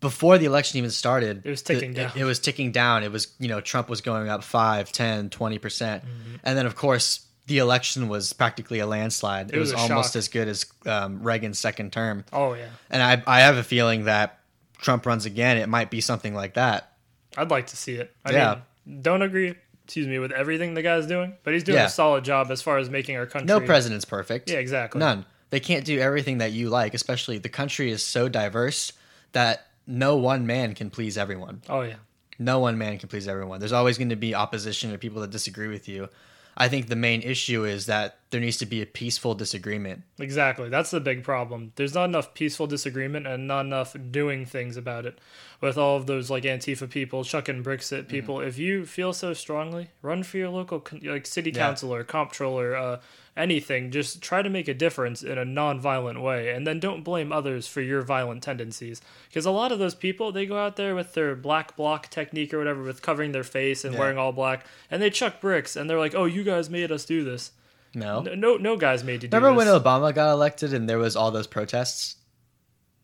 before 0.00 0.38
the 0.38 0.46
election 0.46 0.78
even 0.78 0.90
started, 0.90 1.42
It 1.44 1.50
was 1.50 1.62
ticking 1.62 1.92
the- 1.92 2.02
down. 2.04 2.12
It, 2.16 2.24
was 2.24 2.38
ticking 2.38 2.72
down. 2.72 3.02
It 3.04 3.12
was, 3.12 3.28
you 3.38 3.48
know, 3.48 3.60
Trump 3.60 3.88
was 3.88 4.00
going 4.00 4.28
up 4.28 4.42
5, 4.42 4.90
10, 4.92 5.30
20%. 5.30 5.60
percent 5.60 6.04
And 6.42 6.56
then, 6.56 6.66
of 6.66 6.74
course, 6.74 7.26
the 7.46 7.58
election 7.58 8.08
was 8.08 8.32
practically 8.32 8.78
a 8.78 8.86
landslide. 8.86 9.50
It, 9.52 9.58
was 9.58 9.72
was, 9.72 9.82
almost 9.82 10.12
shock. 10.14 10.16
as 10.18 10.28
good 10.28 10.48
as 10.48 10.66
um, 10.86 11.22
Reagan's 11.22 11.58
second 11.58 11.92
term. 11.92 12.24
oh 12.32 12.54
yeah, 12.54 12.68
And 12.90 13.02
I, 13.02 13.22
I 13.26 13.40
have 13.40 13.56
a 13.56 13.62
feeling 13.62 14.04
that 14.04 14.38
Trump 14.78 15.04
runs 15.04 15.26
again, 15.26 15.56
it 15.58 15.68
might 15.68 15.90
be 15.90 16.00
something 16.00 16.34
like 16.34 16.54
that. 16.54 16.92
I'd 17.36 17.50
like 17.50 17.66
to 17.68 17.76
see 17.76 17.94
it. 17.94 18.14
I 18.24 18.32
Yeah. 18.32 18.58
mean, 18.86 19.02
don't 19.02 19.22
agree, 19.22 19.54
excuse 19.84 20.06
me, 20.06 20.18
with 20.18 20.32
everything 20.32 20.74
the 20.74 20.82
guy's 20.82 21.06
doing, 21.06 21.34
but 21.44 21.52
he's 21.52 21.64
doing 21.64 21.76
Yeah. 21.78 21.86
a 21.86 21.90
solid 21.90 22.24
job 22.24 22.50
as 22.50 22.62
far 22.62 22.78
as 22.78 22.88
making 22.88 23.16
our 23.16 23.26
country. 23.26 23.46
No 23.46 23.60
president's 23.60 24.04
perfect. 24.06 24.48
Yeah, 24.48 24.58
exactly. 24.58 24.98
None. 24.98 25.26
They 25.50 25.60
can't 25.60 25.84
do 25.84 25.98
everything 25.98 26.38
that 26.38 26.52
you 26.52 26.70
like, 26.70 26.94
especially 26.94 27.36
the 27.38 27.48
country 27.48 27.90
is 27.90 28.02
so 28.02 28.28
diverse 28.28 28.92
that 29.32 29.66
no 29.90 30.16
one 30.16 30.46
man 30.46 30.74
can 30.74 30.88
please 30.90 31.18
everyone. 31.18 31.62
Oh 31.68 31.82
yeah, 31.82 31.96
No 32.38 32.58
one 32.60 32.78
man 32.78 32.98
can 32.98 33.08
please 33.08 33.28
everyone. 33.28 33.58
There's 33.60 33.72
always 33.72 33.98
going 33.98 34.10
to 34.10 34.16
be 34.16 34.34
opposition 34.34 34.92
or 34.92 34.98
people 34.98 35.20
that 35.22 35.30
disagree 35.30 35.68
with 35.68 35.88
you. 35.88 36.08
I 36.56 36.68
think 36.68 36.88
the 36.88 36.96
main 36.96 37.22
issue 37.22 37.64
is 37.64 37.86
that 37.86 38.18
there 38.30 38.40
needs 38.40 38.58
to 38.58 38.66
be 38.66 38.82
a 38.82 38.86
peaceful 38.86 39.34
disagreement. 39.34 40.02
exactly. 40.18 40.68
That's 40.68 40.90
the 40.90 41.00
big 41.00 41.22
problem. 41.24 41.72
There's 41.76 41.94
not 41.94 42.04
enough 42.06 42.34
peaceful 42.34 42.66
disagreement 42.66 43.26
and 43.26 43.46
not 43.46 43.64
enough 43.66 43.96
doing 44.10 44.44
things 44.44 44.76
about 44.76 45.06
it. 45.06 45.18
With 45.60 45.78
all 45.78 45.96
of 45.96 46.06
those 46.06 46.28
like 46.30 46.42
Antifa 46.44 46.90
people 46.90 47.24
chucking 47.24 47.62
bricks 47.62 47.86
Mm-hmm. 47.88 48.00
at 48.00 48.08
people, 48.08 48.40
if 48.40 48.58
you 48.58 48.84
feel 48.84 49.12
so 49.12 49.32
strongly, 49.32 49.88
run 50.02 50.22
for 50.22 50.36
your 50.38 50.48
local 50.50 50.84
like 51.02 51.24
city 51.26 51.50
Yeah. 51.50 51.66
councilor, 51.66 52.04
comptroller, 52.04 52.76
uh, 52.76 52.98
anything. 53.40 53.90
Just 53.90 54.22
try 54.22 54.42
to 54.42 54.48
make 54.50 54.68
a 54.68 54.74
difference 54.74 55.22
in 55.22 55.38
a 55.38 55.44
non-violent 55.44 56.20
way, 56.20 56.50
and 56.50 56.66
then 56.66 56.78
don't 56.78 57.02
blame 57.02 57.32
others 57.32 57.66
for 57.66 57.80
your 57.80 58.02
violent 58.02 58.42
tendencies. 58.42 59.00
Because 59.28 59.46
a 59.46 59.50
lot 59.50 59.72
of 59.72 59.78
those 59.78 59.94
people, 59.94 60.30
they 60.30 60.46
go 60.46 60.58
out 60.58 60.76
there 60.76 60.94
with 60.94 61.14
their 61.14 61.34
black 61.34 61.76
bloc 61.76 62.08
technique 62.10 62.54
or 62.54 62.58
whatever, 62.58 62.82
with 62.82 63.02
covering 63.02 63.32
their 63.32 63.42
face 63.44 63.84
and 63.84 63.94
Yeah. 63.94 64.00
wearing 64.00 64.18
all 64.18 64.32
black, 64.32 64.66
and 64.90 65.02
they 65.02 65.10
chuck 65.10 65.40
bricks, 65.40 65.74
and 65.76 65.88
they're 65.90 65.98
like, 65.98 66.14
"Oh, 66.14 66.26
you 66.26 66.44
guys 66.44 66.70
made 66.70 66.92
us 66.92 67.04
do 67.04 67.24
this." 67.24 67.52
No. 67.94 68.20
No, 68.22 68.34
no, 68.34 68.56
no 68.56 68.76
guys 68.76 69.02
made 69.02 69.22
you 69.24 69.28
do 69.28 69.36
Remember 69.36 69.56
when. 69.56 69.66
Obama 69.66 70.14
got 70.14 70.30
elected 70.30 70.72
and 70.72 70.88
there 70.88 70.98
was 70.98 71.16
all 71.16 71.32
those 71.32 71.48
protests? 71.48 72.14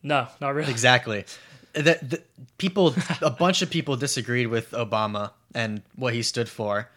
No, 0.03 0.29
not 0.41 0.55
really. 0.55 0.71
Exactly. 0.71 1.25
The, 1.73 1.99
the 2.01 2.23
people, 2.59 2.95
a 3.21 3.31
bunch 3.31 3.63
of 3.63 3.71
people 3.71 3.97
disagreed 3.97 4.47
with 4.47 4.71
Obama 4.71 5.33
and 5.55 5.83
what 5.97 6.15
he 6.15 6.23
stood 6.23 6.49
for, 6.49 6.89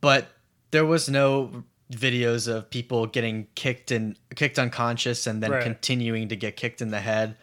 but 0.00 0.28
there 0.70 0.86
was 0.86 1.08
no 1.10 1.64
videos 1.90 2.46
of 2.46 2.70
people 2.70 3.06
getting 3.06 3.46
kicked 3.54 3.90
and 3.90 4.16
kicked 4.36 4.58
unconscious 4.58 5.26
and 5.26 5.42
then 5.42 5.50
Right. 5.50 5.62
continuing 5.62 6.28
to 6.28 6.36
get 6.36 6.56
kicked 6.56 6.80
in 6.80 6.90
the 6.90 7.00
head. 7.00 7.36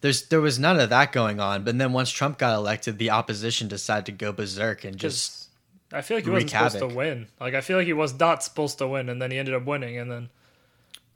There's 0.00 0.22
there 0.28 0.40
was 0.40 0.58
none 0.58 0.80
of 0.80 0.90
that 0.90 1.12
going 1.12 1.38
on. 1.38 1.62
But 1.62 1.78
then 1.78 1.92
once 1.92 2.10
Trump 2.10 2.38
got 2.38 2.54
elected, 2.54 2.98
the 2.98 3.10
opposition 3.10 3.68
decided 3.68 4.06
to 4.06 4.12
go 4.12 4.32
berserk 4.32 4.84
and 4.84 4.96
just 4.96 5.48
I 5.92 6.00
feel 6.00 6.16
like 6.16 6.24
he 6.24 6.30
wasn't 6.30 6.50
supposed 6.50 6.78
to 6.78 6.88
win. 6.88 7.28
Like 7.40 7.54
I 7.54 7.60
feel 7.60 7.76
like 7.76 7.86
he 7.86 7.92
was 7.92 8.18
not 8.18 8.42
supposed 8.42 8.78
to 8.78 8.88
win, 8.88 9.08
and 9.08 9.20
then 9.22 9.30
he 9.30 9.38
ended 9.38 9.54
up 9.54 9.64
winning, 9.64 9.98
and 9.98 10.10
then 10.10 10.30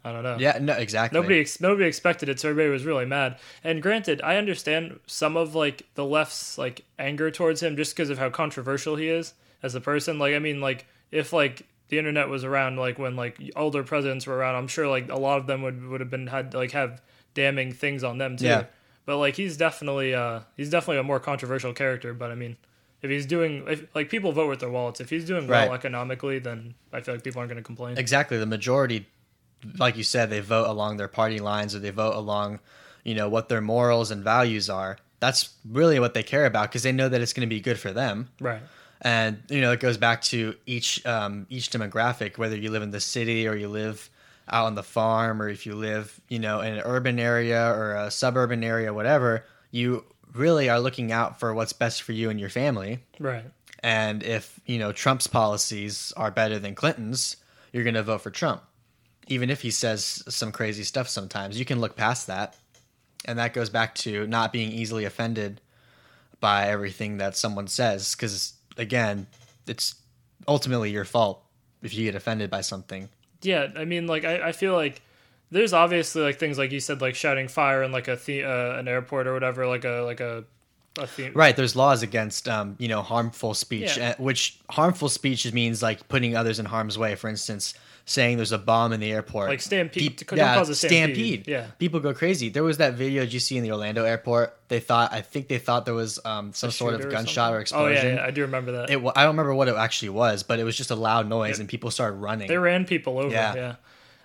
I 0.05 0.13
don't 0.13 0.23
know. 0.23 0.37
yeah, 0.39 0.59
no, 0.61 0.75
exactly. 0.75 1.19
Nobody 1.19 1.41
ex- 1.41 1.61
nobody 1.61 1.87
expected 1.89 2.29
it, 2.29 2.39
so 2.39 2.51
everybody 2.51 2.71
was 2.71 2.85
really 2.85 3.07
mad. 3.07 3.39
And 3.65 3.83
granted, 3.83 4.21
I 4.23 4.37
understand 4.37 5.01
some 5.07 5.37
of 5.37 5.55
like 5.57 5.83
the 5.95 6.05
left's 6.05 6.57
like 6.59 6.85
anger 6.99 7.31
towards 7.33 7.63
him 7.63 7.77
just 7.77 7.97
because 7.97 8.11
of 8.11 8.19
how 8.19 8.31
controversial 8.31 8.95
he 8.97 9.09
is 9.09 9.35
as 9.65 9.75
a 9.75 9.81
person. 9.81 10.19
Like 10.21 10.35
I 10.35 10.39
mean, 10.39 10.61
like 10.61 10.87
if 11.11 11.33
like 11.33 11.63
the 11.89 11.99
internet 11.99 12.29
was 12.29 12.45
around, 12.45 12.77
like 12.77 12.99
when 12.99 13.17
like 13.17 13.39
older 13.57 13.83
presidents 13.83 14.27
were 14.27 14.37
around, 14.37 14.57
I'm 14.57 14.69
sure 14.69 14.89
like 14.89 15.11
a 15.11 15.19
lot 15.19 15.39
of 15.39 15.47
them 15.47 15.63
would 15.63 15.87
would 15.87 16.01
have 16.01 16.11
been 16.11 16.27
had 16.27 16.55
like 16.55 16.73
have 16.73 17.01
damning 17.35 17.73
things 17.73 18.03
on 18.05 18.19
them 18.19 18.37
too. 18.37 18.47
Yeah. 18.47 18.65
But 19.05 19.19
like 19.19 19.37
he's 19.37 19.57
definitely 19.57 20.15
uh 20.15 20.41
he's 20.57 20.71
definitely 20.71 20.99
a 20.99 21.05
more 21.05 21.21
controversial 21.21 21.73
character. 21.73 22.13
But 22.15 22.31
I 22.31 22.35
mean. 22.35 22.57
If 23.03 23.11
he's 23.11 23.27
doing, 23.27 23.63
if, 23.69 23.95
like 23.95 24.09
people 24.09 24.33
vote 24.33 24.49
with 24.49 24.59
their 24.61 24.71
wallets. 24.71 25.01
If 25.01 25.11
he's 25.11 25.27
doing 25.27 25.47
well 25.47 25.69
Right. 25.69 25.75
economically, 25.75 26.39
then 26.39 26.75
I 26.95 27.03
feel 27.03 27.15
like 27.15 27.23
people 27.23 27.41
aren't 27.41 27.51
going 27.51 27.63
to 27.63 27.65
complain. 27.65 27.99
Exactly. 27.99 28.39
The 28.39 28.47
majority, 28.47 29.07
like 29.79 29.99
you 29.99 30.03
said, 30.03 30.31
they 30.31 30.41
vote 30.41 30.67
along 30.67 30.97
their 30.97 31.07
party 31.07 31.39
lines 31.39 31.75
or 31.75 31.79
they 31.79 31.91
vote 31.91 32.17
along, 32.17 32.59
you 33.05 33.15
know, 33.15 33.29
what 33.29 33.51
their 33.51 33.61
morals 33.61 34.11
and 34.11 34.25
values 34.25 34.71
are. 34.71 34.97
That's 35.21 35.51
really 35.71 36.01
what 36.01 36.15
they 36.15 36.23
care 36.23 36.47
about 36.47 36.71
because 36.71 36.85
they 36.85 36.91
know 36.91 37.09
that 37.11 37.21
it's 37.21 37.35
going 37.35 37.47
to 37.47 37.55
be 37.55 37.61
good 37.61 37.79
for 37.79 37.93
them. 37.93 38.31
Right. 38.41 38.63
And 39.03 39.43
you 39.49 39.61
know, 39.61 39.73
it 39.73 39.81
goes 39.81 39.97
back 39.97 40.23
to 40.23 40.55
each 40.67 41.05
um, 41.07 41.47
each 41.51 41.71
demographic, 41.71 42.39
whether 42.39 42.57
you 42.57 42.71
live 42.71 42.83
in 42.83 42.91
the 42.91 43.01
city 43.01 43.47
or 43.47 43.55
you 43.55 43.69
live 43.69 44.11
out 44.49 44.67
on 44.67 44.75
the 44.75 44.83
farm, 44.83 45.43
or 45.43 45.49
if 45.49 45.67
you 45.67 45.75
live, 45.75 46.21
you 46.29 46.39
know, 46.39 46.61
in 46.61 46.75
an 46.75 46.83
urban 46.85 47.19
area 47.19 47.71
or 47.73 47.95
a 47.97 48.11
suburban 48.11 48.63
area, 48.63 48.95
whatever. 48.95 49.45
You 49.71 50.05
really 50.33 50.69
are 50.69 50.81
looking 50.81 51.13
out 51.13 51.41
for 51.41 51.53
what's 51.53 51.73
best 51.73 52.03
for 52.03 52.13
you 52.13 52.31
and 52.31 52.39
your 52.39 52.49
family. 52.49 53.01
Right. 53.19 53.45
And 53.83 54.23
if, 54.23 54.59
you 54.67 54.79
know, 54.79 54.93
Trump's 54.93 55.27
policies 55.27 56.13
are 56.17 56.31
better 56.31 56.59
than 56.59 56.75
Clinton's, 56.75 57.37
you're 57.73 57.85
going 57.85 57.95
to 57.95 58.03
vote 58.03 58.23
for 58.23 58.31
Trump. 58.31 58.63
Even 59.29 59.51
if 59.51 59.63
he 59.63 59.71
says 59.71 60.23
some 60.29 60.53
crazy 60.53 60.83
stuff 60.83 61.09
sometimes, 61.09 61.59
you 61.59 61.65
can 61.65 61.81
look 61.81 61.97
past 61.97 62.27
that. 62.27 62.57
And 63.25 63.39
that 63.39 63.55
goes 63.55 63.71
back 63.71 63.95
to 63.97 64.27
not 64.27 64.53
being 64.53 64.71
easily 64.71 65.05
offended 65.05 65.61
by 66.41 66.69
everything 66.69 67.19
that 67.19 67.37
someone 67.37 67.67
says. 67.67 68.15
Because, 68.15 68.55
again, 68.77 69.27
it's 69.67 69.95
ultimately 70.49 70.91
your 70.91 71.05
fault 71.05 71.43
if 71.83 71.95
you 71.95 72.05
get 72.05 72.15
offended 72.15 72.51
by 72.51 72.61
something. 72.61 73.09
Yeah, 73.43 73.69
I 73.77 73.85
mean, 73.85 74.07
like 74.07 74.25
I, 74.25 74.49
I 74.49 74.53
feel 74.53 74.75
like 74.75 75.03
there's 75.51 75.73
obviously 75.73 76.23
like 76.23 76.39
things 76.39 76.59
like 76.59 76.73
you 76.73 76.81
said, 76.81 77.01
like 77.01 77.15
shouting 77.15 77.49
fire 77.49 77.83
in 77.83 77.93
like 77.93 78.09
a 78.09 78.17
the, 78.17 78.45
uh, 78.45 78.79
an 78.79 78.89
airport 78.89 79.27
or 79.27 79.35
whatever, 79.35 79.67
like 79.67 79.85
a 79.85 80.03
like 80.03 80.21
a. 80.21 80.45
Right, 81.35 81.55
there's 81.55 81.77
laws 81.77 82.03
against 82.03 82.49
um, 82.49 82.75
you 82.79 82.89
know, 82.89 83.03
harmful 83.03 83.53
speech, 83.53 83.99
Yeah. 83.99 84.15
uh, 84.19 84.23
which 84.23 84.59
harmful 84.71 85.11
speech 85.11 85.53
means 85.53 85.83
like 85.83 86.09
putting 86.09 86.35
others 86.35 86.59
in 86.59 86.65
harm's 86.65 86.97
way. 86.97 87.15
For 87.17 87.29
instance, 87.29 87.75
saying 88.09 88.37
there's 88.37 88.53
a 88.53 88.59
bomb 88.59 88.93
in 88.93 89.01
the 89.01 89.13
airport, 89.13 89.49
Like 89.49 89.61
stampede- 89.61 90.25
don't 90.27 90.39
yeah, 90.39 90.55
cause 90.55 90.69
a 90.69 90.77
stampede. 90.77 91.49
Yeah. 91.49 91.67
people 91.79 91.99
go 91.99 92.15
crazy. 92.15 92.49
There 92.49 92.63
was 92.63 92.79
that 92.79 92.95
video 92.95 93.25
did 93.25 93.33
you 93.33 93.41
see 93.41 93.57
in 93.57 93.65
the 93.65 93.73
Orlando 93.73 94.05
airport. 94.05 94.57
They 94.69 94.79
thought, 94.79 95.13
I 95.13 95.23
think 95.23 95.49
they 95.49 95.59
thought 95.59 95.85
there 95.85 95.95
was 95.95 96.21
um, 96.25 96.53
some 96.53 96.71
sort 96.71 96.95
of 96.95 97.11
gunshot 97.11 97.53
or, 97.53 97.67
something? 97.67 97.93
explosion. 97.93 98.07
Oh 98.07 98.09
yeah, 98.09 98.15
yeah, 98.15 98.25
I 98.25 98.31
do 98.31 98.43
remember 98.43 98.73
that. 98.73 98.91
It, 98.91 98.99
I 98.99 99.25
don't 99.25 99.35
remember 99.35 99.55
what 99.55 99.67
it 99.67 99.75
actually 99.75 100.11
was, 100.11 100.45
but 100.45 100.61
it 100.61 100.65
was 100.65 100.77
just 100.77 100.93
a 100.93 100.95
loud 100.95 101.29
noise, 101.29 101.59
and 101.59 101.69
people 101.69 101.91
started 101.91 102.17
running. 102.19 102.47
they 102.47 102.59
ran 102.59 102.85
people 102.85 103.19
over. 103.19 103.35
Yeah. 103.35 103.55
Yeah. 103.55 103.75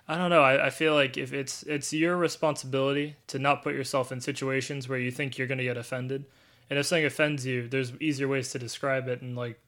I 0.08 0.16
don't 0.16 0.30
know. 0.30 0.42
I, 0.42 0.66
I 0.66 0.70
feel 0.70 0.94
like 0.94 1.16
if 1.16 1.32
it's 1.32 1.62
it's 1.64 1.92
your 1.92 2.16
responsibility 2.16 3.16
to 3.28 3.38
not 3.38 3.62
put 3.62 3.74
yourself 3.74 4.12
in 4.12 4.20
situations 4.20 4.88
where 4.88 4.98
you 4.98 5.10
think 5.10 5.38
you're 5.38 5.46
going 5.46 5.58
to 5.58 5.64
get 5.64 5.76
offended, 5.76 6.24
and 6.70 6.78
if 6.78 6.86
something 6.86 7.04
offends 7.04 7.44
you, 7.46 7.66
there's 7.68 7.92
easier 8.00 8.28
ways 8.28 8.50
to 8.52 8.58
describe 8.58 9.08
it 9.08 9.22
and 9.22 9.36
like 9.36 9.58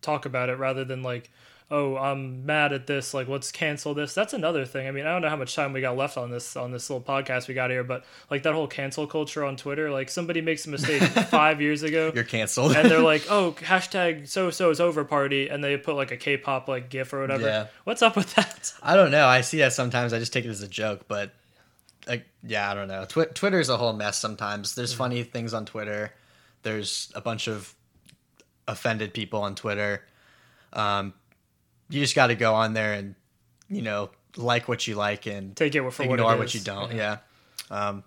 talk 0.00 0.24
about 0.26 0.48
it 0.48 0.58
rather 0.58 0.84
than 0.84 1.02
like, 1.02 1.30
oh, 1.72 1.96
I'm 1.96 2.44
mad 2.44 2.72
at 2.72 2.86
this. 2.88 3.14
Like, 3.14 3.28
let's 3.28 3.52
cancel 3.52 3.94
this. 3.94 4.12
That's 4.12 4.32
another 4.32 4.64
thing. 4.64 4.88
I 4.88 4.90
mean, 4.90 5.06
I 5.06 5.12
don't 5.12 5.22
know 5.22 5.28
how 5.28 5.36
much 5.36 5.54
time 5.54 5.72
we 5.72 5.80
got 5.80 5.96
left 5.96 6.16
on 6.16 6.30
this 6.30 6.56
on 6.56 6.72
this 6.72 6.90
little 6.90 7.02
podcast 7.02 7.46
we 7.46 7.54
got 7.54 7.70
here, 7.70 7.84
but 7.84 8.04
like 8.30 8.42
that 8.42 8.54
whole 8.54 8.66
cancel 8.66 9.06
culture 9.06 9.44
on 9.44 9.56
Twitter. 9.56 9.90
Like 9.90 10.10
somebody 10.10 10.40
makes 10.40 10.66
a 10.66 10.70
mistake 10.70 11.02
five 11.28 11.60
years 11.60 11.82
ago, 11.82 12.10
You're 12.14 12.24
canceled. 12.24 12.74
and 12.74 12.90
they're 12.90 13.00
like, 13.00 13.26
"Oh, 13.30 13.52
hashtag 13.60 14.26
so 14.28 14.50
so 14.50 14.70
is 14.70 14.80
over 14.80 15.04
party," 15.04 15.48
and 15.48 15.62
they 15.62 15.76
put 15.76 15.94
like 15.94 16.10
a 16.10 16.16
K-pop 16.16 16.66
like 16.68 16.90
GIF 16.90 17.12
or 17.12 17.20
whatever. 17.20 17.46
Yeah. 17.46 17.66
What's 17.84 18.02
up 18.02 18.16
with 18.16 18.34
that? 18.34 18.72
I 18.82 18.96
don't 18.96 19.10
know. 19.12 19.26
I 19.26 19.42
see 19.42 19.58
that 19.58 19.72
sometimes. 19.72 20.12
I 20.12 20.18
just 20.18 20.32
take 20.32 20.44
it 20.44 20.48
as 20.50 20.62
a 20.62 20.68
joke, 20.68 21.06
but 21.06 21.32
like, 22.08 22.26
yeah, 22.42 22.70
I 22.70 22.74
don't 22.74 22.88
know. 22.88 23.04
Twi- 23.04 23.26
Twitter's 23.26 23.68
a 23.68 23.76
whole 23.76 23.92
mess 23.92 24.18
sometimes. 24.18 24.74
There's 24.74 24.92
funny 24.92 25.22
things 25.22 25.54
on 25.54 25.66
Twitter. 25.66 26.12
There's 26.62 27.12
a 27.14 27.20
bunch 27.20 27.46
of 27.46 27.74
offended 28.66 29.14
people 29.14 29.42
on 29.42 29.54
Twitter. 29.54 30.02
Um, 30.72 31.14
you 31.90 32.00
just 32.00 32.14
got 32.14 32.28
to 32.28 32.34
go 32.34 32.54
on 32.54 32.72
there 32.72 32.94
and 32.94 33.14
you 33.68 33.82
know 33.82 34.10
like 34.36 34.68
what 34.68 34.86
you 34.86 34.94
like 34.94 35.26
and 35.26 35.54
Take 35.56 35.74
it 35.74 35.80
for 35.92 36.04
what 36.06 36.14
ignore 36.18 36.36
what, 36.36 36.46
is. 36.46 36.54
you 36.54 36.60
don't. 36.60 36.92
Yeah. 36.94 37.18
Um, 37.70 38.04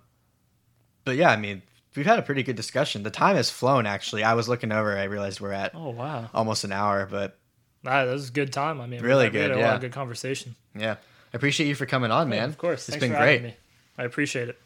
but 1.06 1.16
yeah, 1.16 1.30
I 1.30 1.36
mean, 1.36 1.62
we've 1.96 2.06
had 2.06 2.18
a 2.20 2.22
pretty 2.22 2.44
good 2.44 2.56
discussion. 2.56 3.04
The 3.04 3.12
time 3.12 3.36
has 3.36 3.50
flown. 3.50 3.86
Actually, 3.86 4.24
I 4.24 4.34
was 4.34 4.48
looking 4.50 4.72
over. 4.72 4.98
I 4.98 5.04
realized 5.04 5.40
we're 5.42 5.52
at 5.52 5.76
Oh 5.76 5.90
wow, 5.90 6.30
almost 6.34 6.64
an 6.64 6.72
hour, 6.72 7.06
but 7.10 7.38
nah, 7.84 8.06
that 8.06 8.12
was 8.12 8.30
a 8.30 8.32
good 8.32 8.52
time. 8.54 8.80
I 8.82 8.88
mean, 8.88 9.02
Really 9.02 9.30
we 9.30 9.38
had 9.38 9.50
good, 9.50 9.52
a 9.52 9.56
lot 9.56 9.60
yeah. 9.62 9.76
of 9.76 9.82
good 9.82 9.92
conversation. 9.92 10.56
yeah, 10.76 10.94
I 11.34 11.38
appreciate 11.38 11.68
you 11.68 11.76
for 11.76 11.86
coming 11.86 12.12
on, 12.12 12.30
man. 12.30 12.50
of 12.50 12.58
course, 12.58 12.88
it's 12.90 12.98
Thanks 12.98 13.04
been 13.08 13.12
great. 13.22 13.44
me. 13.44 13.56
I 13.98 14.04
appreciate 14.06 14.50
it. 14.50 14.60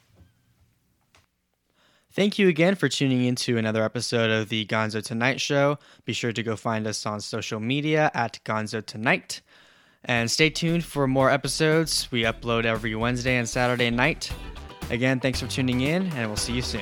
Thank 2.17 2.39
you 2.39 2.47
again 2.47 2.73
for 2.73 2.89
tuning 2.89 3.25
in 3.25 3.35
to 3.35 3.59
another 3.59 3.83
episode 3.83 4.31
of 4.31 4.49
the 4.49 4.65
Gonzo 4.65 5.03
Tonight 5.03 5.39
Show. 5.39 5.77
Be 6.03 6.13
sure 6.13 6.33
to 6.33 6.41
go 6.41 6.55
find 6.55 6.87
us 6.87 7.05
on 7.05 7.21
social 7.21 7.59
media 7.59 8.09
at 8.15 8.39
Gonzo 8.43 8.83
Tonight. 8.83 9.41
And 10.03 10.31
stay 10.31 10.49
tuned 10.49 10.83
for 10.83 11.05
more 11.05 11.29
episodes. 11.29 12.11
We 12.11 12.23
upload 12.23 12.65
every 12.65 12.95
Wednesday 12.95 13.35
and 13.35 13.47
Saturday 13.47 13.91
night. 13.91 14.31
Again, 14.89 15.19
thanks 15.19 15.41
for 15.41 15.47
tuning 15.47 15.81
in, 15.81 16.11
and 16.13 16.27
we'll 16.27 16.37
see 16.37 16.53
you 16.53 16.63
soon. 16.63 16.81